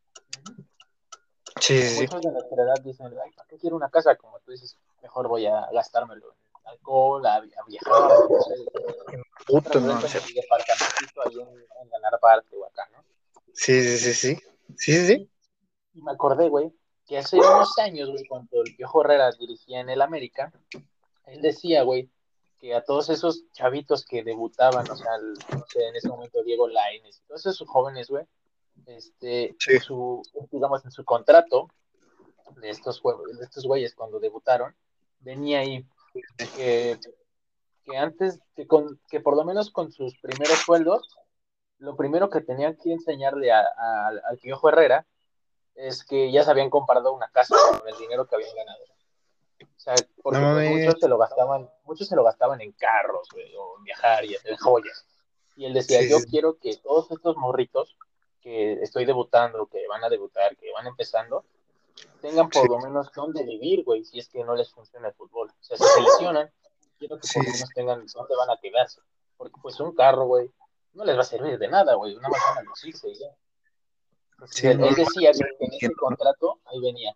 Sí, 1.61 1.81
sí. 1.83 2.03
Muchos 2.03 2.23
de 2.23 2.33
nuestra 2.33 2.63
edad 2.65 2.75
dicen, 2.83 3.07
ay, 3.07 3.31
¿para 3.35 3.49
qué 3.49 3.59
quiero 3.59 3.77
una 3.77 3.89
casa? 3.89 4.17
Como 4.17 4.39
tú 4.41 4.51
dices, 4.51 4.77
mejor 5.01 5.29
voy 5.29 5.47
a 5.47 5.69
gastármelo 5.73 6.35
alcohol, 6.65 7.25
a, 7.27 7.41
viajar, 7.41 8.11
no 8.31 8.41
sé. 8.41 8.55
Puto, 9.47 9.81
no, 9.81 9.95
no 9.95 10.01
sé. 10.01 10.19
ahí 10.19 11.41
en, 11.41 11.49
en 11.49 11.91
ganar 11.91 12.19
parte 12.21 12.57
o 12.57 12.65
acá, 12.65 12.89
¿no? 12.93 13.05
Sí, 13.53 13.83
sí, 13.83 13.99
sí, 13.99 14.15
sí. 14.15 14.37
Sí, 14.77 14.93
sí, 14.93 15.07
sí. 15.07 15.31
Y 15.95 16.03
me 16.03 16.13
acordé, 16.13 16.49
güey, 16.49 16.73
que 17.07 17.19
hace 17.19 17.37
unos 17.37 17.79
años, 17.79 18.11
güey, 18.11 18.25
cuando 18.27 18.63
el 18.63 18.75
Piojo 18.75 19.03
Herrera 19.03 19.31
dirigía 19.33 19.81
en 19.81 19.91
el 19.91 20.01
América, 20.01 20.53
él 21.27 21.43
decía, 21.43 21.83
güey, 21.83 22.11
que 22.59 22.75
a 22.75 22.85
todos 22.85 23.11
esos 23.11 23.45
chavitos 23.53 24.07
que 24.07 24.23
debutaban, 24.23 24.89
o 24.91 24.97
sea, 24.97 25.11
no 25.19 25.65
sé, 25.67 25.87
en 25.87 25.97
ese 25.97 26.09
momento 26.09 26.43
Diego 26.43 26.69
Lainez, 26.69 27.21
todos 27.27 27.45
esos 27.47 27.69
jóvenes, 27.69 28.09
güey, 28.09 28.25
este, 28.87 29.55
su, 29.85 30.23
digamos, 30.51 30.85
en 30.85 30.91
su 30.91 31.05
contrato 31.05 31.69
de 32.57 32.71
estos, 32.71 33.03
de 33.03 33.45
estos 33.45 33.67
güeyes 33.67 33.95
cuando 33.95 34.21
debutaron, 34.21 34.75
venía 35.21 35.61
ahí 35.61 35.85
que, 36.57 36.99
que 37.85 37.97
antes, 37.97 38.41
que, 38.55 38.67
con, 38.67 39.01
que 39.11 39.21
por 39.21 39.37
lo 39.37 39.45
menos 39.45 39.71
con 39.71 39.93
sus 39.93 40.19
primeros 40.19 40.59
sueldos, 40.59 41.09
lo 41.79 41.97
primero 41.97 42.31
que 42.31 42.41
tenían 42.41 42.77
que 42.77 42.93
enseñarle 42.93 43.51
al 43.53 44.39
Piojo 44.41 44.69
Herrera 44.69 45.07
es 45.75 46.05
que 46.05 46.31
ya 46.31 46.45
se 46.45 46.51
habían 46.51 46.71
comprado 46.71 47.13
una 47.13 47.29
casa 47.29 47.57
con 47.71 47.89
el 47.89 47.97
dinero 47.99 48.27
que 48.27 48.37
habían 48.37 48.55
ganado. 48.55 48.85
O 49.63 49.81
sea, 49.81 49.95
porque 50.23 50.41
pues, 50.41 50.71
muchos 50.71 51.01
se 51.01 51.09
lo 51.09 51.19
gastaban, 51.19 51.69
muchos 51.85 52.07
se 52.07 52.15
lo 52.15 52.23
gastaban 52.23 52.61
en 52.61 52.73
carros, 52.73 53.29
o 53.35 53.79
en 53.79 53.85
viajar 53.85 54.25
y 54.25 54.37
en 54.45 54.57
joyas. 54.57 55.05
Y 55.57 55.65
él 55.65 55.75
decía, 55.75 56.01
yo 56.09 56.19
quiero 56.29 56.59
que 56.59 56.77
todos 56.77 57.11
estos 57.11 57.37
morritos 57.37 57.97
que 58.41 58.75
estoy 58.75 59.05
debutando, 59.05 59.67
que 59.67 59.87
van 59.89 60.05
a 60.05 60.09
debutar, 60.09 60.57
que 60.57 60.71
van 60.73 60.87
empezando, 60.87 61.45
tengan 62.23 62.49
por 62.49 62.69
lo 62.71 62.79
menos 62.79 63.11
dónde 63.15 63.43
vivir, 63.43 63.85
güey, 63.85 64.05
si 64.05 64.19
es 64.19 64.29
que 64.29 64.43
no 64.45 64.55
les 64.55 64.71
funciona 64.71 65.09
el 65.09 65.15
fútbol. 65.15 65.51
O 65.51 65.63
sea, 65.63 65.77
si 65.77 65.85
se 65.85 66.01
lesionan, 66.01 66.51
quiero 66.99 67.19
que 67.19 67.29
por 67.29 67.45
lo 67.45 67.53
menos 67.53 67.69
tengan 67.75 68.07
dónde 68.07 68.37
van 68.37 68.51
a 68.51 68.61
quedarse. 68.61 69.01
Porque 69.37 69.61
pues 69.61 69.79
un 69.81 69.95
carro, 69.95 70.25
güey, 70.27 70.51
no 70.95 71.05
les 71.05 71.17
va 71.17 71.21
a 71.21 71.25
servir 71.25 71.59
de 71.59 71.69
nada, 71.69 71.95
güey, 71.95 72.15
una 72.15 72.29
más 72.29 72.41
van 72.49 72.59
a 72.59 72.63
lucirse 72.63 73.11
y 73.11 73.15
ya. 73.15 73.27
él, 74.71 74.95
decía 74.95 75.33
que 75.33 75.65
en 75.65 75.73
ese 75.75 75.93
contrato, 75.95 76.61
ahí 76.67 76.81
venía, 76.81 77.15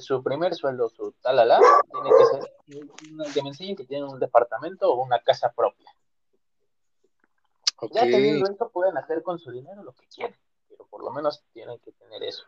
su 0.00 0.22
primer 0.22 0.54
sueldo, 0.54 0.88
su 0.88 1.12
talala, 1.20 1.58
tiene 1.90 2.10
que 2.16 2.24
ser 2.26 2.52
que 3.32 3.42
me 3.42 3.48
enseñen 3.48 3.76
que 3.76 3.84
tienen 3.84 4.08
un 4.08 4.18
departamento 4.18 4.92
o 4.92 5.02
una 5.02 5.20
casa 5.20 5.52
propia. 5.52 5.90
Ya 7.92 8.02
teniendo 8.02 8.50
esto, 8.50 8.70
pueden 8.70 8.96
hacer 8.96 9.22
con 9.22 9.38
su 9.38 9.50
dinero 9.50 9.82
lo 9.82 9.92
que 9.92 10.06
quieran, 10.06 10.38
pero 10.68 10.86
por 10.86 11.02
lo 11.02 11.10
menos 11.10 11.42
tienen 11.52 11.78
que 11.80 11.92
tener 11.92 12.22
eso. 12.22 12.44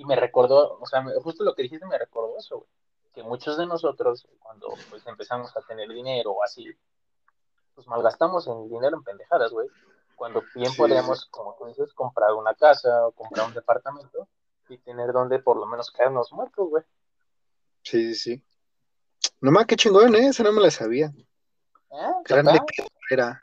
Y 0.00 0.04
me 0.06 0.16
recordó, 0.16 0.78
o 0.80 0.86
sea, 0.86 1.04
justo 1.22 1.44
lo 1.44 1.54
que 1.54 1.60
dijiste 1.60 1.84
me 1.84 1.98
recordó 1.98 2.38
eso, 2.38 2.56
güey, 2.56 2.70
que 3.12 3.22
muchos 3.22 3.58
de 3.58 3.66
nosotros, 3.66 4.26
cuando 4.38 4.68
pues 4.88 5.06
empezamos 5.06 5.54
a 5.54 5.60
tener 5.60 5.90
dinero 5.90 6.32
o 6.32 6.42
así, 6.42 6.64
pues 7.74 7.86
malgastamos 7.86 8.46
en 8.46 8.66
dinero 8.70 8.96
en 8.96 9.04
pendejadas, 9.04 9.52
güey. 9.52 9.68
Cuando 10.16 10.42
bien 10.54 10.74
podríamos, 10.74 11.26
como 11.26 11.54
tú 11.58 11.66
dices, 11.66 11.92
comprar 11.92 12.32
una 12.32 12.54
casa 12.54 13.08
o 13.08 13.12
comprar 13.12 13.46
un 13.46 13.52
departamento 13.52 14.26
y 14.70 14.78
tener 14.78 15.12
donde 15.12 15.38
por 15.38 15.58
lo 15.58 15.66
menos 15.66 15.90
caernos 15.90 16.32
muertos, 16.32 16.70
güey. 16.70 16.82
Sí, 17.82 18.14
sí, 18.14 18.14
sí. 18.14 18.44
Nomás 19.42 19.66
qué 19.66 19.76
chingón, 19.76 20.14
¿eh? 20.14 20.28
Esa 20.28 20.44
no 20.44 20.52
me 20.52 20.62
la 20.62 20.70
sabía. 20.70 21.12
¿Eh? 21.90 22.12
Grande 22.24 22.58
Piojo 22.66 22.90
Herrera. 23.04 23.42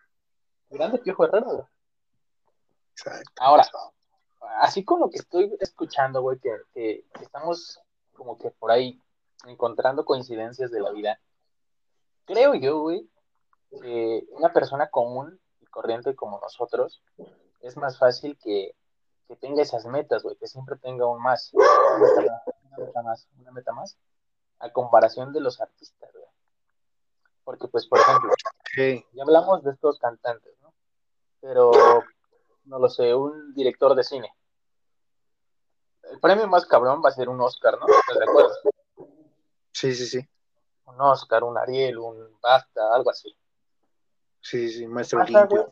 Grande 0.71 0.97
Piojo 0.97 1.23
Herrera, 1.23 1.45
güey. 1.51 1.67
Exacto. 2.93 3.31
Ahora, 3.41 3.63
así 4.59 4.83
como 4.83 5.09
que 5.09 5.17
estoy 5.17 5.55
escuchando, 5.59 6.21
güey, 6.21 6.39
que, 6.39 6.51
que, 6.73 7.05
estamos 7.21 7.79
como 8.13 8.37
que 8.37 8.51
por 8.51 8.71
ahí 8.71 9.01
encontrando 9.45 10.05
coincidencias 10.05 10.71
de 10.71 10.79
la 10.79 10.91
vida, 10.91 11.19
creo 12.25 12.55
yo, 12.55 12.79
güey, 12.79 13.09
que 13.81 14.25
una 14.31 14.51
persona 14.53 14.89
común 14.89 15.39
y 15.61 15.65
corriente 15.65 16.15
como 16.15 16.39
nosotros 16.39 17.01
es 17.61 17.77
más 17.77 17.97
fácil 17.97 18.37
que 18.37 18.75
que 19.27 19.35
tenga 19.35 19.61
esas 19.61 19.85
metas, 19.85 20.23
güey, 20.23 20.35
que 20.37 20.47
siempre 20.47 20.77
tenga 20.77 21.05
un 21.05 21.21
más, 21.21 21.51
una 21.53 21.65
meta 22.77 23.01
más, 23.01 23.27
una 23.37 23.51
meta 23.51 23.73
más, 23.73 23.97
a 24.59 24.71
comparación 24.71 25.33
de 25.33 25.41
los 25.41 25.59
artistas, 25.59 26.11
güey. 26.13 26.25
Porque, 27.43 27.67
pues, 27.67 27.87
por 27.87 27.99
ejemplo, 27.99 28.31
ya 29.13 29.23
hablamos 29.23 29.63
de 29.63 29.71
estos 29.71 29.99
cantantes, 29.99 30.53
¿no? 30.61 30.73
Pero, 31.41 31.71
no 32.65 32.79
lo 32.79 32.89
sé, 32.89 33.13
un 33.13 33.53
director 33.53 33.95
de 33.95 34.03
cine. 34.03 34.33
El 36.11 36.19
premio 36.19 36.47
más 36.47 36.65
cabrón 36.65 37.01
va 37.03 37.09
a 37.09 37.13
ser 37.13 37.29
un 37.29 37.39
Oscar, 37.41 37.77
¿no? 37.79 37.85
¿Estás 37.87 38.17
de 38.17 38.23
acuerdo? 38.23 38.53
Sí, 39.71 39.93
sí, 39.93 40.05
sí. 40.05 40.27
Un 40.85 41.01
Oscar, 41.01 41.43
un 41.43 41.57
Ariel, 41.57 41.97
un 41.97 42.39
Basta, 42.41 42.93
algo 42.93 43.09
así. 43.09 43.35
Sí, 44.41 44.69
sí, 44.69 44.87
maestro 44.87 45.23
limpio. 45.23 45.71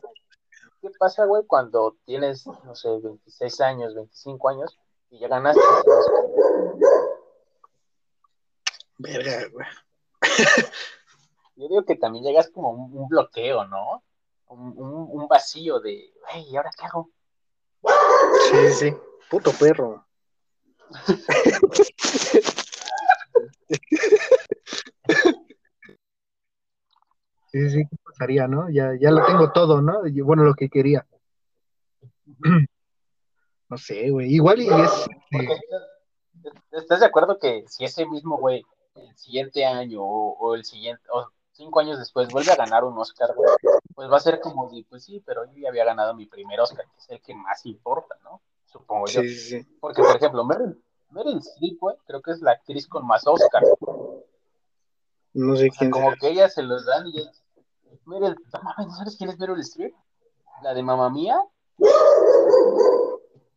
¿Qué 0.82 0.90
pasa, 0.98 1.24
güey, 1.24 1.44
cuando 1.46 1.96
tienes, 2.04 2.46
no 2.46 2.74
sé, 2.74 2.88
26 2.88 3.60
años, 3.62 3.94
25 3.94 4.48
años 4.48 4.78
y 5.10 5.18
ya 5.18 5.28
ganaste? 5.28 5.60
Verga, 8.98 9.48
güey. 9.52 9.66
Yo 11.56 11.68
digo 11.68 11.84
que 11.84 11.96
también 11.96 12.24
llegas 12.24 12.50
como 12.50 12.70
un, 12.70 13.08
bloqueo, 13.08 13.64
¿no? 13.64 14.04
Un, 14.48 15.26
vacío 15.26 15.80
de, 15.80 16.12
güey, 16.20 16.50
¿y 16.50 16.56
ahora 16.56 16.70
qué 16.78 16.84
hago? 16.84 17.10
Sí, 18.50 18.72
sí, 18.72 18.96
puto 19.30 19.50
perro. 19.52 20.05
Sí, 27.56 27.70
sí, 27.70 27.88
¿qué 27.88 27.96
pasaría, 28.04 28.46
no? 28.46 28.68
Ya, 28.68 28.92
ya 29.00 29.10
lo 29.10 29.24
tengo 29.24 29.50
todo, 29.52 29.80
¿no? 29.80 30.02
Bueno, 30.24 30.44
lo 30.44 30.54
que 30.54 30.68
quería. 30.68 31.06
No 33.68 33.76
sé, 33.76 34.10
güey. 34.10 34.32
Igual 34.32 34.60
y 34.60 34.68
es. 34.68 35.08
¿Estás 36.70 37.00
de 37.00 37.06
acuerdo 37.06 37.36
que 37.36 37.64
si 37.66 37.84
ese 37.84 38.06
mismo 38.06 38.38
güey, 38.38 38.64
el 38.94 39.16
siguiente 39.16 39.64
año 39.64 40.04
o, 40.04 40.54
el 40.54 40.64
siguiente, 40.64 41.02
o 41.10 41.32
cinco 41.50 41.80
años 41.80 41.98
después, 41.98 42.28
vuelve 42.28 42.52
a 42.52 42.56
ganar 42.56 42.84
un 42.84 42.96
Oscar, 42.96 43.34
güey, 43.34 43.50
pues 43.92 44.08
va 44.08 44.18
a 44.18 44.20
ser 44.20 44.38
como 44.38 44.70
pues 44.88 45.04
sí, 45.04 45.20
pero 45.26 45.46
yo 45.46 45.56
ya 45.56 45.70
había 45.70 45.84
ganado 45.84 46.14
mi 46.14 46.26
primer 46.26 46.60
Oscar, 46.60 46.84
que 46.84 46.98
es 46.98 47.10
el 47.10 47.20
que 47.20 47.34
más 47.34 47.66
importa, 47.66 48.14
¿no? 48.22 48.40
Supongo 48.66 49.06
yo. 49.06 49.22
Sí. 49.22 49.66
Porque, 49.80 50.02
por 50.02 50.16
ejemplo, 50.16 50.44
Meryl, 50.44 50.82
Meryl 51.10 51.38
Streep, 51.38 51.78
güey, 51.80 51.96
creo 52.06 52.20
que 52.20 52.32
es 52.32 52.40
la 52.42 52.52
actriz 52.52 52.86
con 52.86 53.06
más 53.06 53.26
Oscar. 53.26 53.62
No 55.32 55.56
sé 55.56 55.70
quién. 55.70 55.90
como 55.90 56.12
que 56.20 56.28
ella 56.28 56.48
se 56.48 56.62
los 56.62 56.86
dan 56.86 57.06
y 57.08 57.28
Meryl, 58.04 58.36
no 58.52 58.94
sabes 58.94 59.16
quién 59.16 59.30
es 59.30 59.38
Meryl 59.38 59.60
Streep? 59.60 59.94
La 60.62 60.74
de 60.74 60.82
Mamá 60.82 61.10
Mía. 61.10 61.40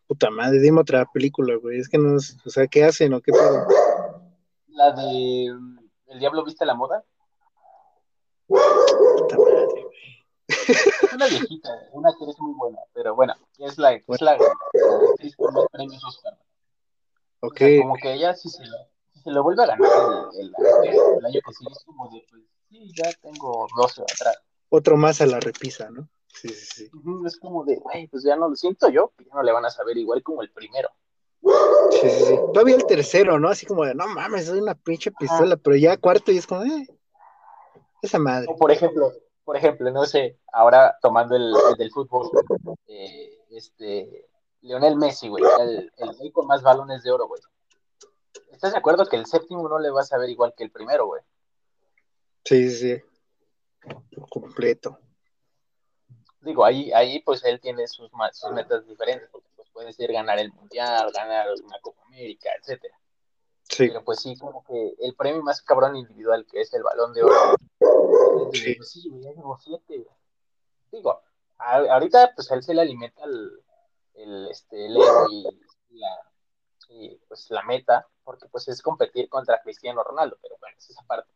Puta 0.08 0.30
madre, 0.32 0.60
dime 0.60 0.82
otra 0.82 1.06
película, 1.06 1.56
güey. 1.56 1.80
Es 1.80 1.88
que 1.88 1.98
no, 1.98 2.16
o 2.16 2.50
sea, 2.50 2.68
¿qué 2.68 2.84
hacen 2.84 3.14
o 3.14 3.22
qué 3.22 3.32
pedo? 3.32 3.66
La 4.68 4.92
de 4.92 5.46
El 6.08 6.20
Diablo 6.20 6.44
Viste 6.44 6.66
la 6.66 6.74
Moda. 6.74 7.04
Puta 8.48 9.38
madre. 9.38 9.68
Es 9.78 9.79
una 11.20 11.28
viejita, 11.28 11.70
una 11.92 12.10
que 12.18 12.30
es 12.30 12.40
muy 12.40 12.54
buena, 12.54 12.80
pero 12.94 13.14
bueno, 13.14 13.34
es 13.58 13.78
la, 13.78 13.94
es 13.94 14.22
la, 14.22 14.38
actriz 15.12 15.36
con 15.36 15.54
los 15.54 15.68
premios 15.70 16.02
Oscar. 16.06 16.38
Ok. 17.42 17.62
como 17.82 17.96
que 17.96 18.14
ella 18.14 18.34
sí 18.34 18.50
se, 18.50 18.64
se 19.22 19.32
lo 19.32 19.44
vuelve 19.44 19.64
a 19.64 19.68
ganar 19.68 19.90
el, 20.38 20.54
el, 20.86 21.26
año 21.26 21.40
que 21.46 21.54
sigue, 21.54 21.72
es 21.72 21.84
como 21.84 22.10
de, 22.10 22.26
pues, 22.30 22.44
sí, 22.70 22.92
ya 22.96 23.12
tengo 23.22 23.68
12 23.76 24.02
atrás. 24.02 24.42
Otro 24.70 24.96
más 24.96 25.20
a 25.20 25.26
la 25.26 25.42
repisa, 25.42 25.90
¿no? 25.90 26.08
Sí, 26.28 26.48
sí, 26.50 26.66
sí. 26.86 26.92
Es 27.26 27.38
como 27.38 27.66
de, 27.66 27.76
güey, 27.78 28.08
pues 28.08 28.24
ya 28.24 28.38
no 28.38 28.48
lo 28.48 28.56
siento 28.56 28.88
yo, 28.90 29.12
que 29.18 29.26
ya 29.26 29.32
no 29.34 29.44
le 29.44 29.52
van 29.52 29.66
a 29.66 29.70
saber 29.70 29.98
igual 29.98 30.24
como 30.24 30.42
el 30.42 30.52
primero. 30.52 30.90
Sí, 31.92 32.10
sí, 32.10 32.26
sí. 32.26 32.36
Todavía 32.54 32.76
el 32.76 32.86
tercero, 32.86 33.40
¿no? 33.40 33.50
Así 33.50 33.66
como 33.66 33.84
de, 33.84 33.94
no 33.94 34.08
mames, 34.08 34.46
soy 34.46 34.60
una 34.60 34.76
pinche 34.76 35.12
pistola, 35.12 35.58
pero 35.58 35.76
ya 35.76 35.98
cuarto 35.98 36.32
y 36.32 36.38
es 36.38 36.48
como, 36.48 36.64
eh, 36.64 36.88
esa 38.02 38.20
madre. 38.20 38.48
O 38.50 38.56
por 38.56 38.72
ejemplo, 38.72 39.12
por 39.50 39.58
ejemplo, 39.58 39.90
no 39.90 40.06
sé, 40.06 40.38
ahora 40.54 40.96
tomando 41.02 41.36
el, 41.36 41.52
del 41.76 41.90
fútbol, 41.90 42.30
eh, 42.86 43.36
este, 43.50 44.28
Lionel 44.62 44.96
Messi, 44.96 45.28
güey, 45.28 45.44
el, 45.62 45.92
el 45.98 46.32
con 46.32 46.46
más 46.46 46.62
balones 46.62 47.02
de 47.02 47.10
oro, 47.10 47.28
güey. 47.28 47.42
¿Estás 48.52 48.74
de 48.74 48.78
acuerdo 48.78 49.08
que 49.08 49.16
el 49.16 49.26
séptimo 49.26 49.68
no 49.68 49.80
le 49.80 49.90
va 49.90 50.02
a 50.02 50.06
saber 50.06 50.30
igual 50.30 50.54
que 50.56 50.66
el 50.66 50.70
primero, 50.70 51.08
güey? 51.08 51.24
Sí, 52.46 52.70
sí, 52.70 53.02
completo. 54.30 55.00
Digo, 56.42 56.64
ahí, 56.64 56.92
ahí 56.92 57.20
pues 57.22 57.44
él 57.44 57.60
tiene 57.60 57.88
sus, 57.88 58.12
sus 58.34 58.52
metas 58.52 58.86
diferentes, 58.86 59.30
porque 59.32 59.50
pues 59.56 59.68
puede 59.72 59.94
ser 59.94 60.14
ganar 60.14 60.38
el 60.38 60.54
Mundial, 60.54 61.12
ganar 61.12 61.48
una 61.66 61.80
Copa 61.82 62.04
América, 62.06 62.52
etcétera. 62.60 62.96
Sí. 63.64 63.88
Pero 63.88 64.04
pues 64.04 64.20
sí, 64.20 64.36
como 64.38 64.64
que 64.64 64.94
el 65.00 65.16
premio 65.16 65.42
más 65.42 65.64
cabrón 65.64 65.96
individual, 65.96 66.46
que 66.46 66.62
es 66.62 66.72
el 66.76 66.84
Balón 66.84 67.14
de 67.14 67.24
Oro, 67.24 67.56
sí, 68.54 68.76
pues, 68.76 68.92
sí 68.92 69.10
ya 69.22 69.32
siete. 69.60 70.06
Digo, 70.92 71.22
ahorita 71.58 72.34
pues 72.36 72.50
él 72.52 72.64
se 72.64 72.74
le 72.74 72.82
alimenta 72.82 73.24
el, 73.24 73.64
el, 74.16 74.48
este, 74.50 74.86
el 74.86 74.98
ego 74.98 75.28
y, 75.32 75.44
la, 75.92 76.32
y 76.90 77.16
pues 77.28 77.50
la 77.52 77.64
meta, 77.64 78.08
porque 78.24 78.48
pues 78.48 78.68
es 78.68 78.82
competir 78.82 79.30
contra 79.30 79.62
Cristiano 79.62 80.04
Ronaldo, 80.04 80.38
pero 80.42 80.56
bueno, 80.60 80.76
es 80.78 80.90
esa 80.90 81.04
parte. 81.04 81.32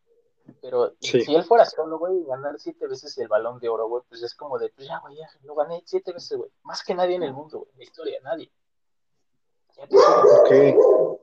Pero 0.61 0.93
si 0.99 1.34
él 1.34 1.43
fuera 1.43 1.66
solo, 1.66 1.97
güey, 1.97 2.24
ganar 2.26 2.59
siete 2.59 2.88
veces 2.88 3.18
el 3.18 3.30
balón 3.30 3.59
de 3.59 3.70
oro, 3.70 3.88
güey, 3.88 4.03
pues 4.09 4.22
es 4.24 4.36
como 4.36 4.59
de, 4.59 4.70
pues 4.70 4.88
ya, 4.88 4.99
güey, 4.99 5.16
ya 5.16 5.28
lo 5.43 5.55
gané 5.55 5.82
siete 5.86 6.11
veces, 6.11 6.38
güey. 6.38 6.49
Más 6.64 6.84
que 6.84 6.93
nadie 6.93 7.16
en 7.16 7.24
el 7.24 7.34
mundo, 7.34 7.59
güey, 7.59 7.72
en 7.72 7.78
la 7.78 7.84
historia, 7.84 8.20
nadie. 8.24 8.51
ok. 9.78 11.20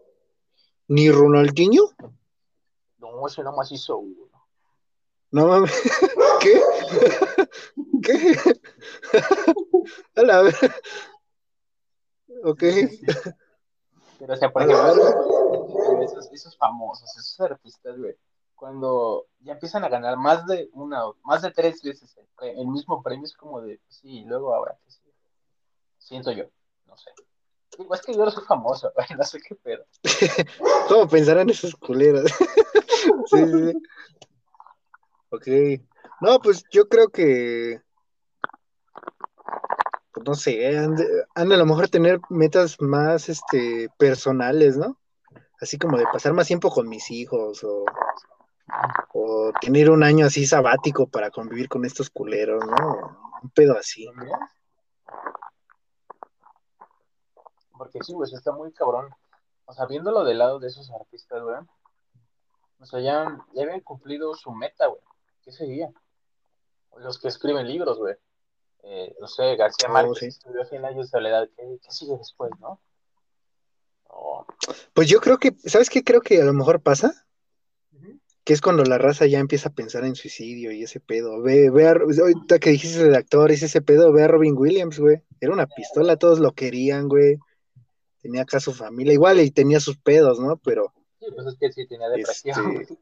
¿Ni 0.89 1.11
Ronaldinho? 1.11 1.91
No, 2.99 3.27
ese 3.27 3.43
más 3.43 3.71
hizo 3.73 3.99
uno. 3.99 4.30
No 5.33 5.47
mames. 5.47 5.73
¿Qué? 6.41 6.61
¿Qué? 8.03 8.37
A 10.17 10.23
la 10.23 10.43
vez. 10.43 10.57
Ok. 12.45 12.63
Pero, 14.19 14.35
o 14.35 14.37
sea, 14.37 14.53
por 14.53 14.63
ejemplo, 14.63 16.03
esos, 16.03 16.31
esos 16.33 16.57
famosos, 16.57 17.17
esos 17.17 17.41
artistas, 17.41 17.97
güey 17.99 18.17
cuando 18.61 19.27
ya 19.41 19.55
empiezan 19.55 19.85
a 19.85 19.89
ganar 19.89 20.19
más 20.19 20.47
de 20.47 20.69
una, 20.75 21.01
más 21.25 21.41
de 21.41 21.51
tres 21.51 21.83
veces 21.83 22.15
el, 22.43 22.67
mismo 22.67 23.03
premio, 23.03 23.25
es 23.25 23.35
como 23.35 23.63
de, 23.63 23.79
pues 23.79 23.97
sí, 23.97 24.23
luego 24.27 24.55
ahora 24.55 24.79
que 24.85 24.91
sí. 24.91 25.01
Siento 25.97 26.31
yo, 26.31 26.45
no 26.87 26.95
sé. 26.99 27.11
Digo, 27.79 27.95
es 27.95 28.03
que 28.03 28.13
yo 28.13 28.23
no 28.23 28.31
soy 28.31 28.45
famoso, 28.45 28.93
güey, 28.95 29.07
no 29.17 29.25
sé 29.25 29.41
qué 29.41 29.55
pedo. 29.55 29.87
¿Cómo 30.89 31.09
pensarán 31.09 31.49
esos 31.49 31.75
culeros? 31.75 32.31
sí, 33.27 33.39
sí, 33.47 33.73
sí. 33.73 33.83
Ok. 35.31 35.47
No, 36.21 36.41
pues 36.41 36.65
yo 36.71 36.89
creo 36.89 37.09
que. 37.09 37.81
Pues 40.13 40.27
no 40.27 40.35
sé, 40.35 40.77
han 40.77 41.53
a 41.53 41.57
lo 41.57 41.67
mejor 41.67 41.89
tener 41.89 42.21
metas 42.29 42.81
más 42.81 43.29
este, 43.29 43.89
personales, 43.97 44.77
¿no? 44.77 44.99
Así 45.61 45.79
como 45.79 45.97
de 45.97 46.05
pasar 46.13 46.33
más 46.33 46.49
tiempo 46.49 46.71
con 46.71 46.89
mis 46.89 47.11
hijos 47.13 47.63
o, 47.63 47.85
o 49.13 49.53
tener 49.61 49.89
un 49.89 50.03
año 50.03 50.27
así 50.27 50.47
sabático 50.47 51.07
para 51.07 51.31
convivir 51.31 51.69
con 51.69 51.85
estos 51.85 52.11
culeros, 52.11 52.65
¿no? 52.67 53.19
Un 53.43 53.51
pedo 53.51 53.79
así. 53.79 54.09
Porque 57.79 58.01
sí, 58.03 58.13
güey, 58.13 58.33
está 58.35 58.51
muy 58.53 58.73
cabrón. 58.73 59.15
O 59.67 59.73
sea, 59.73 59.87
viéndolo 59.87 60.25
del 60.25 60.39
lado 60.39 60.59
de 60.59 60.67
esos 60.67 60.91
artistas, 60.91 61.41
güey. 61.41 61.57
O 62.81 62.85
sea, 62.85 63.01
ya, 63.01 63.39
ya 63.55 63.63
habían 63.63 63.81
cumplido 63.81 64.35
su 64.35 64.51
meta, 64.51 64.87
güey. 64.87 65.01
¿Qué 65.43 65.53
sería? 65.53 65.91
Los 66.99 67.19
que 67.19 67.29
escriben 67.29 67.67
libros, 67.69 67.99
güey. 67.99 68.15
Eh, 68.83 69.15
no 69.21 69.27
sé, 69.27 69.57
García 69.57 69.89
Oh, 69.89 69.93
Márquez 69.93 70.19
sí. 70.19 70.27
estudió 70.27 70.65
100 70.65 70.85
años 70.85 71.07
de 71.07 71.11
soledad. 71.11 71.49
¿Qué, 71.57 71.79
qué 71.83 71.91
sigue 71.91 72.17
después, 72.17 72.51
no? 72.61 72.81
Pues 74.93 75.09
yo 75.09 75.21
creo 75.21 75.39
que, 75.39 75.55
¿sabes 75.65 75.89
qué 75.89 76.03
creo 76.03 76.21
que 76.21 76.41
a 76.41 76.45
lo 76.45 76.53
mejor 76.53 76.83
pasa? 76.83 77.27
Que 78.43 78.55
es 78.55 78.61
cuando 78.61 78.83
la 78.85 78.99
raza 78.99 79.27
ya 79.27 79.39
empieza 79.39 79.69
a 79.69 79.73
pensar 79.75 80.05
en 80.05 80.17
suicidio 80.17 80.73
y 80.73 80.83
ese 80.83 80.99
pedo. 80.99 81.41
Ve, 81.43 81.71
ve 81.71 81.87
a, 81.87 81.93
ahorita 81.93 82.59
que 82.59 82.71
dijiste 82.71 83.05
de 83.09 83.17
actores, 83.17 83.63
ese 83.63 83.83
pedo, 83.83 84.13
ve 84.13 84.25
a 84.25 84.29
Robin 84.29 84.57
Williams, 84.57 84.99
güey. 84.99 85.23
Era 85.41 85.53
una 85.53 85.67
pistola, 85.67 86.17
todos 86.17 86.41
lo 86.41 86.53
querían, 86.53 87.09
güey. 87.09 87.39
Tenía 88.21 88.43
acá 88.43 88.59
su 88.59 88.73
familia, 88.73 89.13
igual 89.13 89.41
y 89.41 89.51
tenía 89.51 89.79
sus 89.79 89.97
pedos, 89.99 90.41
¿no? 90.41 90.57
Pero, 90.59 90.93
Sí, 91.21 91.27
pues 91.35 91.47
es 91.49 91.57
que 91.61 91.73
sí 91.73 91.87
tenía 91.87 92.09
depresión. 92.09 92.77
Este, 92.81 92.99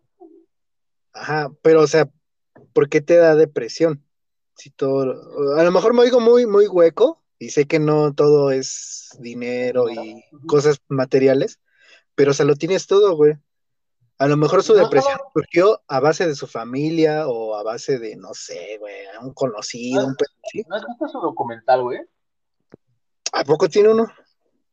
ajá, 1.13 1.51
pero 1.63 1.83
o 1.83 1.87
sea, 1.87 2.11
¿por 2.73 2.89
qué 2.89 3.01
te 3.01 3.17
da 3.17 3.35
depresión? 3.35 4.05
Si 4.57 4.71
todo, 4.71 5.55
a 5.57 5.63
lo 5.63 5.71
mejor 5.71 5.95
me 5.95 6.01
oigo 6.03 6.21
muy, 6.21 6.47
muy 6.47 6.67
hueco 6.67 7.23
y 7.39 7.51
sé 7.51 7.67
que 7.67 7.79
no 7.79 8.13
todo 8.15 8.51
es 8.51 9.17
dinero 9.21 9.89
y 9.89 10.25
cosas 10.47 10.79
materiales, 10.89 11.61
pero 12.15 12.33
o 12.33 12.35
sea, 12.35 12.45
lo 12.47 12.57
tienes 12.57 12.87
todo, 12.87 13.15
güey. 13.17 13.35
A 14.19 14.27
lo 14.27 14.37
mejor 14.37 14.65
su 14.65 14.75
No, 14.75 14.81
depresión 14.83 15.17
no. 15.17 15.31
surgió 15.33 15.81
a 15.87 16.01
base 16.01 16.27
de 16.27 16.35
su 16.35 16.49
familia 16.49 17.29
o 17.29 17.55
a 17.55 17.63
base 17.63 18.01
de, 18.01 18.17
no 18.17 18.35
sé, 18.35 18.77
güey, 18.81 18.97
un 19.23 19.33
conocido, 19.33 20.07
un. 20.09 20.17
¿No 20.67 20.75
has 20.75 20.85
visto 20.85 21.09
su 21.09 21.21
documental, 21.21 21.83
güey? 21.85 22.01
¿A 23.33 23.45
poco 23.45 23.69
tiene 23.69 23.91
uno? 23.91 24.09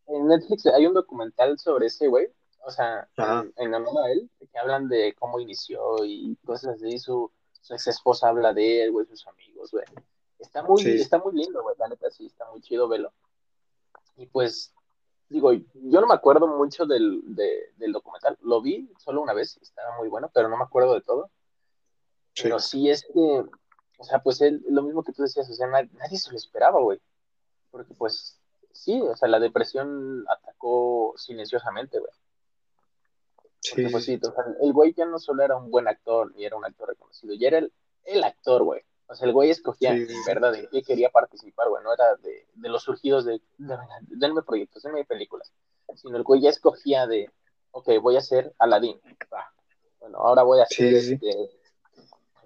En 0.08 0.28
Netflix 0.28 0.66
hay 0.66 0.88
un 0.88 0.96
documental 0.96 1.60
sobre 1.60 1.88
ese 1.88 2.08
güey. 2.08 2.28
O 2.66 2.72
sea, 2.72 3.08
Ajá. 3.18 3.46
en, 3.58 3.68
en 3.68 3.74
honor 3.76 4.06
a 4.06 4.12
él, 4.12 4.28
que 4.40 4.58
hablan 4.58 4.88
de 4.88 5.14
cómo 5.20 5.40
inició 5.40 6.04
y 6.04 6.36
cosas 6.44 6.76
así. 6.76 6.98
Su, 6.98 7.32
su 7.66 7.74
ex 7.74 7.88
esposa 7.88 8.30
habla 8.30 8.54
de 8.54 8.84
él, 8.84 8.92
güey, 8.92 9.08
sus 9.08 9.26
amigos, 9.28 9.72
güey. 9.72 9.84
Está 10.38 10.62
muy, 10.62 10.84
Sí. 10.84 10.92
está 11.02 11.18
muy 11.18 11.34
lindo, 11.34 11.64
güey, 11.64 11.76
la 11.80 11.88
neta, 11.88 12.12
sí, 12.12 12.28
está 12.28 12.46
muy 12.52 12.62
chido 12.62 12.88
verlo. 12.88 13.12
Y 14.18 14.28
pues, 14.28 14.72
digo, 15.30 15.52
yo 15.52 16.00
no 16.00 16.06
me 16.06 16.14
acuerdo 16.14 16.46
mucho 16.48 16.86
del, 16.86 17.22
de- 17.36 17.74
del 17.78 17.92
documental. 17.92 18.38
Lo 18.42 18.62
vi 18.62 18.94
solo 19.00 19.22
una 19.24 19.34
vez, 19.34 19.58
estaba 19.58 19.98
muy 19.98 20.10
bueno, 20.10 20.30
pero 20.32 20.48
no 20.48 20.58
me 20.58 20.64
acuerdo 20.64 20.94
de 20.94 21.02
todo. 21.02 21.32
Sí. 22.34 22.44
Pero 22.44 22.60
sí 22.60 22.88
es 22.92 23.04
que, 23.12 23.46
o 23.98 24.04
sea, 24.04 24.20
pues 24.22 24.42
él, 24.42 24.64
lo 24.70 24.84
mismo 24.84 25.04
que 25.04 25.12
tú 25.12 25.24
decías, 25.24 25.50
o 25.50 25.54
sea, 25.54 25.66
nadie, 25.66 25.90
nadie 25.94 26.20
se 26.20 26.30
lo 26.30 26.38
esperaba, 26.38 26.80
güey. 26.82 27.02
Porque 27.72 27.96
pues, 27.96 28.40
sí, 28.74 29.02
o 29.02 29.16
sea, 29.16 29.28
la 29.28 29.40
depresión 29.40 30.24
atacó 30.30 31.16
silenciosamente, 31.18 31.98
güey. 31.98 32.12
Porque 33.70 33.86
Sí, 33.88 33.92
pues 33.92 34.06
sí, 34.06 34.20
o 34.22 34.32
sea, 34.32 34.44
el 34.62 34.74
güey 34.74 34.94
ya 34.94 35.06
no 35.06 35.20
solo 35.20 35.44
era 35.44 35.56
un 35.56 35.72
buen 35.72 35.88
actor 35.88 36.34
y 36.36 36.46
era 36.46 36.56
un 36.56 36.66
actor 36.66 36.90
reconocido, 36.90 37.34
ya 37.36 37.48
era 37.48 37.58
el, 37.60 37.74
el 38.06 38.24
actor, 38.24 38.64
güey. 38.64 38.82
O 39.08 39.16
sea, 39.16 39.28
el 39.28 39.34
güey 39.34 39.52
escogía 39.52 39.94
Sí, 39.94 40.08
verdad 40.26 40.56
en 40.56 40.68
qué 40.68 40.82
quería 40.82 41.10
participar, 41.10 41.70
güey. 41.70 41.84
No 41.84 41.94
era 41.94 42.16
de, 42.18 42.48
de 42.54 42.70
los 42.70 42.84
surgidos 42.84 43.26
de, 43.26 43.40
de, 43.58 43.78
denme 44.08 44.42
proyectos, 44.42 44.84
denme 44.84 45.06
películas. 45.06 45.52
Sino 45.96 46.18
el 46.18 46.24
güey 46.24 46.42
ya 46.42 46.50
escogía 46.50 47.06
de, 47.06 47.32
ok, 47.72 47.90
voy 48.02 48.18
a 48.18 48.22
ser 48.22 48.54
Aladdin. 48.58 49.00
Va. 49.32 49.54
Bueno, 50.00 50.18
ahora 50.18 50.44
voy 50.44 50.60
a 50.60 50.64
hacer 50.64 51.02
Sí, 51.02 51.14
este, 51.14 51.52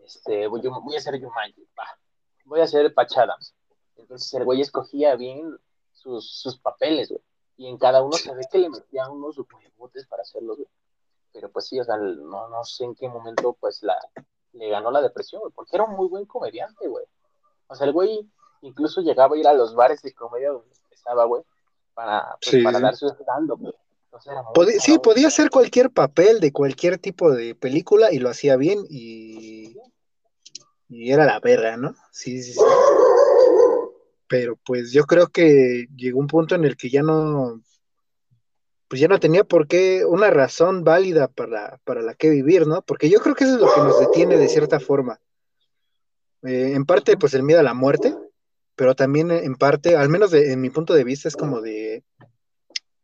este, 0.05 0.47
voy, 0.47 0.61
voy 0.61 0.95
a 0.95 0.99
hacer 0.99 1.22
Jumanji. 1.22 1.65
Va. 1.78 1.97
Voy 2.45 2.59
a 2.59 2.63
hacer 2.63 2.93
Patch 2.93 3.17
Adams. 3.17 3.53
Entonces 3.95 4.34
el 4.34 4.43
güey 4.43 4.61
escogía 4.61 5.15
bien 5.15 5.57
sus, 5.93 6.30
sus 6.30 6.57
papeles, 6.57 7.09
güey. 7.09 7.22
Y 7.57 7.67
en 7.67 7.78
cada 7.78 8.01
uno 8.01 8.13
se 8.13 8.34
ve 8.34 8.43
que 8.51 8.57
le 8.57 8.70
metía 8.70 9.09
unos 9.09 9.38
huevotes 9.38 10.07
para 10.07 10.22
hacerlos, 10.24 10.57
güey. 10.57 10.70
Pero 11.34 11.51
pues 11.51 11.67
sí, 11.67 11.80
o 11.80 11.84
sea, 11.84 11.97
no, 11.97 12.47
no 12.49 12.63
sé 12.63 12.86
en 12.86 12.95
qué 12.95 13.07
momento 13.07 13.55
pues 13.59 13.84
la, 13.84 13.97
le 14.53 14.69
ganó 14.69 14.91
la 14.91 15.01
depresión, 15.01 15.41
güey, 15.41 15.53
porque 15.53 15.75
era 15.75 15.86
un 15.86 15.95
muy 15.95 16.07
buen 16.07 16.25
comediante, 16.25 16.88
güey. 16.88 17.05
O 17.67 17.75
sea, 17.75 17.86
el 17.86 17.93
güey 17.93 18.27
incluso 18.61 19.01
llegaba 19.01 19.36
a 19.36 19.39
ir 19.39 19.47
a 19.47 19.53
los 19.53 19.75
bares 19.75 20.01
de 20.01 20.13
comedia 20.13 20.49
donde 20.49 20.73
empezaba, 20.84 21.25
güey, 21.25 21.43
para, 21.93 22.38
pues, 22.41 22.51
Sí, 22.51 22.63
para 22.63 22.80
dar 22.80 22.95
su 22.95 23.07
stand-up, 23.07 23.59
güey. 23.59 23.73
Sí, 24.80 24.97
podía 24.99 25.27
hacer 25.27 25.49
cualquier 25.49 25.91
papel 25.91 26.39
de 26.39 26.51
cualquier 26.51 26.97
tipo 26.97 27.32
de 27.32 27.53
película 27.53 28.11
y 28.11 28.17
lo 28.17 28.30
hacía 28.30 28.55
bien 28.55 28.84
y, 28.89 29.77
y 30.88 31.11
era 31.11 31.25
la 31.25 31.39
verga, 31.39 31.77
¿no? 31.77 31.95
Sí, 32.11 32.41
sí, 32.41 32.53
sí. 32.53 32.59
Pero 34.27 34.57
pues 34.65 34.91
yo 34.91 35.05
creo 35.05 35.27
que 35.27 35.88
llegó 35.95 36.19
un 36.19 36.27
punto 36.27 36.55
en 36.55 36.65
el 36.65 36.75
que 36.75 36.89
ya 36.89 37.03
no, 37.03 37.61
pues 38.89 38.99
ya 38.99 39.07
no 39.07 39.19
tenía 39.19 39.43
por 39.43 39.67
qué 39.67 40.03
una 40.03 40.31
razón 40.31 40.83
válida 40.83 41.27
para, 41.27 41.77
para 41.85 42.01
la 42.01 42.15
que 42.15 42.29
vivir, 42.29 42.67
¿no? 42.67 42.81
Porque 42.81 43.09
yo 43.09 43.19
creo 43.19 43.35
que 43.35 43.45
eso 43.45 43.53
es 43.55 43.61
lo 43.61 43.71
que 43.73 43.81
nos 43.81 43.99
detiene 43.99 44.35
de 44.35 44.49
cierta 44.49 44.79
forma. 44.79 45.21
Eh, 46.41 46.71
en 46.73 46.85
parte, 46.85 47.15
pues 47.15 47.33
el 47.35 47.43
miedo 47.43 47.59
a 47.59 47.63
la 47.63 47.73
muerte, 47.75 48.15
pero 48.75 48.95
también 48.95 49.29
en 49.29 49.55
parte, 49.55 49.95
al 49.95 50.09
menos 50.09 50.31
de- 50.31 50.51
en 50.53 50.59
mi 50.59 50.71
punto 50.71 50.93
de 50.95 51.03
vista, 51.03 51.27
es 51.27 51.35
como 51.35 51.61
de, 51.61 52.03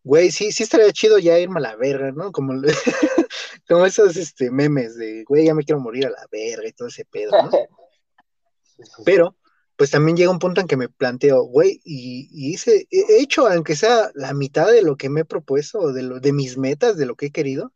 güey, 0.03 0.31
sí, 0.31 0.51
sí 0.51 0.63
estaría 0.63 0.91
chido 0.91 1.19
ya 1.19 1.37
irme 1.37 1.59
a 1.59 1.63
la 1.63 1.75
verga, 1.75 2.11
¿no? 2.11 2.31
Como, 2.31 2.53
como 3.69 3.85
esos 3.85 4.17
este, 4.17 4.49
memes 4.49 4.95
de, 4.97 5.23
güey, 5.23 5.45
ya 5.45 5.53
me 5.53 5.63
quiero 5.63 5.79
morir 5.81 6.07
a 6.07 6.11
la 6.11 6.25
verga 6.31 6.67
y 6.67 6.71
todo 6.73 6.87
ese 6.87 7.05
pedo, 7.05 7.31
¿no? 7.31 7.51
Pero, 9.05 9.35
pues 9.77 9.91
también 9.91 10.15
llega 10.15 10.31
un 10.31 10.39
punto 10.39 10.61
en 10.61 10.67
que 10.67 10.77
me 10.77 10.89
planteo, 10.89 11.43
güey, 11.43 11.81
y, 11.83 12.29
y 12.31 12.53
hice, 12.53 12.87
he 12.89 13.21
hecho, 13.21 13.47
aunque 13.47 13.75
sea 13.75 14.09
la 14.13 14.33
mitad 14.33 14.71
de 14.71 14.81
lo 14.81 14.95
que 14.95 15.09
me 15.09 15.21
he 15.21 15.25
propuesto, 15.25 15.91
de, 15.91 16.03
lo, 16.03 16.19
de 16.19 16.31
mis 16.33 16.57
metas, 16.57 16.97
de 16.97 17.05
lo 17.05 17.15
que 17.15 17.27
he 17.27 17.31
querido. 17.31 17.73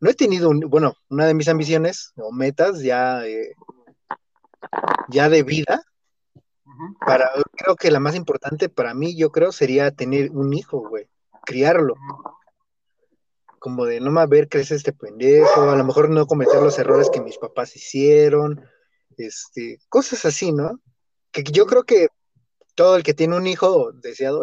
No 0.00 0.08
he 0.10 0.14
tenido, 0.14 0.48
un, 0.48 0.60
bueno, 0.60 0.94
una 1.10 1.26
de 1.26 1.34
mis 1.34 1.48
ambiciones 1.48 2.12
o 2.16 2.32
metas 2.32 2.80
ya, 2.80 3.26
eh, 3.26 3.54
ya 5.08 5.28
de 5.28 5.42
vida, 5.42 5.82
para, 7.04 7.30
creo 7.56 7.76
que 7.76 7.90
la 7.90 8.00
más 8.00 8.14
importante 8.14 8.68
para 8.68 8.94
mí, 8.94 9.16
yo 9.16 9.30
creo, 9.30 9.52
sería 9.52 9.90
tener 9.90 10.30
un 10.30 10.54
hijo, 10.54 10.88
güey, 10.88 11.08
criarlo. 11.44 11.94
Como 13.58 13.84
de 13.84 14.00
no 14.00 14.12
más 14.12 14.28
ver 14.28 14.48
crecer 14.48 14.76
este 14.76 14.92
pendejo, 14.92 15.62
a 15.62 15.76
lo 15.76 15.84
mejor 15.84 16.08
no 16.08 16.26
cometer 16.26 16.62
los 16.62 16.78
errores 16.78 17.10
que 17.10 17.20
mis 17.20 17.38
papás 17.38 17.74
hicieron, 17.74 18.64
este, 19.16 19.80
cosas 19.88 20.24
así, 20.24 20.52
¿no? 20.52 20.80
Que 21.30 21.42
yo 21.42 21.66
creo 21.66 21.84
que 21.84 22.08
todo 22.74 22.96
el 22.96 23.02
que 23.02 23.14
tiene 23.14 23.36
un 23.36 23.46
hijo 23.46 23.92
deseado, 23.92 24.40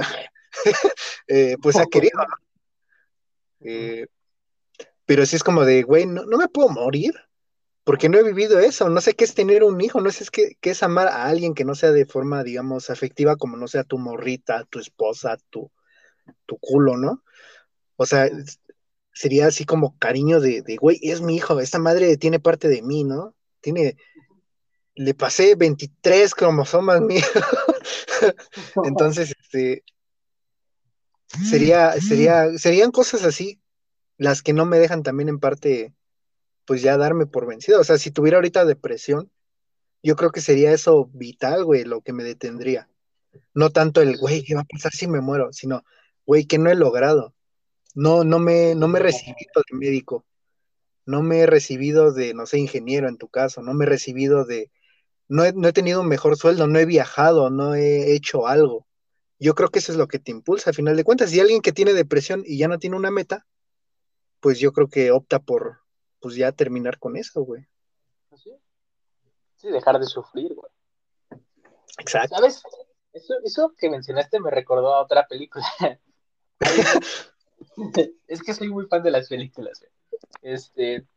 eh, 1.28 1.58
pues 1.62 1.78
ha 1.78 1.86
querido, 1.86 2.20
¿no? 2.20 2.36
Eh, 3.62 4.08
pero 5.06 5.26
sí 5.26 5.36
es 5.36 5.44
como 5.44 5.66
de, 5.66 5.84
güey, 5.84 6.06
no, 6.06 6.26
no 6.26 6.38
me 6.38 6.48
puedo 6.48 6.70
morir 6.70 7.14
porque 7.86 8.10
no 8.10 8.18
he 8.18 8.24
vivido 8.24 8.60
eso, 8.60 8.90
no 8.90 9.00
sé 9.00 9.14
qué 9.14 9.24
es 9.24 9.36
tener 9.36 9.64
un 9.64 9.80
hijo, 9.80 10.02
no 10.02 10.12
sé 10.12 10.26
qué, 10.32 10.58
qué 10.60 10.72
es 10.72 10.82
amar 10.82 11.08
a 11.08 11.26
alguien 11.26 11.54
que 11.54 11.66
no 11.66 11.76
sea 11.76 11.92
de 11.92 12.08
forma, 12.08 12.44
digamos, 12.44 12.90
afectiva, 12.90 13.36
como 13.36 13.58
no 13.58 13.68
sea 13.68 13.84
tu 13.84 14.00
morrita, 14.00 14.66
tu 14.66 14.80
esposa, 14.80 15.38
tu, 15.52 15.72
tu 16.48 16.58
culo, 16.58 16.98
¿no? 16.98 17.24
O 17.96 18.08
sea, 18.08 18.28
sería 19.14 19.48
así 19.48 19.66
como 19.66 19.98
cariño 20.00 20.40
de, 20.40 20.64
de, 20.64 20.78
güey, 20.78 21.00
es 21.04 21.22
mi 21.22 21.36
hijo, 21.36 21.60
esta 21.60 21.78
madre 21.78 22.18
tiene 22.18 22.40
parte 22.40 22.68
de 22.70 22.82
mí, 22.82 23.04
¿no? 23.04 23.36
Tiene, 23.62 23.98
le 24.96 25.14
pasé 25.14 25.56
23 25.56 26.34
cromosomas 26.34 27.02
míos. 27.02 27.26
Entonces, 28.86 29.36
este, 29.40 29.84
sería, 31.28 31.94
sería, 32.02 32.58
serían 32.58 32.92
cosas 32.92 33.24
así 33.24 33.60
las 34.18 34.42
que 34.42 34.54
no 34.54 34.66
me 34.66 34.80
dejan 34.80 35.04
también 35.04 35.30
en 35.30 35.40
parte, 35.40 35.94
pues 36.66 36.82
ya 36.82 36.98
darme 36.98 37.26
por 37.26 37.46
vencido. 37.46 37.82
O 37.82 37.84
sea, 37.84 37.98
si 37.98 38.12
tuviera 38.12 38.38
ahorita 38.38 38.66
depresión, 38.66 39.30
yo 40.02 40.16
creo 40.16 40.32
que 40.32 40.42
sería 40.42 40.72
eso 40.72 41.10
vital, 41.14 41.66
güey, 41.66 41.84
lo 41.84 42.02
que 42.02 42.14
me 42.14 42.24
detendría. 42.24 42.90
No 43.54 43.72
tanto 43.72 44.02
el, 44.02 44.18
güey, 44.18 44.44
¿qué 44.44 44.56
va 44.56 44.62
a 44.62 44.66
pasar 44.66 44.94
si 44.94 45.08
me 45.08 45.20
muero? 45.20 45.52
Sino, 45.52 45.84
güey, 46.26 46.46
que 46.46 46.58
no 46.58 46.70
he 46.70 46.76
logrado. 46.76 47.34
No, 47.94 48.24
no 48.24 48.40
me, 48.40 48.76
no 48.76 48.88
me 48.88 49.00
he 49.00 49.04
recibido 49.04 49.64
de 49.70 49.78
médico. 49.78 50.26
No 51.06 51.22
me 51.22 51.40
he 51.40 51.46
recibido 51.46 52.14
de, 52.14 52.34
no 52.34 52.46
sé, 52.46 52.60
ingeniero 52.60 53.10
en 53.10 53.18
tu 53.18 53.28
caso. 53.28 53.62
No 53.62 53.74
me 53.74 53.86
he 53.86 53.90
recibido 53.90 54.46
de, 54.46 54.72
no 55.28 55.44
he, 55.44 55.54
no 55.54 55.68
he 55.68 55.74
tenido 55.74 56.02
un 56.02 56.08
mejor 56.08 56.38
sueldo, 56.38 56.68
no 56.68 56.80
he 56.80 56.86
viajado, 56.86 57.50
no 57.50 57.76
he 57.76 58.14
hecho 58.14 58.48
algo. 58.48 58.88
yo 59.40 59.56
creo 59.56 59.70
que 59.70 59.80
eso 59.80 59.92
es 59.92 59.98
lo 59.98 60.08
que 60.08 60.20
te 60.20 60.32
impulsa, 60.32 60.70
a 60.70 60.74
final 60.74 60.96
de 60.96 61.04
cuentas. 61.04 61.30
Si 61.30 61.40
alguien 61.40 61.62
que 61.62 61.72
tiene 61.72 61.94
depresión 61.94 62.44
y 62.46 62.58
ya 62.58 62.68
no 62.68 62.80
tiene 62.80 62.96
una 62.96 63.12
meta, 63.12 63.46
pues 64.40 64.60
yo 64.60 64.72
creo 64.72 64.88
que 64.88 65.12
opta 65.12 65.40
por, 65.40 65.80
pues 66.20 66.36
ya 66.36 66.52
terminar 66.52 67.00
con 67.00 67.18
eso, 67.18 67.42
güey. 67.42 67.68
Sí. 68.36 68.52
Sí, 69.56 69.70
dejar 69.70 70.00
de 70.00 70.06
sufrir, 70.06 70.54
güey. 70.54 70.72
Exacto. 72.00 72.36
¿Sabes? 72.36 72.64
Eso, 73.14 73.34
eso 73.44 73.74
que 73.78 73.90
mencionaste 73.90 74.40
me 74.40 74.52
recordó 74.52 74.94
a 74.94 75.02
otra 75.02 75.28
película. 75.28 75.66
es 78.28 78.44
que 78.44 78.54
soy 78.54 78.70
muy 78.70 78.86
fan 78.88 79.04
de 79.04 79.12
las 79.12 79.30
películas. 79.30 79.80
güey. 79.80 79.92
Este, 80.42 81.08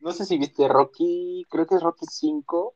no 0.00 0.12
sé 0.12 0.24
si 0.24 0.38
viste 0.38 0.66
Rocky, 0.68 1.46
creo 1.48 1.66
que 1.66 1.76
es 1.76 1.82
Rocky 1.82 2.06
5. 2.10 2.74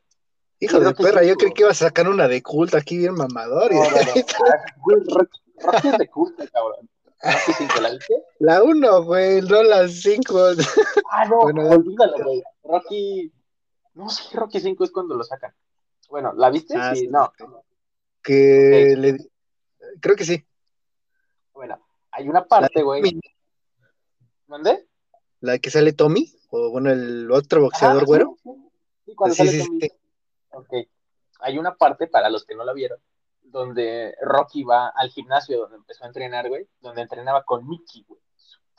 Hijo 0.59 0.79
de 0.79 0.93
que 0.93 1.03
perra, 1.03 1.21
sí, 1.21 1.27
yo 1.27 1.35
creí 1.35 1.51
que 1.53 1.63
ibas 1.63 1.81
a 1.81 1.85
sacar 1.87 2.07
una 2.07 2.27
de 2.27 2.41
culto 2.41 2.77
aquí 2.77 2.97
bien 2.97 3.13
mamador. 3.13 3.71
y- 3.71 3.75
No, 3.75 3.83
no, 3.83 3.89
no. 3.91 5.27
Es 5.91 5.97
de 5.97 6.07
culto, 6.09 6.43
cabrón. 6.51 6.89
Rocky 7.21 7.53
5, 7.57 7.81
¿la 7.81 7.89
viste? 7.91 8.13
La 8.39 8.61
uno, 8.63 9.03
güey, 9.03 9.41
no 9.41 9.63
las 9.63 10.01
cinco. 10.01 10.49
Ah, 11.11 11.25
no, 11.25 11.39
Bueno, 11.41 11.69
olvídalo, 11.69 12.17
güey. 12.23 12.43
Rocky. 12.63 13.31
No 13.93 14.09
sé, 14.09 14.23
Rocky 14.37 14.59
5 14.59 14.83
es 14.83 14.91
cuando 14.91 15.15
lo 15.15 15.23
sacan. 15.23 15.53
Bueno, 16.09 16.33
¿la 16.35 16.49
viste? 16.49 16.75
Ah, 16.77 16.93
sí, 16.93 17.01
sí, 17.01 17.07
no. 17.07 17.31
sí. 17.37 17.43
que 18.21 18.91
Ok. 18.93 18.99
le 18.99 19.17
creo 20.01 20.15
que 20.15 20.25
sí. 20.25 20.45
Bueno, 21.53 21.79
hay 22.11 22.27
una 22.27 22.45
parte, 22.45 22.81
güey. 22.83 23.19
¿Dónde? 24.47 24.87
La 25.39 25.57
que 25.59 25.69
sale 25.71 25.93
Tommy, 25.93 26.31
o 26.49 26.69
bueno, 26.69 26.91
el 26.91 27.31
otro 27.31 27.61
boxeador 27.61 28.05
güero. 28.05 28.35
Sí, 28.43 28.49
sí. 28.51 28.71
Sí, 29.05 29.15
cuando 29.15 29.35
Sí, 29.35 29.37
sale 29.37 29.51
sí, 29.51 29.65
Tommy. 29.65 29.79
sí. 29.81 29.91
Ok. 30.57 30.73
Hay 31.39 31.57
una 31.57 31.75
parte, 31.75 32.07
para 32.07 32.29
los 32.29 32.45
que 32.45 32.55
no 32.55 32.63
la 32.63 32.73
vieron, 32.73 32.99
donde 33.41 34.15
Rocky 34.21 34.63
va 34.63 34.87
al 34.89 35.09
gimnasio 35.09 35.59
donde 35.59 35.77
empezó 35.77 36.03
a 36.03 36.07
entrenar, 36.07 36.47
güey, 36.49 36.67
donde 36.79 37.01
entrenaba 37.01 37.43
con 37.43 37.67
Mickey, 37.67 38.03
güey. 38.07 38.19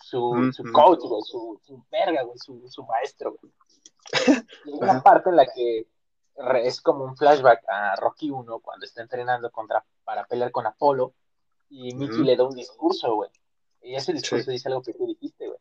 Su, 0.00 0.52
su 0.52 0.62
Ujú. 0.62 0.72
coach, 0.72 1.00
güey, 1.00 1.22
su, 1.22 1.60
su 1.62 1.84
verga, 1.90 2.22
güey, 2.22 2.38
su, 2.38 2.68
su 2.68 2.84
maestro, 2.84 3.36
güey. 3.40 3.52
Y 4.66 4.72
hay 4.72 4.78
una 4.78 5.02
parte 5.02 5.30
en 5.30 5.36
la 5.36 5.46
que 5.46 5.86
es 6.62 6.80
como 6.80 7.04
un 7.04 7.16
flashback 7.16 7.64
a 7.68 7.96
Rocky 7.96 8.30
1 8.30 8.58
cuando 8.60 8.84
está 8.84 9.02
entrenando 9.02 9.50
contra, 9.50 9.84
para 10.04 10.24
pelear 10.26 10.50
con 10.50 10.66
Apolo 10.66 11.14
y 11.70 11.94
Mickey 11.94 12.22
le 12.24 12.36
da 12.36 12.44
un 12.44 12.54
discurso, 12.54 13.14
güey. 13.16 13.30
Y 13.82 13.94
ese 13.94 14.12
discurso 14.12 14.44
Sí. 14.46 14.52
dice 14.52 14.68
algo 14.68 14.82
que 14.82 14.92
tú 14.92 15.06
dijiste, 15.06 15.46
güey. 15.46 15.58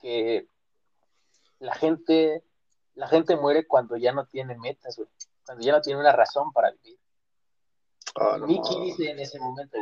Que 0.00 0.46
la 1.60 1.74
gente, 1.74 2.42
la 2.94 3.06
gente 3.06 3.36
muere 3.36 3.66
cuando 3.66 3.96
ya 3.96 4.12
no 4.12 4.26
tiene 4.26 4.56
metas, 4.58 4.96
güey. 4.96 5.08
Cuando 5.50 5.66
ya 5.66 5.72
no 5.72 5.80
tiene 5.80 5.98
una 5.98 6.12
razón 6.12 6.52
para 6.52 6.70
vivir. 6.70 6.96
Oh, 8.14 8.38
no, 8.38 8.46
Mickey 8.46 8.82
dice 8.82 9.10
en 9.10 9.18
ese 9.18 9.40
momento, 9.40 9.78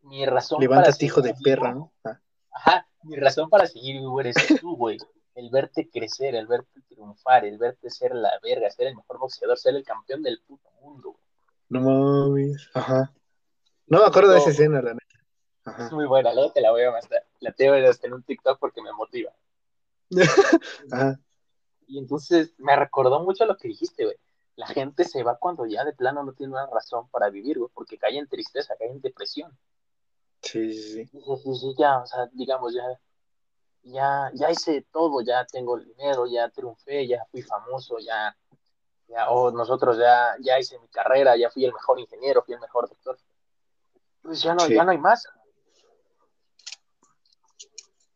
mi 0.00 0.24
razón 0.24 0.62
Levántate, 0.62 0.92
para 0.92 1.04
hijo 1.04 1.20
de 1.20 1.34
perra, 1.44 1.74
¿no? 1.74 1.92
Ah, 2.06 2.18
Ajá, 2.50 2.88
mi 3.02 3.16
razón 3.16 3.50
para 3.50 3.66
seguir 3.66 3.96
vivo 3.96 4.18
eres 4.18 4.34
tú, 4.62 4.76
güey. 4.76 4.96
El 5.34 5.50
verte 5.50 5.90
crecer, 5.90 6.34
el 6.34 6.46
verte 6.46 6.80
triunfar, 6.88 7.44
el 7.44 7.58
verte 7.58 7.90
ser 7.90 8.14
la 8.14 8.30
verga, 8.42 8.70
ser 8.70 8.86
el 8.86 8.96
mejor 8.96 9.18
boxeador, 9.18 9.58
ser 9.58 9.76
el 9.76 9.84
campeón 9.84 10.22
del 10.22 10.40
puto 10.40 10.70
mundo, 10.80 11.10
güey. 11.10 11.22
no 11.68 11.80
mames. 11.82 12.70
Ajá. 12.72 13.12
No 13.88 13.98
me 13.98 14.06
acuerdo 14.06 14.32
de 14.32 14.38
esa 14.38 14.48
escena, 14.48 14.80
la 14.80 14.94
neta. 14.94 15.84
Es 15.84 15.92
muy 15.92 16.06
buena, 16.06 16.32
luego 16.32 16.50
te 16.50 16.62
la 16.62 16.70
voy 16.70 16.84
a 16.84 16.92
mandar. 16.92 17.26
La 17.40 17.52
tengo 17.52 17.74
hasta 17.74 18.06
en 18.06 18.14
un 18.14 18.22
TikTok 18.22 18.58
porque 18.58 18.80
me 18.80 18.94
motiva. 18.94 19.34
Ajá. 20.92 21.20
Y 21.86 21.98
entonces 21.98 22.54
me 22.56 22.74
recordó 22.74 23.20
mucho 23.20 23.44
lo 23.44 23.54
que 23.58 23.68
dijiste, 23.68 24.06
güey. 24.06 24.16
La 24.58 24.66
gente 24.66 25.04
se 25.04 25.22
va 25.22 25.36
cuando 25.36 25.66
ya 25.66 25.84
de 25.84 25.92
plano 25.92 26.24
no 26.24 26.32
tiene 26.32 26.52
una 26.54 26.66
razón 26.66 27.08
para 27.10 27.30
vivir, 27.30 27.60
güey, 27.60 27.70
porque 27.72 27.96
cae 27.96 28.18
en 28.18 28.26
tristeza, 28.26 28.74
cae 28.76 28.90
en 28.90 29.00
depresión. 29.00 29.56
Sí, 30.42 30.72
sí, 30.72 31.06
sí. 31.06 31.06
Sí, 31.06 31.54
sí, 31.54 31.74
ya, 31.78 31.98
o 32.00 32.06
sea, 32.06 32.26
digamos, 32.32 32.74
ya, 32.74 32.82
ya, 33.84 34.32
ya 34.34 34.50
hice 34.50 34.84
todo, 34.90 35.20
ya 35.22 35.46
tengo 35.46 35.76
el 35.76 35.84
dinero, 35.84 36.26
ya 36.26 36.48
triunfé, 36.50 37.06
ya 37.06 37.24
fui 37.30 37.40
famoso, 37.42 38.00
ya, 38.00 38.36
ya, 39.06 39.30
o 39.30 39.52
nosotros 39.52 39.96
ya, 39.96 40.34
ya 40.40 40.58
hice 40.58 40.76
mi 40.80 40.88
carrera, 40.88 41.36
ya 41.36 41.50
fui 41.50 41.64
el 41.64 41.72
mejor 41.72 42.00
ingeniero, 42.00 42.42
fui 42.42 42.54
el 42.54 42.60
mejor 42.60 42.88
doctor. 42.88 43.16
Pues 44.22 44.42
ya 44.42 44.54
no, 44.54 44.60
Sí. 44.60 44.74
ya 44.74 44.82
no 44.82 44.90
hay 44.90 44.98
más. 44.98 45.24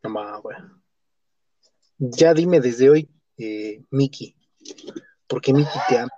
No 0.01 0.09
mames, 0.09 0.41
güey. 0.41 0.57
Ya 1.99 2.33
dime 2.33 2.59
desde 2.59 2.89
hoy, 2.89 3.09
eh, 3.37 3.81
Mickey. 3.91 4.35
Porque 5.25 5.53
Mickey 5.53 5.81
te 5.87 5.99
ama. 5.99 6.11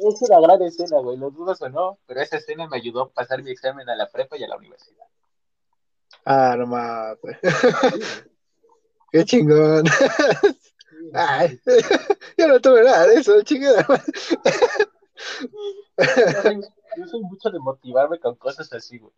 Es 0.00 0.22
una 0.22 0.40
gran 0.40 0.62
escena, 0.62 1.00
güey, 1.00 1.16
lo 1.16 1.30
dudas 1.30 1.60
o 1.62 1.68
no, 1.68 1.98
pero 2.06 2.20
esa 2.20 2.36
escena 2.36 2.68
me 2.68 2.76
ayudó 2.76 3.02
a 3.02 3.10
pasar 3.10 3.42
mi 3.42 3.50
examen 3.50 3.88
a 3.88 3.96
la 3.96 4.08
prepa 4.08 4.36
y 4.36 4.44
a 4.44 4.48
la 4.48 4.56
universidad. 4.56 5.04
Ah, 6.24 6.54
no 6.56 6.66
mames. 6.66 7.18
Qué 9.10 9.24
chingón. 9.24 9.84
Ay, 11.14 11.60
yo 12.36 12.48
no 12.48 12.60
tuve 12.60 12.84
nada 12.84 13.06
de 13.06 13.14
eso, 13.16 13.42
chingada. 13.42 13.84
Yo 15.98 16.42
soy, 16.42 16.60
yo 16.96 17.06
soy 17.08 17.20
mucho 17.22 17.50
de 17.50 17.58
motivarme 17.58 18.18
con 18.20 18.36
cosas 18.36 18.72
así, 18.72 18.98
güey. 18.98 19.12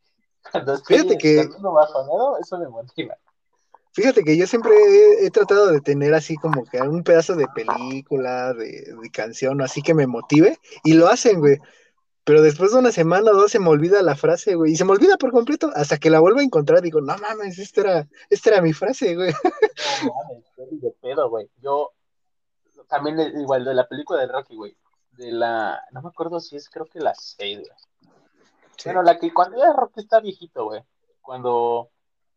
Cuando 0.50 0.74
estoy 0.74 0.96
Fíjate 0.96 1.18
que- 1.18 1.36
cuando 1.36 1.56
ando 1.56 1.72
bajoneado, 1.72 2.38
eso 2.38 2.58
me 2.58 2.68
motiva. 2.68 3.18
Fíjate 3.93 4.22
que 4.22 4.36
yo 4.36 4.47
siempre 4.47 4.72
he, 4.72 5.26
he 5.26 5.30
tratado 5.30 5.72
de 5.72 5.80
tener 5.80 6.14
así 6.14 6.36
como 6.36 6.64
que 6.64 6.80
un 6.80 7.03
pedazo 7.03 7.34
de 7.34 7.47
película, 7.49 8.53
de, 8.55 8.95
de 9.01 9.11
canción, 9.11 9.61
así 9.62 9.82
que 9.82 9.95
me 9.95 10.07
motive, 10.07 10.59
y 10.84 10.95
lo 10.95 11.09
hacen, 11.09 11.41
güey. 11.41 11.59
Pero 12.24 12.43
después 12.43 12.72
de 12.72 12.78
una 12.78 12.93
semana 12.93 13.32
o 13.32 13.34
dos 13.34 13.51
se 13.51 13.59
me 13.59 13.68
olvida 13.68 14.03
la 14.03 14.14
frase, 14.14 14.55
güey, 14.55 14.72
y 14.72 14.76
se 14.76 14.84
me 14.84 14.93
olvida 14.93 15.16
por 15.16 15.32
completo, 15.32 15.70
hasta 15.74 15.99
que 15.99 16.11
la 16.11 16.20
vuelvo 16.20 16.41
a 16.41 16.45
encontrar, 16.45 16.82
digo, 16.82 17.01
no 17.01 17.16
mames, 17.18 17.59
esta 17.59 17.80
era, 17.80 18.09
esta 18.28 18.51
era 18.51 18.62
mi 18.62 18.72
frase, 18.72 19.16
güey. 19.16 19.32
No 20.05 20.14
mames, 20.14 20.45
estoy 20.47 20.78
de 20.78 20.93
pedo, 21.01 21.28
güey. 21.28 21.51
Yo 21.61 21.93
también 22.88 23.18
eh, 23.18 23.32
igual 23.36 23.64
de 23.64 23.74
la 23.74 23.88
película 23.88 24.20
de 24.20 24.28
Rocky, 24.28 24.57
güey. 24.57 24.76
De 25.12 25.32
la, 25.32 25.82
no 25.93 26.03
me 26.03 26.09
acuerdo 26.09 26.41
si 26.41 26.57
es 26.57 26.68
creo 26.68 26.86
que 26.86 27.01
la 27.01 27.14
6, 27.14 27.59
güey. 27.59 27.70
Bueno, 28.84 29.03
la 29.03 29.18
que 29.18 29.32
cuando 29.32 29.59
ya 29.59 29.72
Rocky 29.72 30.01
está 30.01 30.20
viejito, 30.20 30.64
güey. 30.64 30.82
Cuando, 31.20 31.91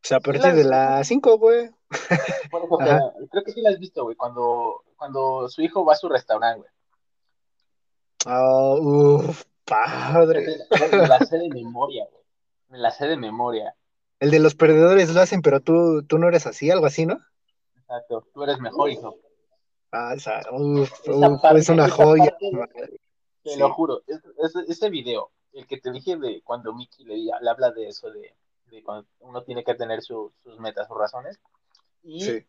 O 0.04 0.08
sea, 0.08 0.18
a 0.18 0.20
partir 0.20 0.54
de 0.54 0.64
las 0.66 1.08
cinco, 1.08 1.38
güey. 1.38 1.70
que- 1.70 3.28
creo 3.32 3.43
que 3.43 3.51
sí 3.54 3.62
la 3.62 3.70
has 3.70 3.80
visto, 3.80 4.04
güey. 4.04 4.16
Cuando, 4.18 4.84
cuando 4.97 5.47
su 5.47 5.62
hijo 5.62 5.86
va 5.86 5.93
a 5.93 5.97
su 5.97 6.10
restaurante, 6.10 6.60
güey. 6.60 6.72
Ah, 8.26 8.76
uf, 8.80 9.43
padre. 9.66 10.58
Me 10.91 11.08
la 11.08 11.20
sé 11.20 11.38
de 11.38 11.49
memoria, 11.49 12.06
güey. 12.12 12.24
Me 12.70 12.78
la 12.80 12.91
sé 12.91 13.08
de 13.08 13.18
memoria. 13.18 13.76
El 14.20 14.32
de 14.32 14.39
los 14.39 14.56
perdedores 14.56 15.14
lo 15.14 15.22
hacen, 15.22 15.41
pero 15.41 15.60
tú, 15.62 16.04
tú 16.04 16.18
no 16.18 16.28
eres 16.28 16.47
así, 16.47 16.70
algo 16.72 16.86
así, 16.86 17.06
¿no? 17.06 17.20
Exacto. 17.78 18.26
Tú 18.34 18.43
eres 18.43 18.60
mejor, 18.60 18.89
hijo. 18.89 19.16
Ah, 19.91 20.14
esa, 20.16 20.41
uf, 20.51 20.91
Esa 21.06 21.30
uf, 21.30 21.41
parte- 21.41 21.60
es 21.60 21.70
una 21.70 21.89
joya. 21.89 22.36
parte-. 22.58 22.99
Te 23.43 23.51
Sí. 23.51 23.60
lo 23.60 23.74
juro, 23.74 24.01
es- 24.08 24.22
es- 24.56 24.70
ese 24.70 24.89
video, 24.89 25.32
el 25.51 25.68
que 25.68 25.78
te 25.78 25.91
dije 25.91 26.16
de 26.18 26.41
cuando 26.43 26.74
Mickey 26.74 27.06
le, 27.06 27.18
le 27.18 27.49
habla 27.49 27.72
de 27.72 27.89
eso, 27.89 28.10
de, 28.10 28.34
uno 29.19 29.43
tiene 29.43 29.63
que 29.63 29.76
tener 29.76 30.01
su- 30.01 30.32
sus 30.43 30.59
metas, 30.59 30.88
sus 30.88 30.97
razones, 30.97 31.39
y 32.03 32.21
Sí. 32.21 32.45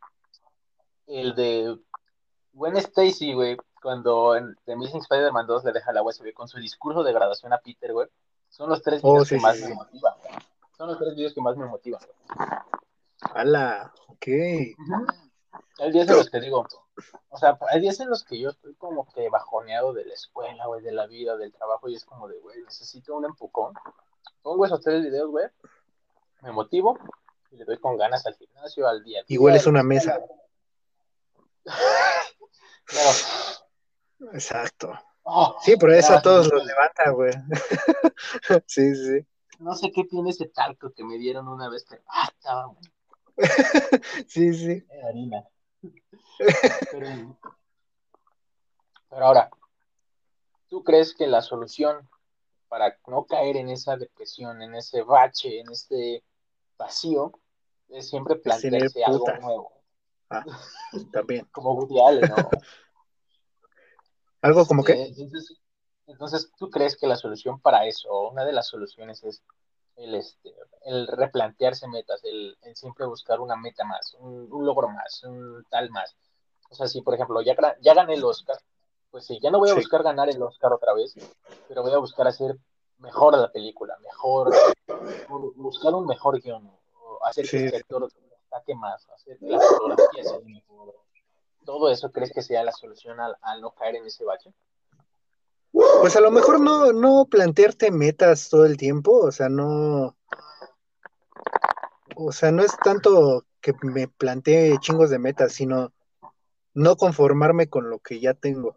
el 1.07 1.35
de 1.35 1.79
Gwen 2.53 2.77
Stacy, 2.77 3.35
güey, 3.35 3.57
cuando 3.83 4.37
en 4.37 4.57
The 4.65 4.73
Amazing 4.73 5.01
Spider-Man 5.01 5.47
2 5.47 5.65
le 5.65 5.73
deja 5.73 5.93
la 5.93 6.03
USB 6.03 6.33
con 6.33 6.49
su 6.49 6.59
discurso 6.59 7.03
de 7.03 7.13
graduación 7.13 7.53
a 7.53 7.59
Peter, 7.59 7.93
güey, 7.93 8.09
son 8.49 8.71
los 8.71 8.81
tres 8.83 9.01
Oh, 9.03 9.13
videos 9.13 9.29
sí, 9.29 9.35
que 9.35 9.39
sí, 9.41 9.43
más 9.43 9.61
me 9.61 9.75
motivan. 9.75 10.15
güey. 10.23 10.35
Son 10.77 10.89
los 10.89 10.99
tres 10.99 11.15
videos 11.15 11.35
que 11.35 11.41
más 11.41 11.57
me 11.57 11.67
motivan. 11.67 12.01
güey. 12.01 12.49
Ala, 13.35 13.93
ok. 14.09 14.27
Hay 15.79 15.93
días 15.93 16.09
en 16.09 16.17
los 16.17 16.31
que 16.31 16.41
digo, 16.41 16.67
o 17.31 17.39
sea, 17.39 17.59
hay 17.71 17.81
días 17.81 17.99
en 18.01 18.09
los 18.09 18.23
que 18.25 18.39
yo 18.39 18.51
estoy 18.51 18.75
como 18.75 19.07
que 19.13 19.29
bajoneado 19.29 19.93
de 19.93 20.05
la 20.05 20.15
escuela, 20.15 20.67
güey, 20.67 20.83
de 20.83 20.93
la 20.93 21.07
vida, 21.07 21.37
del 21.37 21.53
trabajo, 21.53 21.89
y 21.89 21.95
es 21.97 22.05
como 22.05 22.29
de, 22.29 22.39
güey, 22.39 22.63
necesito 22.63 23.17
un 23.17 23.25
empujón. 23.25 23.75
Pongo 24.43 24.67
esos 24.67 24.81
tres 24.81 25.03
videos, 25.03 25.31
güey, 25.31 25.47
me 26.45 26.53
motivo 26.53 26.99
y 27.51 27.57
le 27.57 27.65
doy 27.65 27.79
con 27.79 27.97
ganas 27.97 28.27
al 28.27 28.37
gimnasio, 28.37 28.87
al 28.87 29.03
día. 29.03 29.25
Igual 29.29 29.57
es 29.57 29.67
una 29.67 29.83
mesa. 29.83 30.21
Claro. 32.87 33.11
Exacto. 34.35 34.93
Oh, 35.23 35.57
Sí, 35.63 35.75
pero 35.81 35.95
eso 35.95 36.13
a 36.13 36.21
todos 36.21 36.53
los 36.53 36.67
levanta, 36.67 37.11
güey. 37.13 37.33
Sí, 38.67 38.95
sí. 38.95 39.27
No 39.59 39.75
sé 39.75 39.91
qué 39.91 40.05
tiene 40.05 40.31
ese 40.31 40.49
talco 40.49 40.93
que 40.93 41.03
me 41.03 41.17
dieron 41.17 41.49
una 41.49 41.71
vez, 41.71 41.87
pero 41.89 42.03
ah, 42.09 42.29
estaba 42.31 42.67
bueno, 42.67 42.91
Sí, 44.29 44.53
sí. 44.53 44.85
era 44.91 45.09
harina. 45.09 45.49
Pero, 46.93 47.39
pero 49.09 49.25
ahora, 49.25 49.51
¿tú 50.69 50.85
crees 50.85 51.15
que 51.15 51.27
la 51.27 51.41
solución 51.41 52.07
para 52.69 52.99
no 53.07 53.25
caer 53.25 53.57
en 53.57 53.71
esa 53.71 53.97
depresión, 53.97 54.61
en 54.61 54.75
ese 54.75 55.01
bache, 55.03 55.61
en 55.61 55.71
este 55.71 56.23
vacío, 56.77 57.33
es 57.89 58.09
siempre 58.09 58.37
plantearse 58.37 59.05
algo 59.05 59.25
putas. 59.25 59.41
nuevo? 59.41 59.73
Ah, 60.31 60.45
también. 61.13 61.47
Como 61.53 61.75
Woody 61.75 62.01
Allen, 62.01 62.31
¿no? 62.31 62.37
Algo 64.43 64.67
como 64.67 64.85
que. 64.85 64.93
entonces, 64.93 65.59
Entonces, 66.07 66.53
¿tú 66.59 66.69
crees 66.69 66.99
que 66.99 67.07
la 67.07 67.17
solución 67.17 67.61
para 67.61 67.87
eso, 67.87 68.29
una 68.29 68.45
de 68.45 68.53
las 68.53 68.69
soluciones 68.69 69.25
es 69.25 69.43
el, 69.97 70.15
este, 70.15 70.55
el 70.85 71.07
replantearse 71.07 71.89
metas, 71.89 72.23
el, 72.25 72.55
siempre 72.75 73.07
buscar 73.07 73.41
una 73.41 73.57
meta 73.57 73.85
más, 73.87 74.15
un, 74.21 74.47
logro 74.51 74.91
más, 74.91 75.25
un 75.25 75.65
tal 75.71 75.89
más? 75.89 76.15
O 76.69 76.75
sea, 76.75 76.89
si 76.89 77.01
por 77.01 77.15
ejemplo 77.15 77.41
ya, 77.41 77.57
ya 77.81 77.95
gané 77.95 78.15
el 78.15 78.25
Oscar, 78.25 78.59
pues 79.11 79.25
sí, 79.25 79.39
ya 79.43 79.51
no 79.51 79.61
voy 79.61 79.71
a 79.71 79.75
buscar 79.75 80.03
ganar 80.03 80.29
el 80.29 80.43
Oscar 80.43 80.75
otra 80.75 80.93
vez, 80.93 81.15
pero 81.67 81.83
voy 81.83 81.93
a 81.93 81.99
buscar 81.99 82.27
hacer 82.27 82.59
mejor 82.99 83.39
la 83.39 83.51
película, 83.51 83.97
mejor, 84.03 84.55
buscar 85.57 85.95
un 85.95 86.07
mejor 86.07 86.41
guion, 86.41 86.71
o 87.01 87.25
hacer 87.27 87.49
que 87.49 87.67
el 87.67 87.75
actor 87.75 88.09
destaque 88.31 88.75
más, 88.75 89.09
hacer 89.11 89.39
que 89.39 89.47
la 89.47 89.61
fotografía 89.61 90.25
sea 90.25 90.39
mejor. 90.41 90.95
¿Todo 91.65 91.91
eso 91.91 92.13
crees 92.13 92.33
que 92.33 92.43
sea 92.43 92.63
la 92.63 92.73
solución 92.73 93.19
al, 93.21 93.61
no 93.61 93.73
caer 93.73 93.97
en 93.97 94.07
ese 94.07 94.25
bache? 94.25 94.53
Pues 95.73 96.15
a 96.15 96.21
lo 96.21 96.31
mejor 96.31 96.61
no, 96.61 96.93
no 96.93 97.27
plantearte 97.29 97.91
metas 97.91 98.49
todo 98.49 98.67
el 98.67 98.77
tiempo, 98.77 99.19
o 99.19 99.33
sea, 99.33 99.49
no. 99.49 100.17
O 102.17 102.31
sea, 102.31 102.53
no 102.53 102.63
es 102.63 102.77
tanto 102.85 103.45
que 103.61 103.73
me 103.83 104.07
plantee 104.07 104.79
chingos 104.79 105.11
de 105.11 105.19
metas, 105.19 105.53
sino 105.53 105.93
no 106.75 106.97
conformarme 106.97 107.69
con 107.69 107.91
lo 107.91 107.99
que 107.99 108.21
ya 108.21 108.35
tengo. 108.35 108.77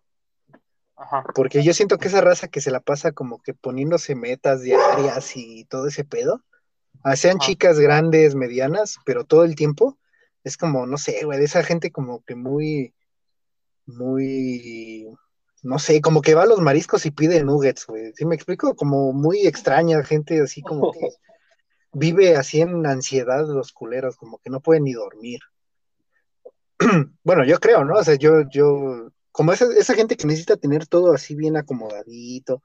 Porque 1.35 1.63
yo 1.63 1.73
siento 1.73 1.97
que 1.97 2.07
esa 2.07 2.21
raza 2.21 2.47
que 2.47 2.61
se 2.61 2.71
la 2.71 2.79
pasa 2.79 3.11
como 3.11 3.41
que 3.41 3.53
poniéndose 3.53 4.15
metas 4.15 4.61
diarias 4.61 5.35
y 5.35 5.65
todo 5.65 5.87
ese 5.87 6.03
pedo, 6.03 6.43
ah, 7.03 7.15
sean 7.15 7.37
chicas 7.37 7.79
grandes, 7.79 8.33
medianas, 8.33 8.97
pero 9.05 9.23
todo 9.23 9.43
el 9.43 9.55
tiempo, 9.55 9.97
es 10.43 10.57
como, 10.57 10.87
no 10.87 10.97
sé, 10.97 11.23
güey, 11.23 11.37
de 11.37 11.45
esa 11.45 11.63
gente 11.63 11.91
como 11.91 12.23
que 12.23 12.35
muy, 12.35 12.95
muy, 13.85 15.07
no 15.61 15.77
sé, 15.77 16.01
como 16.01 16.21
que 16.21 16.33
va 16.33 16.43
a 16.43 16.47
los 16.47 16.61
mariscos 16.61 17.05
y 17.05 17.11
pide 17.11 17.43
nuggets, 17.43 17.85
güey. 17.85 18.13
¿Sí 18.15 18.25
me 18.25 18.35
explico? 18.35 18.75
Como 18.75 19.13
muy 19.13 19.45
extraña, 19.45 20.03
gente 20.03 20.41
así 20.41 20.61
como 20.61 20.91
que 20.91 20.99
vive 21.93 22.35
así 22.37 22.61
en 22.61 22.85
ansiedad 22.87 23.45
los 23.47 23.71
culeros, 23.71 24.17
como 24.17 24.39
que 24.39 24.49
no 24.49 24.61
pueden 24.61 24.85
ni 24.85 24.93
dormir. 24.93 25.41
bueno, 27.23 27.43
yo 27.45 27.59
creo, 27.59 27.85
¿no? 27.85 27.95
O 27.95 28.03
sea, 28.03 28.15
yo, 28.15 28.49
yo 28.49 29.11
como 29.38 29.53
esa, 29.53 29.67
esa 29.77 29.93
gente 29.93 30.17
que 30.17 30.25
necesita 30.25 30.57
tener 30.57 30.88
todo 30.88 31.13
así 31.13 31.35
bien 31.35 31.57
acomodadito, 31.57 32.63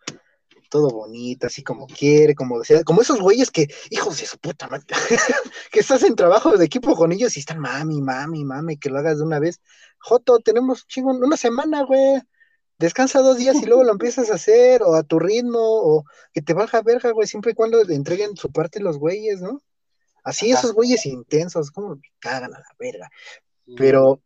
todo 0.71 0.89
bonito, 0.89 1.47
así 1.47 1.63
como 1.63 1.87
quiere, 1.87 2.35
como 2.35 2.59
desea, 2.59 2.83
como 2.83 3.03
esos 3.03 3.21
güeyes 3.21 3.51
que, 3.51 3.69
hijos 3.91 4.19
de 4.19 4.25
su 4.25 4.39
puta 4.39 4.69
madre, 4.69 4.87
que 5.71 5.81
estás 5.81 6.03
en 6.03 6.17
trabajo 6.17 6.57
de 6.57 6.65
equipo 6.65 6.97
con 6.97 7.13
ellos 7.13 7.37
y 7.37 7.41
están 7.41 7.59
mami, 7.59 8.01
mami, 8.01 8.47
mami, 8.47 8.79
que 8.79 8.89
lo 8.89 9.01
hagas 9.01 9.19
de 9.19 9.25
una 9.25 9.39
vez. 9.39 9.61
Joto, 9.99 10.39
tenemos 10.39 10.87
chingo, 10.87 11.11
una 11.11 11.37
semana, 11.37 11.83
güey. 11.85 12.23
Descansa 12.79 13.21
dos 13.21 13.37
días 13.37 13.57
y 13.57 13.67
luego 13.67 13.85
lo 13.85 13.93
empiezas 13.93 14.31
a 14.31 14.37
hacer, 14.37 14.83
o 14.83 14.95
a 14.95 15.03
tu 15.03 15.19
ritmo, 15.19 15.61
o 15.61 16.05
que 16.33 16.41
te 16.41 16.55
baja 16.55 16.81
verga, 16.81 17.11
güey, 17.11 17.29
siempre 17.29 17.53
y 17.53 17.55
cuando 17.55 17.85
le 17.85 17.95
entreguen 17.95 18.35
su 18.35 18.51
parte 18.51 18.81
los 18.81 18.97
güeyes, 18.97 19.43
¿no? 19.43 19.61
Así, 20.25 20.51
esos 20.51 20.73
güeyes 20.73 21.05
intensos, 21.05 21.71
como 21.71 21.97
me 21.97 22.13
cagan 22.19 22.55
a 22.55 22.61
la 22.61 22.75
verga. 22.79 23.11
Pero 23.77 24.23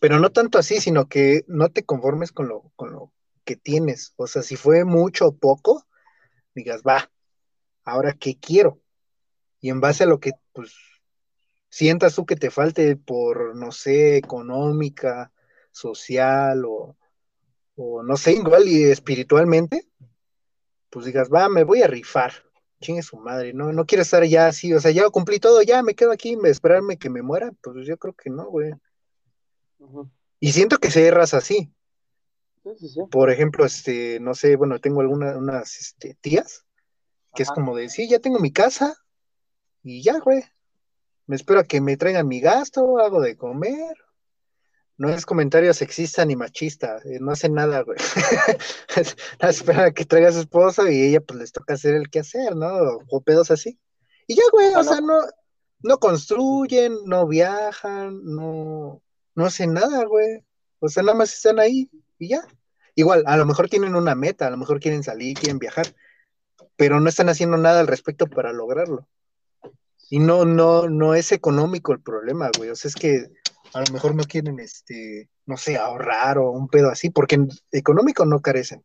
pero 0.00 0.18
no 0.18 0.30
tanto 0.32 0.58
así, 0.58 0.80
sino 0.80 1.08
que 1.08 1.44
no 1.46 1.68
te 1.68 1.84
conformes 1.84 2.32
con 2.32 2.48
lo, 2.48 2.72
con 2.74 2.92
lo 2.92 3.12
que 3.44 3.56
tienes. 3.56 4.14
O 4.16 4.26
sea, 4.26 4.42
si 4.42 4.56
fue 4.56 4.84
mucho 4.84 5.28
o 5.28 5.36
poco, 5.36 5.86
digas, 6.54 6.82
va, 6.82 7.10
ahora 7.84 8.14
qué 8.14 8.38
quiero. 8.38 8.80
Y 9.60 9.68
en 9.68 9.80
base 9.80 10.04
a 10.04 10.06
lo 10.06 10.18
que, 10.18 10.32
pues, 10.52 10.74
sientas 11.68 12.14
tú 12.14 12.26
que 12.26 12.36
te 12.36 12.50
falte 12.50 12.96
por, 12.96 13.54
no 13.54 13.72
sé, 13.72 14.16
económica, 14.16 15.32
social 15.70 16.64
o, 16.64 16.96
o 17.76 18.02
no 18.02 18.16
sé, 18.16 18.32
igual 18.32 18.68
y 18.68 18.84
espiritualmente, 18.84 19.86
pues 20.88 21.06
digas, 21.06 21.28
va, 21.32 21.48
me 21.48 21.64
voy 21.64 21.82
a 21.82 21.86
rifar. 21.86 22.32
Chingue 22.80 23.02
su 23.02 23.18
madre, 23.18 23.52
no, 23.52 23.72
no 23.74 23.84
quiero 23.84 24.00
estar 24.02 24.24
ya 24.24 24.46
así, 24.46 24.72
o 24.72 24.80
sea, 24.80 24.90
ya 24.90 25.08
cumplí 25.10 25.38
todo, 25.38 25.60
ya 25.60 25.82
me 25.82 25.94
quedo 25.94 26.12
aquí, 26.12 26.38
esperarme 26.44 26.96
que 26.96 27.10
me 27.10 27.20
muera, 27.20 27.52
pues 27.62 27.86
yo 27.86 27.98
creo 27.98 28.14
que 28.14 28.30
no, 28.30 28.46
güey. 28.46 28.72
Y 30.38 30.52
siento 30.52 30.78
que 30.78 30.90
se 30.90 31.06
erras 31.06 31.34
así. 31.34 31.72
Por 33.10 33.30
ejemplo, 33.30 33.64
este, 33.64 34.20
no 34.20 34.34
sé, 34.34 34.56
bueno, 34.56 34.78
tengo 34.80 35.00
algunas 35.00 35.36
unas 35.36 35.78
este, 35.78 36.16
tías 36.20 36.66
que 37.34 37.42
es 37.42 37.50
como 37.50 37.76
de, 37.76 37.88
sí, 37.88 38.08
ya 38.08 38.18
tengo 38.18 38.38
mi 38.38 38.52
casa 38.52 38.96
y 39.82 40.02
ya, 40.02 40.18
güey. 40.18 40.42
Me 41.26 41.36
espero 41.36 41.60
a 41.60 41.64
que 41.64 41.80
me 41.80 41.96
traigan 41.96 42.26
mi 42.26 42.40
gasto, 42.40 42.98
hago 42.98 43.20
de 43.20 43.36
comer. 43.36 43.96
No 44.96 45.08
es 45.08 45.24
comentario 45.24 45.72
sexista 45.72 46.24
ni 46.24 46.36
machista, 46.36 46.98
eh, 47.04 47.18
no 47.20 47.30
hace 47.30 47.48
nada, 47.48 47.82
güey. 47.82 47.98
espera 49.40 49.84
a 49.84 49.90
que 49.92 50.04
traiga 50.04 50.28
a 50.28 50.32
su 50.32 50.40
esposo 50.40 50.88
y 50.88 51.02
ella 51.02 51.20
pues 51.20 51.38
les 51.38 51.52
toca 51.52 51.74
hacer 51.74 51.94
el 51.94 52.10
quehacer, 52.10 52.54
¿no? 52.56 52.98
O 53.08 53.22
pedos 53.22 53.50
así. 53.50 53.78
Y 54.26 54.34
ya, 54.34 54.42
güey, 54.52 54.74
o 54.74 54.84
sea, 54.84 55.00
no, 55.00 55.20
no 55.82 55.98
construyen, 55.98 56.96
no 57.06 57.26
viajan, 57.26 58.20
no, 58.24 59.02
no 59.34 59.46
hacen 59.46 59.72
nada, 59.72 60.04
güey. 60.04 60.44
O 60.78 60.88
sea, 60.88 61.02
nada 61.02 61.16
más 61.16 61.32
están 61.32 61.58
ahí 61.58 61.90
y 62.18 62.28
ya. 62.28 62.42
Igual, 62.94 63.24
a 63.26 63.36
lo 63.36 63.46
mejor 63.46 63.68
tienen 63.68 63.94
una 63.94 64.14
meta, 64.14 64.46
a 64.46 64.50
lo 64.50 64.56
mejor 64.56 64.80
quieren 64.80 65.02
salir, 65.02 65.38
quieren 65.38 65.58
viajar, 65.58 65.86
pero 66.76 67.00
no 67.00 67.08
están 67.08 67.28
haciendo 67.28 67.56
nada 67.56 67.80
al 67.80 67.86
respecto 67.86 68.26
para 68.26 68.52
lograrlo. 68.52 69.08
Y 70.10 70.18
no, 70.18 70.44
no, 70.44 70.88
no 70.88 71.14
es 71.14 71.30
económico 71.32 71.92
el 71.92 72.00
problema, 72.00 72.50
güey. 72.56 72.70
O 72.70 72.76
sea, 72.76 72.88
es 72.88 72.96
que 72.96 73.30
a 73.72 73.80
lo 73.80 73.92
mejor 73.92 74.14
no 74.14 74.24
quieren, 74.24 74.58
este, 74.58 75.30
no 75.46 75.56
sé, 75.56 75.76
ahorrar 75.76 76.38
o 76.38 76.50
un 76.50 76.68
pedo 76.68 76.90
así, 76.90 77.10
porque 77.10 77.36
en 77.36 77.48
económico 77.70 78.26
no 78.26 78.40
carecen, 78.40 78.84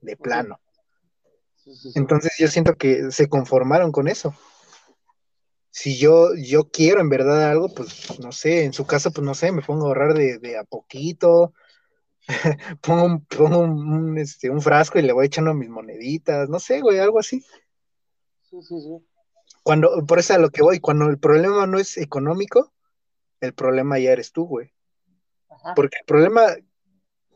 de 0.00 0.16
plano. 0.16 0.60
Entonces 1.94 2.32
yo 2.38 2.48
siento 2.48 2.74
que 2.74 3.10
se 3.10 3.28
conformaron 3.28 3.92
con 3.92 4.08
eso 4.08 4.34
si 5.72 5.96
yo, 5.98 6.34
yo 6.34 6.68
quiero 6.70 7.00
en 7.00 7.08
verdad 7.08 7.50
algo, 7.50 7.70
pues 7.70 8.20
no 8.20 8.30
sé, 8.30 8.64
en 8.64 8.74
su 8.74 8.86
caso, 8.86 9.10
pues 9.10 9.24
no 9.24 9.34
sé, 9.34 9.50
me 9.52 9.62
pongo 9.62 9.86
a 9.86 9.88
ahorrar 9.88 10.12
de, 10.14 10.58
a 10.58 10.64
poquito, 10.64 11.54
pongo, 12.82 13.04
un, 13.06 13.24
pongo 13.24 13.58
un, 13.60 14.18
este, 14.18 14.50
un 14.50 14.60
frasco 14.60 14.98
y 14.98 15.02
le 15.02 15.14
voy 15.14 15.26
echando 15.26 15.54
mis 15.54 15.70
moneditas, 15.70 16.50
no 16.50 16.60
sé, 16.60 16.82
güey, 16.82 16.98
algo 16.98 17.18
así. 17.18 17.40
Sí, 18.42 18.60
sí, 18.60 18.80
sí. 18.80 19.06
Cuando, 19.62 20.04
por 20.06 20.18
eso 20.18 20.34
a 20.34 20.38
lo 20.38 20.50
que 20.50 20.62
voy, 20.62 20.78
cuando 20.78 21.08
el 21.08 21.18
problema 21.18 21.66
no 21.66 21.78
es 21.78 21.96
económico, 21.96 22.70
el 23.40 23.54
problema 23.54 23.98
ya 23.98 24.12
eres 24.12 24.30
tú, 24.30 24.44
güey. 24.44 24.74
Porque 25.74 25.96
el 26.00 26.04
problema 26.04 26.54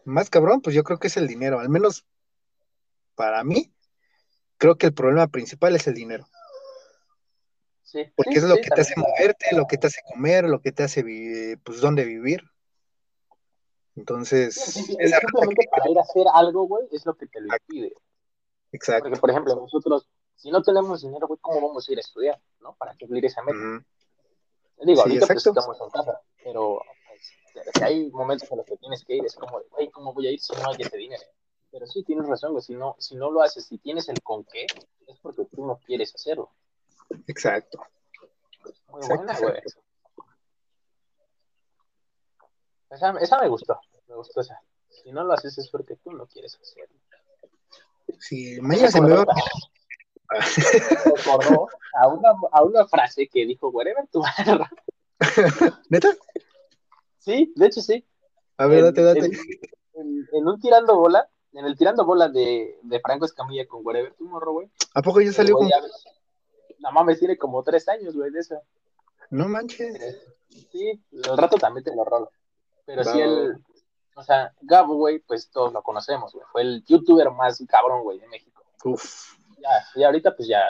más 0.04 0.28
cabrón, 0.28 0.60
pues 0.60 0.76
yo 0.76 0.84
creo 0.84 0.98
que 0.98 1.06
es 1.06 1.16
el 1.16 1.26
dinero, 1.26 1.58
al 1.58 1.70
menos 1.70 2.04
para 3.14 3.42
mí, 3.44 3.72
creo 4.58 4.76
que 4.76 4.86
el 4.88 4.94
problema 4.94 5.26
principal 5.28 5.74
es 5.74 5.86
el 5.86 5.94
dinero. 5.94 6.26
Porque 8.14 8.34
es 8.34 8.42
lo 8.42 8.56
que 8.56 8.68
te 8.68 8.80
hace 8.80 8.94
moverte, 8.96 9.54
lo 9.54 9.66
que 9.66 9.78
te 9.78 9.86
hace 9.86 10.00
comer, 10.12 10.44
lo 10.44 10.60
que 10.60 10.72
te 10.72 10.82
hace, 10.82 11.58
pues, 11.64 11.80
dónde 11.80 12.04
vivir. 12.04 12.42
Entonces. 13.94 14.54
simplemente 14.54 15.68
para 15.70 15.90
ir 15.90 15.98
a 15.98 16.02
hacer 16.02 16.26
algo, 16.34 16.66
güey, 16.66 16.86
es 16.92 17.06
lo 17.06 17.14
que 17.14 17.26
te 17.26 17.40
lo 17.40 17.48
impide. 17.54 17.94
Exacto. 18.72 19.04
Porque, 19.04 19.20
por 19.20 19.30
ejemplo, 19.30 19.54
nosotros, 19.54 20.08
si 20.34 20.50
no 20.50 20.62
tenemos 20.62 21.02
dinero, 21.02 21.26
güey, 21.26 21.38
¿cómo 21.40 21.68
vamos 21.68 21.88
a 21.88 21.92
ir 21.92 21.98
a 21.98 22.00
estudiar? 22.00 22.40
¿No? 22.60 22.74
Para 22.74 22.94
cumplir 22.96 23.24
esa 23.24 23.42
meta. 23.42 23.84
Digo, 24.84 25.00
ahorita 25.00 25.26
pues 25.26 25.46
estamos 25.46 25.80
en 25.80 25.90
casa, 25.90 26.20
pero 26.44 26.82
pues, 27.54 27.82
hay 27.82 28.10
momentos 28.10 28.50
en 28.50 28.58
los 28.58 28.66
que 28.66 28.76
tienes 28.76 29.02
que 29.04 29.16
ir, 29.16 29.24
es 29.24 29.34
como, 29.34 29.62
güey, 29.70 29.90
¿cómo 29.90 30.12
voy 30.12 30.26
a 30.26 30.30
ir 30.30 30.40
si 30.40 30.54
no 30.54 30.68
hay 30.68 30.76
ese 30.78 30.96
dinero? 30.98 31.22
Pero 31.70 31.86
sí, 31.86 32.02
tienes 32.04 32.26
razón, 32.26 32.52
güey, 32.52 32.62
si 32.62 32.74
no, 32.74 32.94
si 32.98 33.16
no 33.16 33.30
lo 33.30 33.40
haces, 33.40 33.64
si 33.64 33.78
tienes 33.78 34.08
el 34.10 34.20
con 34.22 34.44
qué, 34.44 34.66
es 35.06 35.18
porque 35.22 35.46
tú 35.46 35.64
no 35.64 35.78
quieres 35.78 36.14
hacerlo. 36.14 36.50
Exacto. 37.26 37.80
Muy 38.88 39.06
buena, 39.06 39.38
güey. 39.38 39.60
Esa, 42.90 43.10
esa, 43.20 43.40
me 43.40 43.48
gustó, 43.48 43.78
me 44.06 44.14
gustó 44.14 44.40
esa. 44.40 44.60
Si 44.88 45.10
no 45.10 45.24
lo 45.24 45.32
haces 45.32 45.58
es 45.58 45.68
porque 45.70 45.96
tú 45.96 46.12
no 46.12 46.26
quieres 46.26 46.58
hacerlo. 46.60 46.94
Sí, 48.18 48.58
mañana 48.60 48.90
se 48.90 49.00
me 49.00 49.12
va 49.12 49.24
recordó 51.04 51.68
a 51.94 52.08
una, 52.08 52.30
a 52.52 52.62
una 52.62 52.86
frase 52.86 53.28
que 53.28 53.46
dijo 53.46 53.68
Wherever 53.68 54.06
tu 54.08 54.20
barra. 54.20 54.70
¿Neta? 55.90 56.08
Sí, 57.18 57.52
de 57.56 57.66
hecho 57.66 57.80
sí. 57.80 58.04
A 58.58 58.66
ver, 58.66 58.82
date, 58.82 59.02
date. 59.02 59.30
En, 59.94 60.28
en, 60.32 60.48
un 60.48 60.60
tirando 60.60 60.96
bola, 60.96 61.28
en 61.52 61.64
el 61.64 61.76
tirando 61.76 62.04
bola 62.04 62.28
de, 62.28 62.78
de 62.82 63.00
Franco 63.00 63.26
Escamilla 63.26 63.66
con 63.66 63.84
Wherever 63.84 64.14
tu 64.14 64.24
morro, 64.24 64.52
güey. 64.52 64.70
¿A 64.94 65.02
poco 65.02 65.20
ya 65.20 65.32
salió 65.32 65.56
con.? 65.56 65.68
No 66.86 66.92
mames, 66.92 67.18
tiene 67.18 67.36
como 67.36 67.64
tres 67.64 67.88
años, 67.88 68.14
güey, 68.14 68.30
de 68.30 68.38
eso. 68.38 68.62
No 69.30 69.48
manches. 69.48 70.22
Sí, 70.70 71.02
el 71.10 71.36
rato 71.36 71.56
también 71.56 71.82
te 71.82 71.94
lo 71.94 72.04
rolo. 72.04 72.30
Pero 72.84 73.02
sí, 73.02 73.20
el. 73.20 73.58
O 74.14 74.22
sea, 74.22 74.54
Gabo, 74.60 74.94
güey, 74.94 75.18
pues 75.18 75.50
todos 75.50 75.72
lo 75.72 75.82
conocemos, 75.82 76.32
güey. 76.32 76.46
Fue 76.52 76.62
el 76.62 76.84
youtuber 76.84 77.28
más 77.32 77.62
cabrón, 77.68 78.04
güey, 78.04 78.20
de 78.20 78.28
México. 78.28 78.62
Uf. 78.84 79.36
Ya, 79.58 79.84
y 79.96 80.04
ahorita, 80.04 80.36
pues 80.36 80.46
ya 80.46 80.62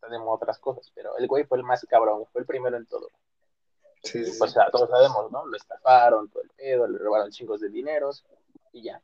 tenemos 0.00 0.28
otras 0.32 0.60
cosas, 0.60 0.90
pero 0.94 1.16
el 1.18 1.26
güey 1.26 1.42
fue 1.42 1.58
el 1.58 1.64
más 1.64 1.84
cabrón, 1.86 2.24
fue 2.32 2.42
el 2.42 2.46
primero 2.46 2.76
en 2.76 2.86
todo. 2.86 3.08
Sí, 4.04 4.24
sí. 4.24 4.38
Pues 4.38 4.52
sea, 4.52 4.70
todos 4.70 4.88
sabemos, 4.88 5.30
¿no? 5.32 5.44
Lo 5.44 5.56
estafaron, 5.56 6.30
todo 6.30 6.44
el 6.44 6.50
pedo, 6.50 6.86
le 6.86 6.98
robaron 6.98 7.32
chingos 7.32 7.60
de 7.60 7.68
dineros 7.68 8.24
y 8.72 8.82
ya. 8.84 9.02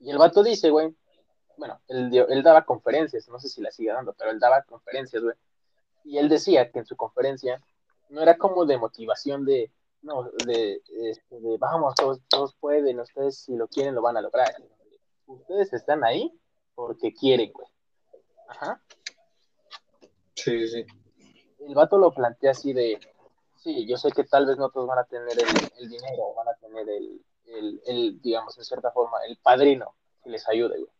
Y 0.00 0.10
el 0.10 0.18
vato 0.18 0.42
dice, 0.42 0.70
güey, 0.70 0.92
bueno, 1.56 1.80
él, 1.86 2.12
él 2.28 2.42
daba 2.42 2.64
conferencias, 2.64 3.28
no 3.28 3.38
sé 3.38 3.48
si 3.48 3.60
la 3.60 3.70
sigue 3.70 3.92
dando, 3.92 4.12
pero 4.12 4.32
él 4.32 4.40
daba 4.40 4.62
conferencias, 4.64 5.22
güey. 5.22 5.36
Y 6.04 6.18
él 6.18 6.28
decía 6.28 6.70
que 6.70 6.80
en 6.80 6.86
su 6.86 6.96
conferencia 6.96 7.62
no 8.08 8.20
era 8.20 8.36
como 8.36 8.66
de 8.66 8.78
motivación 8.78 9.44
de, 9.44 9.70
no, 10.02 10.30
de, 10.46 10.82
este, 11.10 11.40
de, 11.40 11.56
vamos, 11.58 11.94
todos, 11.94 12.20
todos 12.28 12.54
pueden, 12.56 13.00
ustedes 13.00 13.38
si 13.38 13.56
lo 13.56 13.68
quieren 13.68 13.94
lo 13.94 14.02
van 14.02 14.16
a 14.16 14.22
lograr. 14.22 14.54
Ustedes 15.26 15.72
están 15.72 16.04
ahí 16.04 16.32
porque 16.74 17.14
quieren, 17.14 17.52
güey. 17.52 17.68
Ajá. 18.48 18.82
Sí, 20.34 20.68
sí. 20.68 20.84
El 21.60 21.74
vato 21.74 21.96
lo 21.96 22.12
plantea 22.12 22.50
así 22.50 22.72
de, 22.72 22.98
sí, 23.56 23.86
yo 23.86 23.96
sé 23.96 24.10
que 24.10 24.24
tal 24.24 24.46
vez 24.46 24.58
no 24.58 24.70
todos 24.70 24.88
van 24.88 24.98
a 24.98 25.04
tener 25.04 25.38
el, 25.78 25.88
dinero, 25.88 26.34
van 26.34 26.48
a 26.48 26.54
tener 26.54 26.88
el, 26.88 27.24
el, 27.46 27.82
el, 27.86 28.20
digamos, 28.20 28.58
en 28.58 28.64
cierta 28.64 28.90
forma, 28.90 29.18
el 29.26 29.36
padrino 29.36 29.94
que 30.22 30.30
les 30.30 30.48
ayude, 30.48 30.78
güey. 30.78 30.90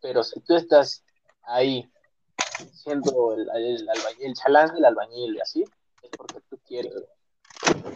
Pero 0.00 0.22
si 0.22 0.40
tú 0.40 0.54
estás 0.54 1.04
ahí 1.42 1.90
siendo 2.72 3.34
el, 3.34 3.48
el, 3.54 3.88
el 4.20 4.34
chalán 4.34 4.74
del 4.74 4.84
albañil 4.84 5.36
y 5.36 5.40
así, 5.40 5.62
es 6.02 6.10
porque 6.16 6.40
tú 6.48 6.58
quieres, 6.66 6.92
güey 6.92 7.20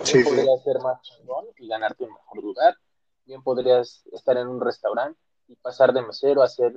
Bien 0.04 0.24
podrías 0.24 0.62
ser 0.62 0.78
más 0.80 1.00
chingón 1.02 1.46
y 1.58 1.68
ganarte 1.68 2.04
un 2.04 2.12
mejor 2.12 2.42
lugar. 2.42 2.76
Bien 3.24 3.42
podrías 3.42 4.04
estar 4.12 4.36
en 4.36 4.48
un 4.48 4.60
restaurante 4.60 5.18
y 5.48 5.56
pasar 5.56 5.92
de 5.92 6.02
mesero 6.02 6.42
a 6.42 6.48
ser, 6.48 6.72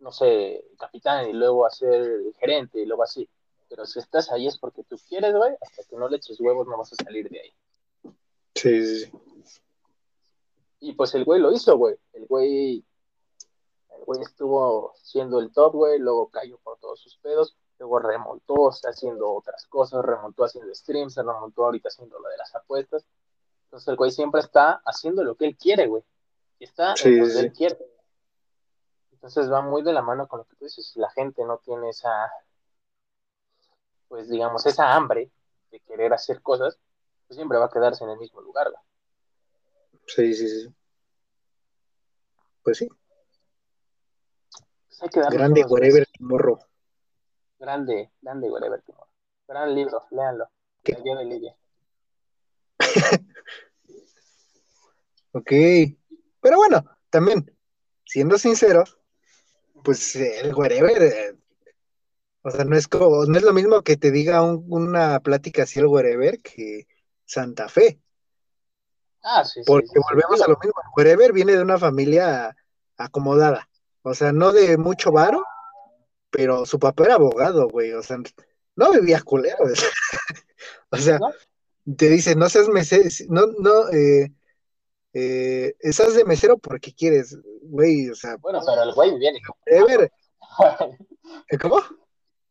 no 0.00 0.10
sé, 0.10 0.64
capitán 0.78 1.28
y 1.30 1.32
luego 1.32 1.64
a 1.64 1.70
ser 1.70 2.20
gerente 2.38 2.80
y 2.80 2.86
luego 2.86 3.04
así. 3.04 3.28
Pero 3.68 3.86
si 3.86 4.00
estás 4.00 4.30
ahí 4.30 4.46
es 4.46 4.58
porque 4.58 4.82
tú 4.84 4.96
quieres, 5.08 5.34
güey. 5.34 5.54
Hasta 5.60 5.84
que 5.88 5.96
no 5.96 6.08
le 6.08 6.16
eches 6.16 6.40
huevos 6.40 6.66
no 6.66 6.76
vas 6.76 6.92
a 6.92 7.04
salir 7.04 7.28
de 7.30 7.40
ahí. 7.40 7.54
Sí, 8.54 8.86
sí, 8.86 9.04
sí. 9.44 9.60
Y 10.80 10.92
pues 10.94 11.14
el 11.14 11.24
güey 11.24 11.40
lo 11.40 11.52
hizo, 11.52 11.76
güey. 11.76 11.96
El 12.12 12.26
güey, 12.26 12.84
güey 14.04 14.20
estuvo 14.20 14.92
siendo 15.02 15.40
el 15.40 15.52
top, 15.52 15.74
güey. 15.74 15.98
Luego 15.98 16.28
cayó 16.28 16.58
por 16.58 16.78
todos 16.78 17.00
sus 17.00 17.16
pedos 17.18 17.56
luego 17.82 17.98
remontó, 17.98 18.70
está 18.70 18.90
haciendo 18.90 19.32
otras 19.34 19.66
cosas, 19.66 20.04
remontó 20.04 20.44
haciendo 20.44 20.72
streams, 20.74 21.14
se 21.14 21.22
remontó 21.22 21.64
ahorita 21.64 21.88
haciendo 21.88 22.18
lo 22.18 22.28
de 22.28 22.36
las 22.36 22.54
apuestas. 22.54 23.04
Entonces 23.64 23.88
el 23.88 23.96
güey 23.96 24.10
siempre 24.10 24.40
está 24.40 24.82
haciendo 24.84 25.24
lo 25.24 25.34
que 25.34 25.46
él 25.46 25.56
quiere, 25.56 25.88
güey. 25.88 26.02
Y 26.58 26.64
está 26.64 26.94
en 27.04 27.20
donde 27.20 27.40
él 27.40 27.52
quiere. 27.52 27.78
Entonces 29.12 29.50
va 29.50 29.62
muy 29.62 29.82
de 29.82 29.92
la 29.92 30.02
mano 30.02 30.28
con 30.28 30.38
lo 30.38 30.44
que 30.44 30.54
tú 30.56 30.64
dices. 30.64 30.86
Si 30.86 31.00
la 31.00 31.10
gente 31.10 31.44
no 31.44 31.58
tiene 31.58 31.88
esa, 31.88 32.30
pues 34.08 34.28
digamos, 34.28 34.64
esa 34.66 34.94
hambre 34.94 35.30
de 35.70 35.80
querer 35.80 36.12
hacer 36.12 36.40
cosas, 36.40 36.78
pues 37.26 37.36
siempre 37.36 37.58
va 37.58 37.66
a 37.66 37.70
quedarse 37.70 38.04
en 38.04 38.10
el 38.10 38.18
mismo 38.18 38.40
lugar, 38.40 38.70
güey. 38.70 38.82
Sí, 40.06 40.34
sí, 40.34 40.48
sí. 40.48 40.74
Pues 42.62 42.78
sí. 42.78 42.88
Hay 45.02 45.08
que 45.08 45.20
Grande 45.20 45.64
whatever 45.64 46.06
morro. 46.20 46.60
Grande, 47.58 48.12
grande 48.20 48.48
Whatever 48.48 48.80
Tomorrow. 48.82 49.08
Gran 49.48 49.74
libro, 49.74 50.04
léanlo. 50.12 50.48
¿Qué? 50.84 50.96
La 51.04 51.18
de 51.18 51.24
Lidia. 51.24 51.56
ok. 55.32 55.50
Pero 56.40 56.56
bueno, 56.56 56.84
también, 57.10 57.56
siendo 58.04 58.38
sincero, 58.38 58.84
pues 59.82 60.14
el 60.14 60.54
wherever, 60.54 61.02
eh, 61.02 61.36
o 62.42 62.50
sea, 62.50 62.64
no 62.64 62.76
es, 62.76 62.86
como, 62.86 63.24
no 63.26 63.36
es 63.36 63.42
lo 63.42 63.52
mismo 63.52 63.82
que 63.82 63.96
te 63.96 64.12
diga 64.12 64.42
una 64.42 65.18
plática 65.20 65.64
así 65.64 65.80
el 65.80 65.86
wherever 65.86 66.40
que 66.40 66.86
Santa 67.24 67.68
Fe. 67.68 68.00
Ah, 69.22 69.44
sí, 69.44 69.62
Porque 69.66 70.00
volvemos 70.10 70.40
a 70.42 70.48
lo 70.48 70.58
mismo. 70.58 70.74
El 70.82 70.90
wherever 70.96 71.32
viene 71.32 71.54
de 71.54 71.62
una 71.62 71.78
familia 71.78 72.56
acomodada. 72.96 73.68
O 74.02 74.14
sea, 74.14 74.32
no 74.32 74.52
de 74.52 74.76
mucho 74.76 75.12
varo, 75.12 75.44
pero 76.30 76.66
su 76.66 76.78
papá 76.78 77.04
era 77.04 77.14
abogado, 77.14 77.68
güey, 77.68 77.92
o 77.92 78.02
sea, 78.02 78.18
no 78.76 78.92
vivía 78.92 79.20
culero, 79.22 79.58
o 80.90 80.96
sea, 80.96 81.18
te 81.96 82.08
dice, 82.08 82.34
no 82.34 82.48
seas 82.48 82.68
mesero, 82.68 83.08
no, 83.28 83.46
no, 83.58 83.88
eh, 83.90 84.32
eh, 85.14 85.74
estás 85.80 86.14
de 86.14 86.24
mesero 86.24 86.56
porque 86.58 86.94
quieres, 86.94 87.38
güey, 87.62 88.08
o 88.08 88.14
sea. 88.14 88.36
Bueno, 88.36 88.60
pero 88.64 88.82
el 88.82 88.94
güey 88.94 89.18
viene. 89.18 89.40
Ever. 89.66 90.10
¿Cómo? 91.60 91.80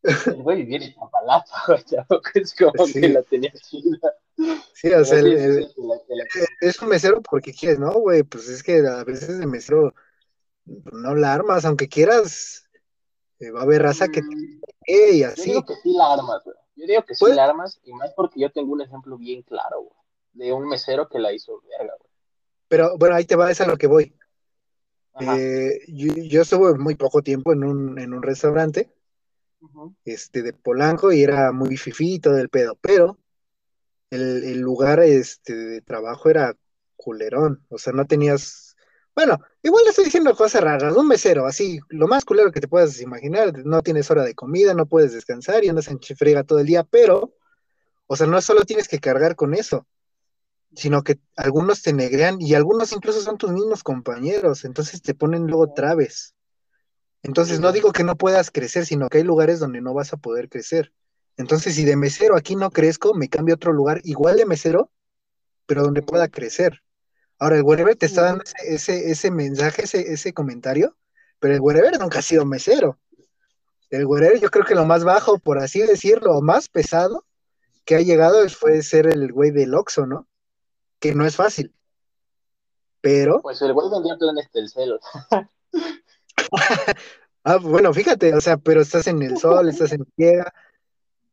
El 0.02 0.42
güey 0.42 0.64
viene 0.64 0.86
en 0.86 0.94
Papalapa, 0.94 1.64
güey, 1.66 1.82
es 2.34 2.54
como 2.54 2.86
que 2.86 3.08
la 3.08 3.22
tenía 3.22 3.52
chida. 3.52 4.14
Sí, 4.74 4.92
o 4.92 5.04
sea, 5.04 5.20
es 6.60 6.82
un 6.82 6.88
mesero 6.88 7.20
porque 7.22 7.52
quieres, 7.52 7.78
¿no, 7.78 7.92
güey? 7.92 8.22
Pues 8.22 8.48
es 8.48 8.62
que 8.62 8.78
a 8.78 9.04
veces 9.04 9.38
de 9.38 9.46
mesero 9.46 9.94
no 10.64 11.14
la 11.14 11.34
armas, 11.34 11.64
aunque 11.64 11.88
quieras 11.88 12.62
va 13.50 13.60
a 13.60 13.62
haber 13.62 13.82
raza 13.82 14.08
que 14.08 14.22
mm, 14.22 14.60
y 14.86 15.22
así. 15.22 15.48
Yo 15.48 15.54
digo 15.54 15.66
que 15.66 15.74
sí 15.82 15.92
la 15.92 16.12
armas, 16.12 16.44
güey. 16.44 16.56
Yo 16.76 16.86
digo 16.86 17.02
que 17.02 17.14
sí 17.14 17.20
pues 17.20 17.34
la 17.34 17.44
armas, 17.44 17.80
y 17.84 17.92
más 17.92 18.12
porque 18.14 18.40
yo 18.40 18.50
tengo 18.50 18.72
un 18.72 18.82
ejemplo 18.82 19.18
bien 19.18 19.42
claro, 19.42 19.80
güey, 19.80 19.96
de 20.32 20.52
un 20.52 20.68
mesero 20.68 21.08
que 21.08 21.18
la 21.18 21.32
hizo 21.32 21.60
verga, 21.68 21.94
güey. 21.98 22.10
Pero 22.68 22.96
bueno, 22.96 23.14
ahí 23.14 23.24
te 23.24 23.36
va, 23.36 23.50
es 23.50 23.60
a 23.60 23.66
lo 23.66 23.76
que 23.76 23.86
voy. 23.86 24.14
Eh, 25.20 25.80
yo, 25.88 26.40
estuve 26.40 26.78
muy 26.78 26.94
poco 26.94 27.20
tiempo 27.20 27.52
en 27.52 27.64
un, 27.64 27.98
en 27.98 28.14
un 28.14 28.22
restaurante 28.22 28.90
este, 30.06 30.42
de 30.42 30.54
Polanco 30.54 31.12
y 31.12 31.22
era 31.22 31.52
muy 31.52 31.76
fifito 31.76 32.32
del 32.32 32.48
pedo, 32.48 32.78
pero 32.80 33.18
el, 34.08 34.42
el 34.44 34.60
lugar 34.60 35.00
este, 35.00 35.54
de 35.54 35.82
trabajo 35.82 36.30
era 36.30 36.56
culerón, 36.96 37.62
o 37.68 37.76
sea, 37.76 37.92
no 37.92 38.06
tenías 38.06 38.61
bueno, 39.14 39.38
igual 39.62 39.84
le 39.84 39.90
estoy 39.90 40.06
diciendo 40.06 40.34
cosas 40.34 40.62
raras. 40.62 40.96
Un 40.96 41.08
mesero, 41.08 41.46
así, 41.46 41.80
lo 41.88 42.08
más 42.08 42.24
culero 42.24 42.50
que 42.50 42.60
te 42.60 42.68
puedas 42.68 43.00
imaginar. 43.00 43.52
No 43.64 43.82
tienes 43.82 44.10
hora 44.10 44.24
de 44.24 44.34
comida, 44.34 44.74
no 44.74 44.86
puedes 44.86 45.12
descansar 45.12 45.64
y 45.64 45.68
andas 45.68 45.88
en 45.88 45.98
chifrega 45.98 46.44
todo 46.44 46.60
el 46.60 46.66
día, 46.66 46.84
pero, 46.84 47.34
o 48.06 48.16
sea, 48.16 48.26
no 48.26 48.40
solo 48.40 48.62
tienes 48.62 48.88
que 48.88 49.00
cargar 49.00 49.36
con 49.36 49.54
eso, 49.54 49.86
sino 50.74 51.02
que 51.02 51.20
algunos 51.36 51.82
te 51.82 51.92
negrean 51.92 52.40
y 52.40 52.54
algunos 52.54 52.92
incluso 52.92 53.20
son 53.20 53.36
tus 53.36 53.52
mismos 53.52 53.82
compañeros, 53.82 54.64
entonces 54.64 55.02
te 55.02 55.14
ponen 55.14 55.46
luego 55.46 55.74
traves. 55.74 56.34
Entonces, 57.22 57.60
no 57.60 57.70
digo 57.72 57.92
que 57.92 58.04
no 58.04 58.16
puedas 58.16 58.50
crecer, 58.50 58.86
sino 58.86 59.08
que 59.08 59.18
hay 59.18 59.24
lugares 59.24 59.60
donde 59.60 59.80
no 59.80 59.94
vas 59.94 60.12
a 60.12 60.16
poder 60.16 60.48
crecer. 60.48 60.92
Entonces, 61.36 61.74
si 61.74 61.84
de 61.84 61.96
mesero 61.96 62.36
aquí 62.36 62.56
no 62.56 62.70
crezco, 62.70 63.14
me 63.14 63.28
cambio 63.28 63.54
a 63.54 63.56
otro 63.56 63.72
lugar 63.72 64.00
igual 64.04 64.36
de 64.36 64.46
mesero, 64.46 64.90
pero 65.66 65.82
donde 65.82 66.02
pueda 66.02 66.28
crecer. 66.28 66.82
Ahora, 67.42 67.56
el 67.56 67.64
wherever 67.64 67.96
te 67.96 68.06
está 68.06 68.22
dando 68.22 68.44
ese, 68.64 69.10
ese, 69.10 69.32
mensaje, 69.32 69.82
ese, 69.82 70.12
ese 70.12 70.32
comentario, 70.32 70.96
pero 71.40 71.54
el 71.54 71.60
wherever 71.60 71.98
nunca 71.98 72.20
ha 72.20 72.22
sido 72.22 72.46
mesero. 72.46 73.00
El 73.90 74.06
wherever 74.06 74.38
yo 74.38 74.48
creo 74.48 74.64
que 74.64 74.76
lo 74.76 74.86
más 74.86 75.02
bajo, 75.02 75.40
por 75.40 75.58
así 75.58 75.80
decirlo, 75.80 76.36
o 76.36 76.40
más 76.40 76.68
pesado 76.68 77.26
que 77.84 77.96
ha 77.96 78.00
llegado 78.00 78.48
fue 78.48 78.80
ser 78.82 79.08
el 79.08 79.32
güey 79.32 79.50
del 79.50 79.74
Oxxo, 79.74 80.06
¿no? 80.06 80.28
Que 81.00 81.16
no 81.16 81.26
es 81.26 81.34
fácil. 81.34 81.74
Pero... 83.00 83.42
Pues 83.42 83.60
el 83.60 83.72
güey 83.72 83.90
vendía 83.90 84.16
planes 84.16 84.48
del 84.52 84.68
celo. 84.68 85.00
ah, 87.42 87.56
bueno, 87.56 87.92
fíjate, 87.92 88.36
o 88.36 88.40
sea, 88.40 88.56
pero 88.56 88.82
estás 88.82 89.08
en 89.08 89.20
el 89.20 89.36
sol, 89.36 89.68
estás 89.68 89.90
en 89.90 90.04
tierra, 90.14 90.54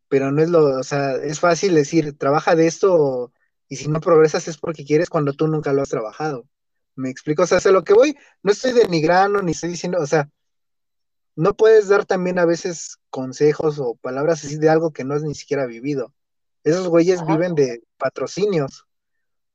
pero 0.07 0.31
no 0.31 0.41
es 0.41 0.49
lo, 0.49 0.79
o 0.79 0.83
sea, 0.83 1.17
es 1.17 1.39
fácil 1.39 1.75
decir, 1.75 2.17
trabaja 2.17 2.55
de 2.55 2.65
esto 2.65 3.31
y 3.69 3.75
si 3.75 3.87
no 3.87 4.01
progresas 4.01 4.47
es 4.47 4.57
porque 4.57 4.83
quieres 4.83 5.09
cuando 5.09 5.33
tú 5.33 5.47
nunca 5.47 5.71
lo 5.71 5.83
has 5.83 5.89
trabajado. 5.89 6.45
¿Me 6.95 7.09
explico? 7.09 7.43
O 7.43 7.47
sea, 7.47 7.59
sé 7.59 7.71
lo 7.71 7.83
que 7.83 7.93
voy, 7.93 8.17
no 8.43 8.51
estoy 8.51 8.73
denigrando 8.73 9.41
ni 9.41 9.51
estoy 9.51 9.69
diciendo, 9.69 9.99
o 10.01 10.07
sea, 10.07 10.29
no 11.35 11.53
puedes 11.53 11.87
dar 11.87 12.05
también 12.05 12.39
a 12.39 12.45
veces 12.45 12.97
consejos 13.09 13.79
o 13.79 13.95
palabras 13.95 14.43
así 14.43 14.57
de 14.57 14.69
algo 14.69 14.91
que 14.91 15.05
no 15.05 15.13
has 15.13 15.23
ni 15.23 15.35
siquiera 15.35 15.67
vivido. 15.67 16.13
Esos 16.63 16.89
güeyes 16.89 17.25
viven 17.25 17.55
de 17.55 17.81
patrocinios. 17.97 18.85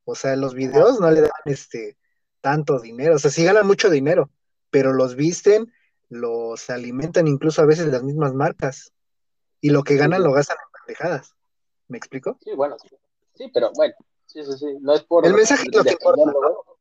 O 0.05 0.15
sea, 0.15 0.37
los 0.37 0.55
videos 0.55 1.01
no 1.01 1.11
le 1.11 1.23
dan 1.23 1.31
este 1.45 1.99
tanto 2.41 2.79
dinero. 2.81 3.17
O 3.17 3.19
sea, 3.19 3.31
sí 3.31 3.45
ganan 3.45 3.67
mucho 3.67 3.91
dinero, 3.91 4.31
pero 4.71 4.95
los 4.95 5.15
visten, 5.17 5.71
los 6.09 6.71
alimentan 6.71 7.29
incluso 7.29 7.61
a 7.61 7.67
veces 7.67 7.89
las 7.89 8.03
mismas 8.03 8.33
marcas. 8.33 8.93
Y 9.61 9.71
lo 9.71 9.83
que 9.83 9.97
ganan 9.97 10.23
lo 10.23 10.33
gastan 10.33 10.57
en 10.57 10.81
pendejadas. 10.81 11.35
¿Me 11.89 11.99
explico? 11.99 12.39
Sí, 12.43 12.53
bueno, 12.55 12.77
sí. 13.35 13.51
Pero 13.53 13.73
bueno, 13.75 13.95
sí, 14.27 14.45
sí, 14.45 14.53
sí. 14.59 14.77
No 14.81 14.95
es 14.95 15.03
por. 15.03 15.27
El 15.27 15.35
mensaje 15.35 15.67
es 15.71 15.77
lo 15.77 15.85
que 15.85 15.97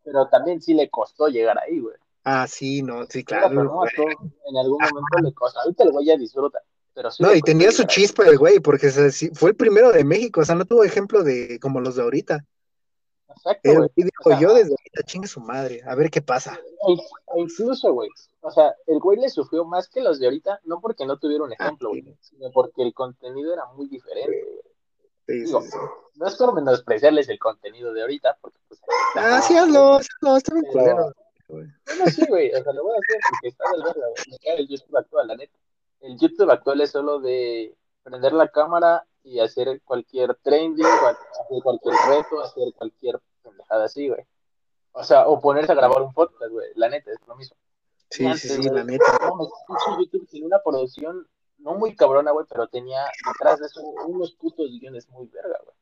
Pero 0.04 0.28
también 0.28 0.62
sí 0.62 0.74
le 0.74 0.90
costó 0.90 1.28
llegar 1.28 1.58
ahí, 1.60 1.80
güey. 1.80 1.96
Ah, 2.24 2.48
sí, 2.48 2.82
no, 2.82 3.06
sí, 3.08 3.24
claro. 3.24 3.48
en 3.48 4.58
algún 4.58 4.78
momento 4.82 5.18
le 5.22 5.34
costó. 5.34 5.60
Ahorita 5.60 5.84
el 5.84 5.92
güey 5.92 6.06
ya 6.06 6.18
disfruta. 6.18 6.60
Pero 6.94 7.12
sí 7.12 7.24
no, 7.24 7.34
y 7.34 7.42
tenía 7.42 7.72
su 7.72 7.84
chispa 7.86 8.24
el 8.28 8.38
güey, 8.38 8.60
porque 8.60 8.90
fue 9.34 9.50
el 9.50 9.56
primero 9.56 9.92
de 9.92 10.04
México, 10.04 10.42
o 10.42 10.46
sea, 10.46 10.56
no 10.56 10.66
tuvo 10.66 10.84
ejemplo 10.84 11.24
de 11.24 11.60
como 11.60 11.80
los 11.82 11.96
de 11.96 12.04
ahorita. 12.04 12.46
Exacto, 13.30 13.72
el 13.72 13.78
güey 13.78 13.90
dijo, 13.96 14.40
yo 14.40 14.54
desde 14.54 14.72
ahorita 14.72 15.04
chingue 15.06 15.28
su 15.28 15.42
madre, 15.42 15.82
a 15.86 15.96
ver 15.96 16.12
qué 16.12 16.22
pasa. 16.22 16.60
E 16.88 17.40
incluso, 17.40 17.92
güey, 17.94 18.10
o 18.42 18.52
sea, 18.52 18.76
el 18.86 19.00
güey 19.00 19.18
le 19.18 19.30
sufrió 19.30 19.66
más 19.66 19.90
que 19.90 20.02
los 20.02 20.20
de 20.20 20.28
ahorita, 20.28 20.62
no 20.66 20.80
porque 20.80 21.06
no 21.06 21.18
tuvieron 21.18 21.52
ah, 21.52 21.56
ejemplo, 21.60 21.90
güey, 21.90 22.16
sino 22.22 22.52
porque 22.52 22.84
el 22.84 22.94
contenido 22.94 23.54
era 23.54 23.66
muy 23.76 23.88
diferente, 23.88 24.44
güey. 24.44 24.73
No 25.28 26.28
es 26.28 26.36
por 26.36 26.54
menospreciarles 26.54 27.30
el 27.30 27.40
contenido 27.40 27.94
de 27.94 28.02
ahorita, 28.02 28.38
porque 28.42 28.60
pues. 28.68 28.82
Ah, 29.16 29.42
sí, 29.42 29.58
hazlo, 29.58 29.96
hazlo, 29.96 30.38
está 30.38 30.54
bien 30.56 30.98
No, 31.48 32.06
sí, 32.08 32.26
güey, 32.28 32.54
o 32.54 32.64
sea, 32.64 32.74
lo 32.74 32.84
voy 32.84 32.96
a 32.96 33.00
hacer 33.00 33.20
porque 33.30 33.48
está 33.48 33.72
del 33.72 33.84
verga, 33.84 34.08
güey. 34.08 34.24
Me 34.32 34.40
cae 34.40 34.60
el 34.60 34.68
YouTube 34.68 34.98
actual, 34.98 35.28
la 35.28 35.36
neta. 35.36 35.58
El 36.02 36.20
YouTube 36.20 36.52
actual 36.52 36.82
es 36.82 36.92
solo 36.92 37.20
de 37.20 37.76
prender 38.04 38.34
la 38.34 38.50
cámara 38.50 39.06
y 39.24 39.40
hacer 39.40 39.82
cualquier 39.84 40.36
trending, 40.44 40.86
hacer 40.86 41.64
cualquier 41.64 41.96
reto, 42.10 42.42
hacer 42.42 42.74
cualquier 42.76 43.20
pendejada 43.42 43.86
así, 43.86 44.10
güey. 44.10 44.26
O 44.92 45.04
sea, 45.04 45.28
o 45.28 45.40
ponerse 45.40 45.72
a 45.72 45.76
grabar 45.76 46.02
un 46.02 46.14
podcast, 46.14 46.52
güey. 46.52 46.68
La 46.76 46.90
neta, 46.90 47.12
es 47.12 47.18
lo 47.28 47.36
mismo. 47.36 47.56
Sí, 48.10 48.32
sí, 48.36 48.50
sí, 48.50 48.70
la 48.70 48.84
neta. 48.84 49.18
No, 49.22 49.50
YouTube 50.00 50.28
tiene 50.30 50.46
una 50.46 50.62
producción 50.62 51.28
no 51.64 51.76
muy 51.76 51.96
cabrona, 51.96 52.32
güey, 52.32 52.46
pero 52.50 52.68
tenía 52.68 53.06
detrás 53.26 53.60
de 53.60 53.68
eso 53.68 53.82
unos 54.06 54.34
putos 54.34 54.70
guiones 54.70 55.08
muy 55.10 55.28
verga, 55.28 55.58
güey. 55.64 55.76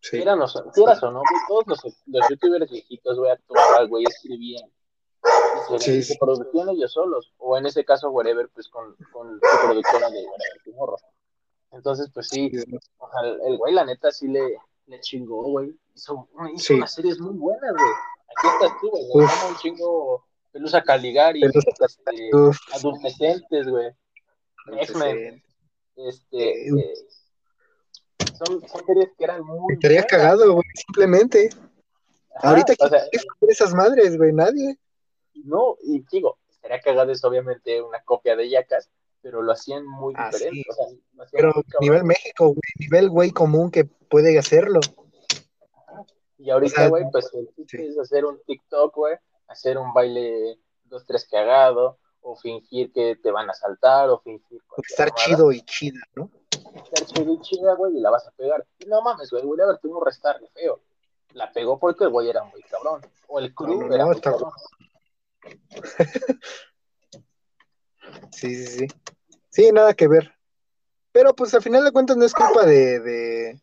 Sí. 0.00 0.18
Eran 0.18 0.38
los, 0.38 0.60
quieras 0.74 1.02
o 1.02 1.10
no, 1.10 1.20
güey, 1.20 1.42
todos 1.48 1.64
los, 1.66 1.96
los 2.06 2.28
youtubers 2.28 2.70
viejitos, 2.70 3.18
güey, 3.18 3.30
actuaban, 3.30 3.88
güey, 3.88 4.04
escribían. 4.08 4.70
Y 5.24 5.78
se, 5.78 6.02
sí, 6.02 6.16
producían 6.18 6.68
ellos 6.70 6.92
solos, 6.92 7.32
o 7.38 7.56
en 7.58 7.66
ese 7.66 7.84
caso, 7.84 8.10
whatever, 8.10 8.48
pues 8.54 8.68
con, 8.68 8.94
con 9.12 9.40
su 9.40 9.66
productora 9.66 10.10
de 10.10 10.24
whatever, 10.24 10.74
morro. 10.74 10.96
Entonces, 11.72 12.08
pues 12.12 12.28
sí, 12.28 12.50
o 12.98 13.10
sea, 13.10 13.30
el 13.46 13.58
güey, 13.58 13.74
la 13.74 13.84
neta, 13.84 14.10
sí 14.10 14.28
le, 14.28 14.58
le 14.86 15.00
chingó, 15.00 15.42
güey. 15.42 15.76
Hizo, 15.94 16.28
hizo 16.54 16.74
unas 16.74 16.94
series 16.94 17.18
muy 17.20 17.34
buenas, 17.34 17.72
güey. 17.72 17.92
Aquí 18.36 18.48
estás 18.54 18.80
tú, 18.80 18.90
güey. 18.90 19.26
un 19.48 19.56
chingo 19.56 20.24
Pelusa 20.52 20.82
Caligari, 20.82 21.40
Pelusa, 21.40 21.86
este, 21.86 22.30
Adultecentes, 22.74 23.68
güey. 23.68 23.92
X-Men. 24.72 25.42
Este. 25.96 26.68
Eh, 26.68 26.94
son, 28.36 28.60
son, 28.68 28.86
series 28.86 29.10
que 29.16 29.24
eran 29.24 29.44
muy. 29.44 29.74
Estaría 29.74 30.04
cagado, 30.04 30.52
güey, 30.52 30.66
simplemente. 30.74 31.48
Ahorita, 32.42 32.74
¿quién 32.76 33.22
o 33.40 33.46
esas 33.48 33.72
madres, 33.74 34.16
güey? 34.18 34.32
Nadie. 34.32 34.78
No, 35.44 35.76
y 35.82 36.04
digo, 36.10 36.38
estaría 36.50 36.80
cagado 36.80 37.12
es 37.12 37.24
obviamente 37.24 37.80
una 37.80 38.02
copia 38.02 38.36
de 38.36 38.50
Yacas, 38.50 38.90
pero 39.22 39.42
lo 39.42 39.52
hacían 39.52 39.86
muy 39.86 40.14
ah, 40.16 40.30
diferente. 40.30 40.64
O 40.70 40.74
sea, 40.74 41.26
pero 41.32 41.52
nivel 41.80 42.04
México, 42.04 42.46
güey, 42.48 42.72
nivel 42.78 43.10
güey 43.10 43.30
común 43.30 43.70
que 43.70 43.84
puede 43.84 44.38
hacerlo. 44.38 44.80
Y 46.38 46.50
ahorita, 46.50 46.88
güey, 46.88 47.04
pues 47.10 47.30
el 47.32 47.48
es 47.56 47.98
hacer 47.98 48.24
un 48.24 48.40
TikTok, 48.46 48.94
güey, 48.94 49.16
hacer 49.48 49.78
un 49.78 49.92
baile 49.94 50.58
dos, 50.84 51.06
tres 51.06 51.26
cagado, 51.30 51.98
o 52.28 52.34
fingir 52.34 52.92
que 52.92 53.16
te 53.22 53.30
van 53.30 53.48
a 53.48 53.54
saltar, 53.54 54.10
o 54.10 54.18
fingir. 54.18 54.60
Estar 54.78 55.14
chido 55.14 55.52
y 55.52 55.62
chida, 55.62 56.00
¿no? 56.16 56.28
Estar 56.50 57.06
chido 57.06 57.32
y 57.32 57.40
chida, 57.40 57.74
güey, 57.74 57.96
y 57.96 58.00
la 58.00 58.10
vas 58.10 58.26
a 58.26 58.32
pegar. 58.32 58.66
Y 58.80 58.86
no 58.86 59.00
mames, 59.00 59.30
güey, 59.30 59.44
güey, 59.44 59.60
a 59.60 59.66
ver, 59.66 59.78
tuvo 59.78 59.98
un 59.98 60.04
restarle 60.04 60.48
feo. 60.48 60.80
La 61.34 61.52
pegó 61.52 61.78
porque 61.78 62.04
el 62.04 62.10
güey 62.10 62.28
era 62.28 62.42
muy 62.42 62.62
cabrón. 62.62 63.00
O 63.28 63.38
el 63.38 63.54
crew 63.54 63.92
era 63.92 64.06
muy 64.06 64.20
cabrón. 64.20 64.50
sí, 68.32 68.56
sí, 68.56 68.66
sí. 68.66 68.86
Sí, 69.48 69.70
nada 69.72 69.94
que 69.94 70.08
ver. 70.08 70.34
Pero 71.12 71.32
pues 71.34 71.54
al 71.54 71.62
final 71.62 71.84
de 71.84 71.92
cuentas 71.92 72.16
no 72.16 72.24
es 72.24 72.34
culpa 72.34 72.66
de, 72.66 72.98
de, 73.00 73.60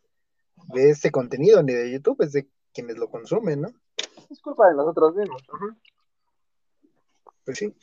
de 0.73 0.89
este 0.89 1.11
contenido 1.11 1.61
ni 1.61 1.73
de 1.73 1.91
YouTube, 1.91 2.21
es 2.21 2.31
de 2.31 2.47
quienes 2.73 2.97
lo 2.97 3.09
consumen, 3.09 3.61
¿no? 3.61 3.67
Es 4.29 4.39
culpa 4.39 4.69
de 4.69 4.75
nosotros 4.75 5.15
mismos. 5.15 5.43
Pues 7.43 7.57
sí, 7.57 7.75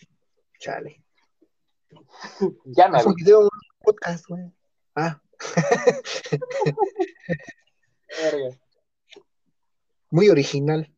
chale. 0.60 1.02
ya 2.66 2.88
me. 2.88 2.98
Es 2.98 3.06
un 3.06 3.14
video, 3.14 3.40
un 3.40 3.48
podcast, 3.82 4.26
güey. 4.28 4.52
Ah. 4.94 5.20
muy 10.10 10.28
original. 10.28 10.94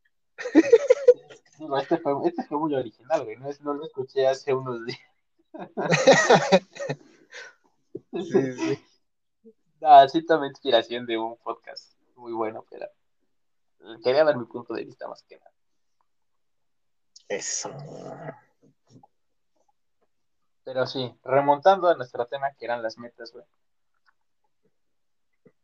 No, 1.61 1.79
este 1.79 1.97
fue, 1.99 2.13
este 2.27 2.43
fue 2.45 2.59
muy 2.59 2.75
original, 2.75 3.25
güey. 3.25 3.37
No, 3.37 3.49
no 3.61 3.75
lo 3.75 3.87
escuché 3.87 4.27
hace 4.27 4.53
unos 4.53 4.85
días. 4.85 4.99
sí, 8.13 8.53
sí. 8.53 8.85
Ah, 9.81 10.09
sí, 10.09 10.27
también 10.27 10.51
inspiración 10.51 11.07
de 11.07 11.19
un 11.19 11.37
podcast 11.37 11.93
muy 12.17 12.33
bueno, 12.33 12.65
pero 12.69 12.87
quería 14.03 14.25
dar 14.25 14.37
mi 14.37 14.45
punto 14.47 14.75
de 14.75 14.85
vista 14.85 15.07
más 15.09 15.23
que 15.23 15.39
nada. 15.39 15.53
Eso. 17.29 17.71
Pero 20.65 20.87
sí, 20.87 21.13
remontando 21.25 21.89
a 21.89 21.95
nuestro 21.95 22.27
tema 22.27 22.53
que 22.55 22.65
eran 22.65 22.83
las 22.83 22.99
metas, 22.99 23.33
güey. 23.33 23.45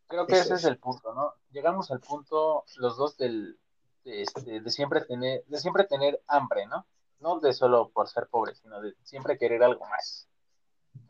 Creo 0.08 0.26
que 0.26 0.38
ese 0.38 0.54
es 0.54 0.64
el 0.64 0.78
punto, 0.78 1.14
¿no? 1.14 1.34
Llegamos 1.50 1.90
al 1.90 2.00
punto, 2.00 2.64
los 2.76 2.96
dos, 2.96 3.16
del, 3.18 3.58
de, 4.04 4.22
este, 4.22 4.60
de, 4.60 4.70
siempre 4.70 5.02
tener, 5.02 5.44
de 5.44 5.58
siempre 5.58 5.84
tener 5.84 6.22
hambre, 6.26 6.66
¿no? 6.66 6.86
No 7.20 7.40
de 7.40 7.52
solo 7.52 7.90
por 7.90 8.08
ser 8.08 8.26
pobre, 8.28 8.54
sino 8.54 8.80
de 8.80 8.94
siempre 9.02 9.38
querer 9.38 9.62
algo 9.62 9.84
más. 9.86 10.28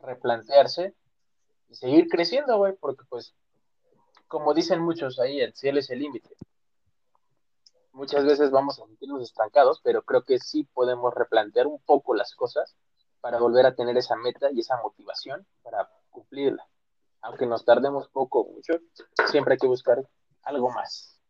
Replantearse 0.02 0.94
y 1.68 1.74
seguir 1.76 2.08
creciendo, 2.08 2.56
güey, 2.58 2.74
porque 2.74 3.04
pues, 3.08 3.34
como 4.26 4.52
dicen 4.52 4.80
muchos 4.80 5.18
ahí, 5.20 5.40
el 5.40 5.54
cielo 5.54 5.78
es 5.78 5.90
el 5.90 6.00
límite 6.00 6.36
muchas 7.98 8.24
veces 8.24 8.52
vamos 8.52 8.78
a 8.78 8.86
sentirnos 8.86 9.22
estancados, 9.22 9.80
pero 9.82 10.02
creo 10.02 10.22
que 10.22 10.38
sí 10.38 10.62
podemos 10.72 11.12
replantear 11.12 11.66
un 11.66 11.80
poco 11.80 12.14
las 12.14 12.34
cosas 12.34 12.76
para 13.20 13.38
volver 13.38 13.66
a 13.66 13.74
tener 13.74 13.96
esa 13.96 14.16
meta 14.16 14.48
y 14.52 14.60
esa 14.60 14.80
motivación 14.82 15.46
para 15.62 15.88
cumplirla. 16.10 16.66
Aunque 17.22 17.46
nos 17.46 17.64
tardemos 17.64 18.08
poco 18.08 18.40
o 18.40 18.52
mucho, 18.52 18.74
siempre 19.30 19.54
hay 19.54 19.58
que 19.58 19.66
buscar 19.66 19.98
algo 20.42 20.70
más. 20.70 21.20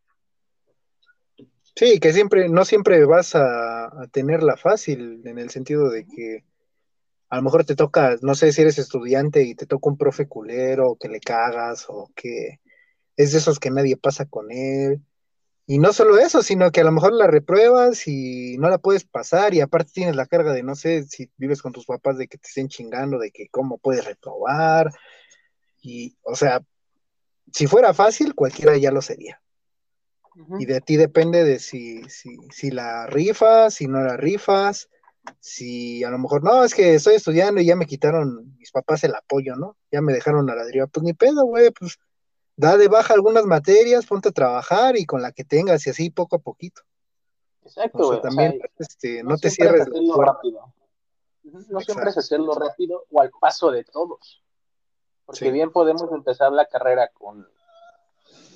Sí, 1.75 2.01
que 2.01 2.13
siempre, 2.13 2.49
no 2.49 2.65
siempre 2.65 3.05
vas 3.05 3.35
a, 3.35 3.87
a 3.87 4.07
tenerla 4.11 4.57
fácil, 4.57 5.23
en 5.25 5.39
el 5.39 5.51
sentido 5.51 5.91
de 5.91 6.07
que 6.07 6.45
a 7.29 7.37
lo 7.37 7.43
mejor 7.43 7.65
te 7.65 7.77
toca, 7.77 8.17
no 8.23 8.35
sé 8.35 8.53
si 8.53 8.63
eres 8.63 8.79
estudiante 8.79 9.43
y 9.43 9.55
te 9.55 9.67
toca 9.67 9.91
un 9.91 9.99
profe 9.99 10.27
culero, 10.27 10.97
que 10.99 11.09
le 11.09 11.21
cagas, 11.21 11.87
o 11.89 12.11
que 12.15 12.61
es 13.17 13.33
de 13.33 13.39
esos 13.39 13.59
que 13.59 13.71
nadie 13.71 13.97
pasa 13.97 14.27
con 14.27 14.51
él, 14.51 15.03
y 15.71 15.79
no 15.79 15.93
solo 15.93 16.17
eso, 16.17 16.43
sino 16.43 16.73
que 16.73 16.81
a 16.81 16.85
lo 16.85 16.93
mejor 16.93 17.13
la 17.13 17.27
repruebas 17.27 18.09
y 18.09 18.57
no 18.57 18.71
la 18.71 18.79
puedes 18.79 19.05
pasar 19.05 19.53
y 19.53 19.61
aparte 19.61 19.93
tienes 19.93 20.17
la 20.17 20.25
carga 20.25 20.55
de, 20.55 20.63
no 20.63 20.75
sé, 20.75 21.03
si 21.03 21.31
vives 21.37 21.61
con 21.61 21.75
tus 21.75 21.85
papás, 21.85 22.17
de 22.17 22.27
que 22.27 22.39
te 22.39 22.49
estén 22.49 22.69
chingando, 22.69 23.19
de 23.19 23.31
que 23.31 23.51
cómo 23.51 23.77
puedes 23.77 24.07
reprobar. 24.07 24.91
Y, 25.83 26.17
o 26.23 26.35
sea, 26.35 26.63
si 27.53 27.67
fuera 27.67 27.93
fácil, 27.93 28.35
cualquiera 28.35 28.79
ya 28.79 28.91
lo 28.91 29.03
sería. 29.03 29.43
Y 30.59 30.65
de 30.65 30.81
ti 30.81 30.97
depende 30.97 31.45
de 31.45 31.59
si, 31.59 32.03
si, 32.09 32.39
si 32.51 32.71
la 32.71 33.07
rifas, 33.07 33.75
si 33.75 33.89
no 33.89 34.01
la 34.01 34.17
rifas, 34.17 34.89
si 35.39 36.03
a 36.03 36.09
lo 36.09 36.19
mejor, 36.19 36.43
no, 36.43 36.65
es 36.65 36.73
que 36.73 36.95
estoy 36.95 37.17
estudiando 37.17 37.61
y 37.61 37.67
ya 37.67 37.77
me 37.77 37.85
quitaron 37.85 38.57
mis 38.57 38.71
papás 38.71 39.05
el 39.05 39.15
apoyo, 39.15 39.55
¿no? 39.55 39.77
Ya 39.93 40.01
me 40.01 40.15
dejaron 40.15 40.49
a 40.49 40.55
la 40.55 40.65
deriva. 40.65 40.87
Pues 40.87 41.05
ni 41.05 41.13
pedo, 41.13 41.45
güey, 41.45 41.71
pues 41.73 41.99
da 42.59 42.77
de 42.77 42.89
baja 42.89 43.15
algunas 43.15 43.47
materias, 43.47 44.05
ponte 44.05 44.31
a 44.31 44.33
trabajar 44.33 44.97
y 44.97 45.07
con 45.07 45.23
la 45.23 45.31
que 45.31 45.45
tengas 45.45 45.87
y 45.87 45.91
así 45.91 46.11
poco 46.11 46.37
a 46.37 46.39
poquito. 46.41 46.83
Exacto, 47.63 48.09
o 48.09 48.13
sea, 48.13 48.21
también 48.21 48.61
este, 48.79 49.23
no, 49.23 49.37
te 49.39 49.49
cierres 49.49 49.83
hacerlo 49.83 50.17
rápido. 50.17 50.75
No 51.45 51.81
siempre 51.81 52.11
es 52.11 52.19
hacerlo 52.19 52.55
rápido 52.55 53.05
o 53.11 53.21
al 53.21 53.31
paso 53.41 53.71
de 53.71 53.85
todos. 53.85 54.43
Porque 55.25 55.53
bien 55.53 55.71
podemos 55.71 56.11
empezar 56.11 56.51
la 56.51 56.67
carrera 56.67 57.09
con 57.13 57.47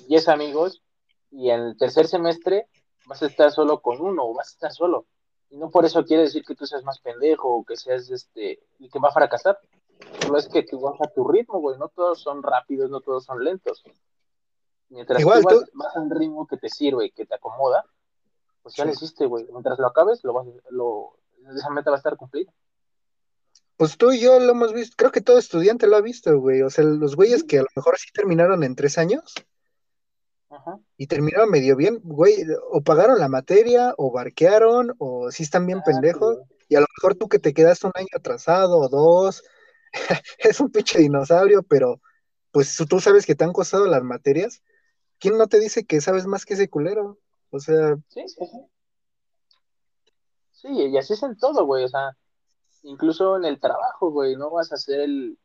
10 0.07 0.27
amigos 0.27 0.83
y 1.31 1.49
en 1.49 1.61
el 1.61 1.77
tercer 1.77 2.07
semestre 2.07 2.67
vas 3.05 3.23
a 3.23 3.27
estar 3.27 3.51
solo 3.51 3.81
con 3.81 4.01
uno 4.01 4.25
o 4.25 4.33
vas 4.33 4.49
a 4.49 4.51
estar 4.51 4.73
solo. 4.73 5.05
Y 5.49 5.55
no 5.55 5.69
por 5.69 5.85
eso 5.85 6.03
quiere 6.03 6.23
decir 6.23 6.43
que 6.43 6.55
tú 6.55 6.65
seas 6.65 6.83
más 6.83 6.99
pendejo 6.99 7.47
o 7.47 7.63
que 7.63 7.77
seas 7.77 8.09
este 8.09 8.59
el 8.81 8.91
que 8.91 8.99
va 8.99 9.09
a 9.09 9.13
fracasar. 9.13 9.57
Solo 10.21 10.37
es 10.37 10.47
que 10.47 10.63
tú 10.63 10.79
vas 10.79 10.99
a 11.01 11.09
tu 11.11 11.27
ritmo, 11.27 11.59
güey. 11.59 11.77
No 11.77 11.89
todos 11.89 12.21
son 12.21 12.43
rápidos, 12.43 12.89
no 12.89 13.01
todos 13.01 13.25
son 13.25 13.43
lentos. 13.43 13.83
Mientras 14.89 15.19
Igual, 15.19 15.41
tú 15.41 15.63
vas, 15.73 15.95
a 15.95 15.99
un 15.99 16.11
ritmo 16.11 16.45
que 16.47 16.57
te 16.57 16.69
sirve 16.69 17.05
y 17.05 17.11
que 17.11 17.25
te 17.25 17.35
acomoda, 17.35 17.83
pues 18.61 18.75
ya 18.75 18.85
lo 18.85 18.91
hiciste, 18.91 19.25
güey. 19.25 19.45
Mientras 19.51 19.79
lo 19.79 19.87
acabes, 19.87 20.23
lo 20.23 20.33
vas, 20.33 20.47
lo, 20.69 21.17
esa 21.55 21.69
meta 21.69 21.89
va 21.89 21.97
a 21.97 21.97
estar 21.97 22.15
cumplida. 22.15 22.53
Pues 23.75 23.97
tú 23.97 24.11
y 24.11 24.19
yo 24.19 24.39
lo 24.39 24.51
hemos 24.51 24.71
visto, 24.71 24.95
creo 24.97 25.11
que 25.11 25.21
todo 25.21 25.39
estudiante 25.39 25.87
lo 25.87 25.95
ha 25.95 26.01
visto, 26.01 26.39
güey. 26.39 26.61
O 26.61 26.69
sea, 26.69 26.83
los 26.83 27.15
güeyes 27.15 27.43
que 27.43 27.57
a 27.57 27.63
lo 27.63 27.67
mejor 27.75 27.97
sí 27.97 28.09
terminaron 28.13 28.63
en 28.63 28.75
tres 28.75 28.97
años 28.97 29.33
Ajá. 30.49 30.79
y 30.95 31.07
terminaron 31.07 31.49
medio 31.49 31.75
bien, 31.75 31.99
güey, 32.03 32.45
o 32.69 32.81
pagaron 32.81 33.19
la 33.19 33.29
materia, 33.29 33.95
o 33.97 34.11
barquearon, 34.11 34.93
o 34.99 35.31
sí 35.31 35.43
están 35.43 35.65
bien 35.65 35.81
pendejos. 35.83 36.37
Y 36.69 36.75
a 36.75 36.81
lo 36.81 36.87
mejor 36.97 37.15
tú 37.15 37.27
que 37.27 37.39
te 37.39 37.53
quedaste 37.53 37.87
un 37.87 37.93
año 37.95 38.07
atrasado 38.15 38.77
o 38.77 38.89
dos, 38.89 39.43
es 40.39 40.59
un 40.59 40.71
pinche 40.71 40.99
dinosaurio, 40.99 41.63
pero 41.63 42.01
pues 42.51 42.77
tú 42.87 42.99
sabes 42.99 43.25
que 43.25 43.35
te 43.35 43.43
han 43.43 43.53
costado 43.53 43.87
las 43.87 44.03
materias. 44.03 44.61
¿Quién 45.19 45.37
no 45.37 45.47
te 45.47 45.59
dice 45.59 45.85
que 45.85 46.01
sabes 46.01 46.27
más 46.27 46.45
que 46.45 46.53
ese 46.55 46.69
culero? 46.69 47.17
O 47.49 47.59
sea. 47.59 47.95
Sí, 48.09 48.27
sí, 48.27 48.45
sí. 48.45 48.67
Sí, 50.51 50.67
y 50.69 50.97
así 50.97 51.13
es 51.13 51.23
en 51.23 51.37
todo, 51.37 51.65
güey. 51.65 51.83
O 51.83 51.87
sea, 51.87 52.15
incluso 52.83 53.37
en 53.37 53.45
el 53.45 53.59
trabajo, 53.59 54.11
güey. 54.11 54.35
No 54.35 54.49
vas 54.49 54.71
a 54.71 54.77
ser 54.77 55.01
el, 55.01 55.37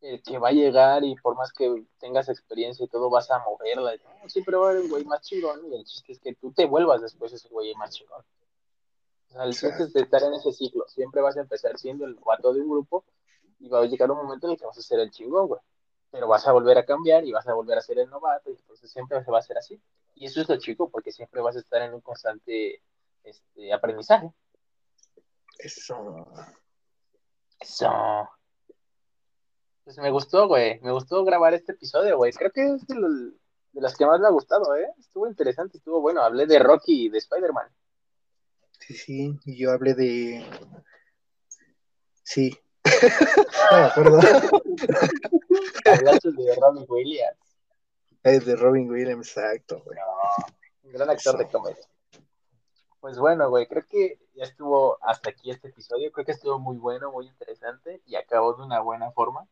el 0.00 0.22
que 0.22 0.38
va 0.38 0.48
a 0.48 0.52
llegar 0.52 1.04
y 1.04 1.14
por 1.16 1.36
más 1.36 1.52
que 1.52 1.84
tengas 1.98 2.28
experiencia 2.28 2.84
y 2.84 2.88
todo, 2.88 3.10
vas 3.10 3.30
a 3.30 3.38
moverla. 3.40 3.92
siempre 4.28 4.56
va 4.56 4.68
a 4.68 4.70
haber 4.70 4.82
un 4.82 4.90
güey 4.90 5.04
más 5.04 5.22
chingón. 5.22 5.60
Y 5.70 5.74
el 5.74 5.84
chiste 5.84 6.12
es 6.12 6.20
que 6.20 6.34
tú 6.34 6.52
te 6.52 6.66
vuelvas 6.66 7.02
después 7.02 7.32
ese 7.32 7.48
güey 7.48 7.74
más 7.74 7.90
chingón. 7.94 8.22
O 9.30 9.32
sea, 9.32 9.44
el 9.44 9.52
chiste 9.52 9.82
es 9.82 9.92
de 9.92 10.02
estar 10.02 10.22
en 10.22 10.34
ese 10.34 10.52
ciclo. 10.52 10.84
Siempre 10.88 11.22
vas 11.22 11.36
a 11.36 11.40
empezar 11.40 11.78
siendo 11.78 12.04
el 12.04 12.14
guato 12.14 12.52
de 12.52 12.60
un 12.60 12.68
grupo 12.68 13.04
y 13.62 13.68
va 13.68 13.80
a 13.80 13.86
llegar 13.86 14.10
un 14.10 14.18
momento 14.18 14.46
en 14.46 14.52
el 14.52 14.58
que 14.58 14.66
vas 14.66 14.76
a 14.76 14.82
ser 14.82 14.98
el 14.98 15.10
chingón, 15.10 15.46
güey. 15.46 15.60
Pero 16.10 16.26
vas 16.28 16.46
a 16.46 16.52
volver 16.52 16.76
a 16.76 16.84
cambiar 16.84 17.24
y 17.24 17.32
vas 17.32 17.46
a 17.46 17.54
volver 17.54 17.78
a 17.78 17.80
ser 17.80 17.98
el 17.98 18.10
novato 18.10 18.50
y 18.50 18.54
entonces 18.56 18.90
siempre 18.90 19.22
se 19.24 19.30
va 19.30 19.38
a 19.38 19.40
hacer 19.40 19.56
así. 19.56 19.80
Y 20.14 20.26
eso 20.26 20.40
es 20.42 20.48
lo 20.48 20.58
chico 20.58 20.90
porque 20.90 21.12
siempre 21.12 21.40
vas 21.40 21.56
a 21.56 21.60
estar 21.60 21.80
en 21.80 21.94
un 21.94 22.00
constante 22.00 22.82
este, 23.24 23.72
aprendizaje. 23.72 24.30
Eso. 25.58 26.26
Eso. 27.60 27.88
Pues 29.84 29.96
me 29.98 30.10
gustó, 30.10 30.48
güey. 30.48 30.80
Me 30.80 30.92
gustó 30.92 31.24
grabar 31.24 31.54
este 31.54 31.72
episodio, 31.72 32.16
güey. 32.16 32.32
Creo 32.32 32.50
que 32.50 32.74
es 32.74 32.86
de, 32.86 32.94
los- 32.96 33.32
de 33.72 33.80
las 33.80 33.96
que 33.96 34.04
más 34.04 34.20
me 34.20 34.26
ha 34.26 34.30
gustado, 34.30 34.74
¿eh? 34.76 34.92
Estuvo 34.98 35.26
interesante, 35.26 35.78
estuvo 35.78 36.00
bueno. 36.00 36.20
Hablé 36.22 36.46
de 36.46 36.58
Rocky 36.58 37.06
y 37.06 37.08
de 37.08 37.18
Spider-Man. 37.18 37.68
Sí, 38.80 38.94
sí, 38.94 39.38
y 39.46 39.56
yo 39.56 39.70
hablé 39.70 39.94
de. 39.94 40.44
Sí. 42.24 42.58
No 43.70 43.78
me 43.78 43.84
acuerdo. 43.84 44.20
Hablaste 45.84 46.32
de 46.32 46.54
Robin 46.56 46.86
Williams. 46.88 47.58
Es 48.22 48.44
de 48.46 48.56
Robin 48.56 48.90
Williams, 48.90 49.28
exacto, 49.28 49.82
güey. 49.84 49.98
Un 50.84 50.92
gran 50.92 51.10
actor 51.10 51.36
de 51.38 51.48
comedia. 51.48 51.86
Pues 53.00 53.18
bueno, 53.18 53.50
güey, 53.50 53.66
creo 53.66 53.84
que 53.88 54.20
ya 54.34 54.44
estuvo 54.44 54.96
hasta 55.02 55.30
aquí 55.30 55.50
este 55.50 55.68
episodio. 55.68 56.12
Creo 56.12 56.24
que 56.24 56.32
estuvo 56.32 56.58
muy 56.60 56.76
bueno, 56.76 57.10
muy 57.10 57.26
interesante 57.26 58.00
y 58.06 58.14
acabó 58.14 58.54
de 58.54 58.62
una 58.62 58.80
buena 58.80 59.10
forma. 59.10 59.48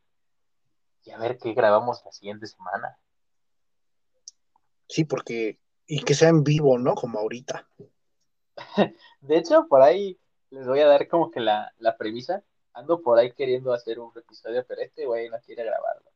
Y 1.05 1.11
a 1.11 1.19
ver 1.19 1.39
qué 1.39 1.53
grabamos 1.53 2.03
la 2.05 2.13
siguiente 2.13 2.47
semana. 2.47 2.97
Sí, 4.89 5.05
porque. 5.05 5.59
Y 5.87 6.05
que 6.05 6.15
sea 6.15 6.29
en 6.29 6.45
vivo, 6.45 6.79
¿no? 6.79 6.95
Como 6.95 7.19
ahorita. 7.19 7.69
De 9.21 9.37
hecho, 9.37 9.67
por 9.69 9.83
ahí 9.83 10.21
les 10.51 10.67
voy 10.67 10.81
a 10.81 10.87
dar 10.87 11.09
como 11.09 11.31
que 11.33 11.41
la, 11.41 11.73
la 11.79 11.97
premisa. 11.97 12.45
Ando 12.73 13.01
por 13.03 13.19
ahí 13.19 13.33
queriendo 13.33 13.73
hacer 13.73 13.99
un 13.99 14.13
episodio, 14.17 14.65
pero 14.67 14.81
este 14.83 15.07
güey 15.07 15.29
no 15.29 15.39
quiere 15.41 15.65
grabarlo. 15.65 16.11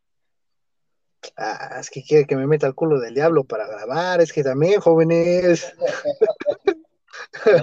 Ah, 1.37 1.79
es 1.81 1.91
que 1.91 2.03
quiere 2.05 2.27
que 2.27 2.37
me 2.37 2.47
meta 2.47 2.67
el 2.67 2.75
culo 2.75 3.01
del 3.01 3.15
diablo 3.15 3.45
para 3.45 3.67
grabar. 3.67 4.21
Es 4.21 4.33
que 4.33 4.43
también, 4.45 4.81
jóvenes. 4.81 5.73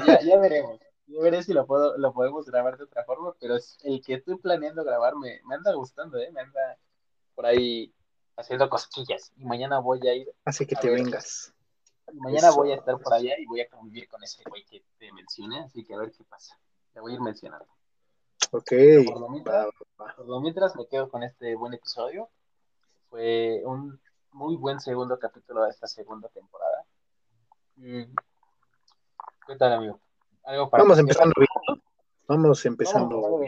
Ya, 0.05 0.21
ya 0.21 0.37
veremos. 0.39 0.79
Ya 1.07 1.21
veré 1.21 1.43
si 1.43 1.53
lo, 1.53 1.65
puedo, 1.65 1.97
lo 1.97 2.13
podemos 2.13 2.45
grabar 2.45 2.77
de 2.77 2.85
otra 2.85 3.03
forma, 3.03 3.33
pero 3.39 3.55
es 3.57 3.77
el 3.83 4.01
que 4.01 4.13
estoy 4.15 4.37
planeando 4.37 4.83
grabar 4.83 5.15
me, 5.15 5.41
me 5.45 5.55
anda 5.55 5.73
gustando, 5.73 6.17
¿eh? 6.17 6.31
Me 6.31 6.41
anda 6.41 6.77
por 7.35 7.45
ahí 7.45 7.93
haciendo 8.37 8.69
cosquillas. 8.69 9.31
Y 9.37 9.45
mañana 9.45 9.79
voy 9.79 10.05
a 10.07 10.13
ir, 10.15 10.31
Hace 10.45 10.65
que 10.65 10.75
te 10.75 10.89
ver. 10.89 11.03
vengas. 11.03 11.53
mañana 12.13 12.47
Eso. 12.49 12.57
voy 12.57 12.71
a 12.71 12.75
estar 12.75 12.97
por 12.97 13.13
allá 13.13 13.33
y 13.37 13.45
voy 13.45 13.61
a 13.61 13.67
convivir 13.69 14.07
con 14.07 14.23
ese 14.23 14.41
güey 14.49 14.63
que 14.65 14.83
te 14.97 15.11
mencioné, 15.11 15.59
así 15.59 15.83
que 15.83 15.93
a 15.93 15.97
ver 15.97 16.11
qué 16.11 16.23
pasa. 16.23 16.57
Te 16.93 16.99
voy 17.01 17.11
a 17.11 17.15
ir 17.15 17.21
mencionando. 17.21 17.67
Ok. 18.51 18.71
por 19.05 19.19
lo 19.19 19.29
mientras-. 19.29 19.67
Por 20.17 20.27
lo 20.27 20.41
me 20.41 20.87
quedo 20.87 21.09
con 21.09 21.23
este 21.23 21.55
buen 21.55 21.73
episodio. 21.73 22.29
Fue 23.09 23.61
un 23.65 23.99
muy 24.31 24.55
buen 24.55 24.79
segundo 24.79 25.17
capítulo 25.19 25.63
de 25.63 25.69
esta 25.69 25.87
segunda 25.87 26.27
temporada. 26.29 26.85
Mm. 27.77 28.13
¿Qué 29.47 29.55
tal, 29.57 29.73
amigo? 29.73 29.99
¿Algo 30.43 30.69
para 30.69 30.83
Vamos 30.83 30.99
empezando 30.99 31.33
bien. 31.37 31.81
Vamos 32.27 32.65
empezando 32.65 33.21
Vamos. 33.21 33.41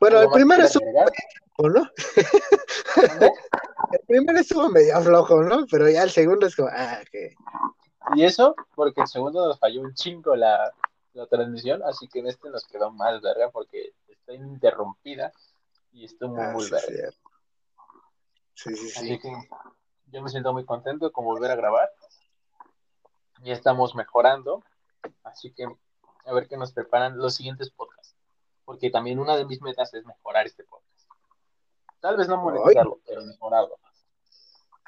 Bueno, 0.00 0.18
el 0.18 0.22
¿Algo 0.22 0.30
más 0.30 0.36
primero 0.36 0.64
estuvo, 0.64 0.84
agregar? 0.84 1.12
¿no? 1.58 1.90
El 3.90 4.00
primero 4.06 4.38
estuvo 4.38 4.68
medio 4.68 5.00
flojo, 5.00 5.42
¿no? 5.42 5.66
Pero 5.70 5.88
ya 5.88 6.02
el 6.02 6.10
segundo 6.10 6.46
es 6.46 6.54
como, 6.54 6.68
ah, 6.70 7.00
que 7.10 7.34
Y 8.14 8.24
eso 8.24 8.54
porque 8.74 9.00
el 9.00 9.06
segundo 9.08 9.46
nos 9.46 9.58
falló 9.58 9.80
un 9.80 9.94
chingo 9.94 10.36
la, 10.36 10.72
la 11.18 11.26
transmisión, 11.26 11.82
así 11.82 12.08
que 12.08 12.20
en 12.20 12.28
este 12.28 12.48
nos 12.48 12.64
quedó 12.66 12.90
más 12.90 13.20
verga 13.20 13.50
porque 13.50 13.92
está 14.06 14.34
interrumpida 14.34 15.32
y 15.92 16.04
estuvo 16.04 16.34
muy, 16.34 16.44
ah, 16.44 16.52
muy 16.52 16.64
sí, 16.64 16.70
verga. 16.70 17.10
Sí, 18.54 18.74
sí, 18.74 18.86
Así 18.96 19.08
sí. 19.08 19.18
que 19.18 19.32
yo 20.06 20.22
me 20.22 20.28
siento 20.28 20.52
muy 20.52 20.64
contento 20.64 21.10
con 21.12 21.24
volver 21.24 21.50
a 21.50 21.56
grabar. 21.56 21.90
Ya 23.42 23.52
estamos 23.52 23.94
mejorando, 23.94 24.64
así 25.22 25.52
que 25.52 25.66
a 26.24 26.32
ver 26.32 26.48
qué 26.48 26.56
nos 26.56 26.72
preparan 26.72 27.18
los 27.18 27.34
siguientes 27.34 27.70
podcasts. 27.70 28.16
Porque 28.64 28.90
también 28.90 29.18
una 29.18 29.36
de 29.36 29.44
mis 29.44 29.60
metas 29.60 29.92
es 29.94 30.04
mejorar 30.04 30.46
este 30.46 30.64
podcast. 30.64 31.08
Tal 32.00 32.16
vez 32.16 32.28
no 32.28 32.36
monetizarlo, 32.36 33.00
pero 33.06 33.24
mejorarlo. 33.24 33.76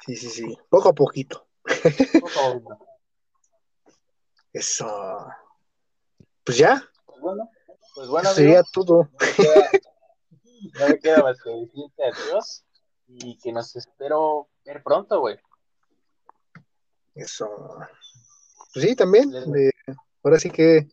Sí, 0.05 0.15
sí, 0.15 0.29
sí. 0.29 0.57
Poco 0.69 0.89
a 0.89 0.93
poquito. 0.93 1.47
Poco 2.21 2.39
a 2.39 2.53
poco. 2.53 2.87
Eso. 4.53 5.27
Pues 6.51 6.59
ya, 6.59 6.83
Pues 7.05 7.21
bueno, 7.21 7.49
pues 7.95 8.09
bueno, 8.09 8.29
sería 8.33 8.61
todo. 8.73 9.09
no 9.09 9.19
me 9.21 9.33
queda, 9.33 9.71
no 10.79 10.87
me 10.89 10.99
queda 10.99 11.23
más 11.23 11.41
que 11.41 11.49
decirte 11.49 12.03
adiós 12.03 12.65
y 13.07 13.37
que 13.37 13.53
nos 13.53 13.73
espero 13.77 14.49
ver 14.65 14.83
pronto, 14.83 15.21
güey. 15.21 15.39
Eso. 17.15 17.47
Pues 18.73 18.85
sí, 18.85 18.97
también. 18.97 19.33
Eh, 19.33 19.71
ahora 20.23 20.39
sí 20.39 20.49
que, 20.49 20.89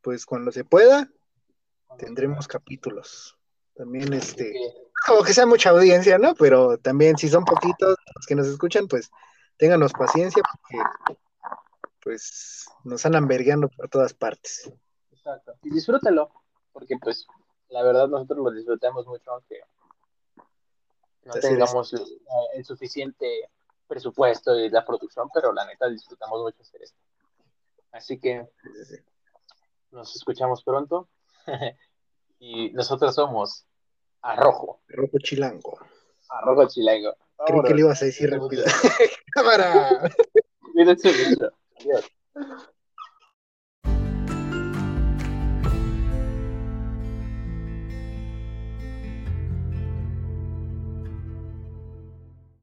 pues 0.00 0.26
cuando 0.26 0.50
se 0.50 0.64
pueda, 0.64 1.08
tendremos 1.96 2.48
capítulos. 2.48 3.38
También, 3.76 4.12
este, 4.12 4.52
como 5.06 5.22
que 5.22 5.32
sea 5.32 5.46
mucha 5.46 5.70
audiencia, 5.70 6.18
¿no? 6.18 6.34
Pero 6.34 6.76
también 6.76 7.16
si 7.16 7.28
son 7.28 7.44
poquitos 7.44 7.96
los 8.16 8.26
que 8.26 8.34
nos 8.34 8.48
escuchan, 8.48 8.88
pues 8.88 9.12
ténganos 9.58 9.92
paciencia 9.92 10.42
porque, 10.42 10.84
pues, 12.02 12.66
nos 12.84 13.04
andan 13.06 13.26
vergueando 13.26 13.68
por 13.68 13.88
todas 13.88 14.14
partes. 14.14 14.72
Exacto. 15.12 15.54
Y 15.62 15.70
disfrútalo, 15.70 16.30
porque 16.72 16.96
pues 17.00 17.26
la 17.68 17.82
verdad 17.82 18.08
nosotros 18.08 18.38
lo 18.38 18.50
disfrutamos 18.50 19.06
mucho, 19.06 19.30
aunque 19.32 19.60
no 21.24 21.34
tengamos 21.34 21.94
eh, 21.94 21.98
el 22.54 22.64
suficiente 22.64 23.50
presupuesto 23.86 24.58
y 24.58 24.70
la 24.70 24.84
producción, 24.84 25.28
pero 25.32 25.52
la 25.52 25.64
neta 25.66 25.88
disfrutamos 25.88 26.42
mucho 26.42 26.62
hacer 26.62 26.82
esto. 26.82 26.98
Así 27.92 28.18
que 28.18 28.48
nos 29.90 30.16
escuchamos 30.16 30.64
pronto 30.64 31.08
y 32.38 32.70
nosotros 32.72 33.14
somos 33.14 33.66
Arrojo, 34.22 34.80
Rojo 34.88 35.18
chilango. 35.18 35.78
Arrojo 36.28 36.66
Chilango. 36.68 37.14
Creí 37.46 37.62
que 37.62 37.74
le 37.74 37.80
ibas 37.80 38.02
a 38.02 38.06
decir 38.06 38.30
rápido. 38.30 38.64
¡Cámara! 39.32 40.10
mucho. 40.74 41.52
Cuídense 41.74 42.08
mucho. 42.08 42.10
Adiós. 42.36 42.71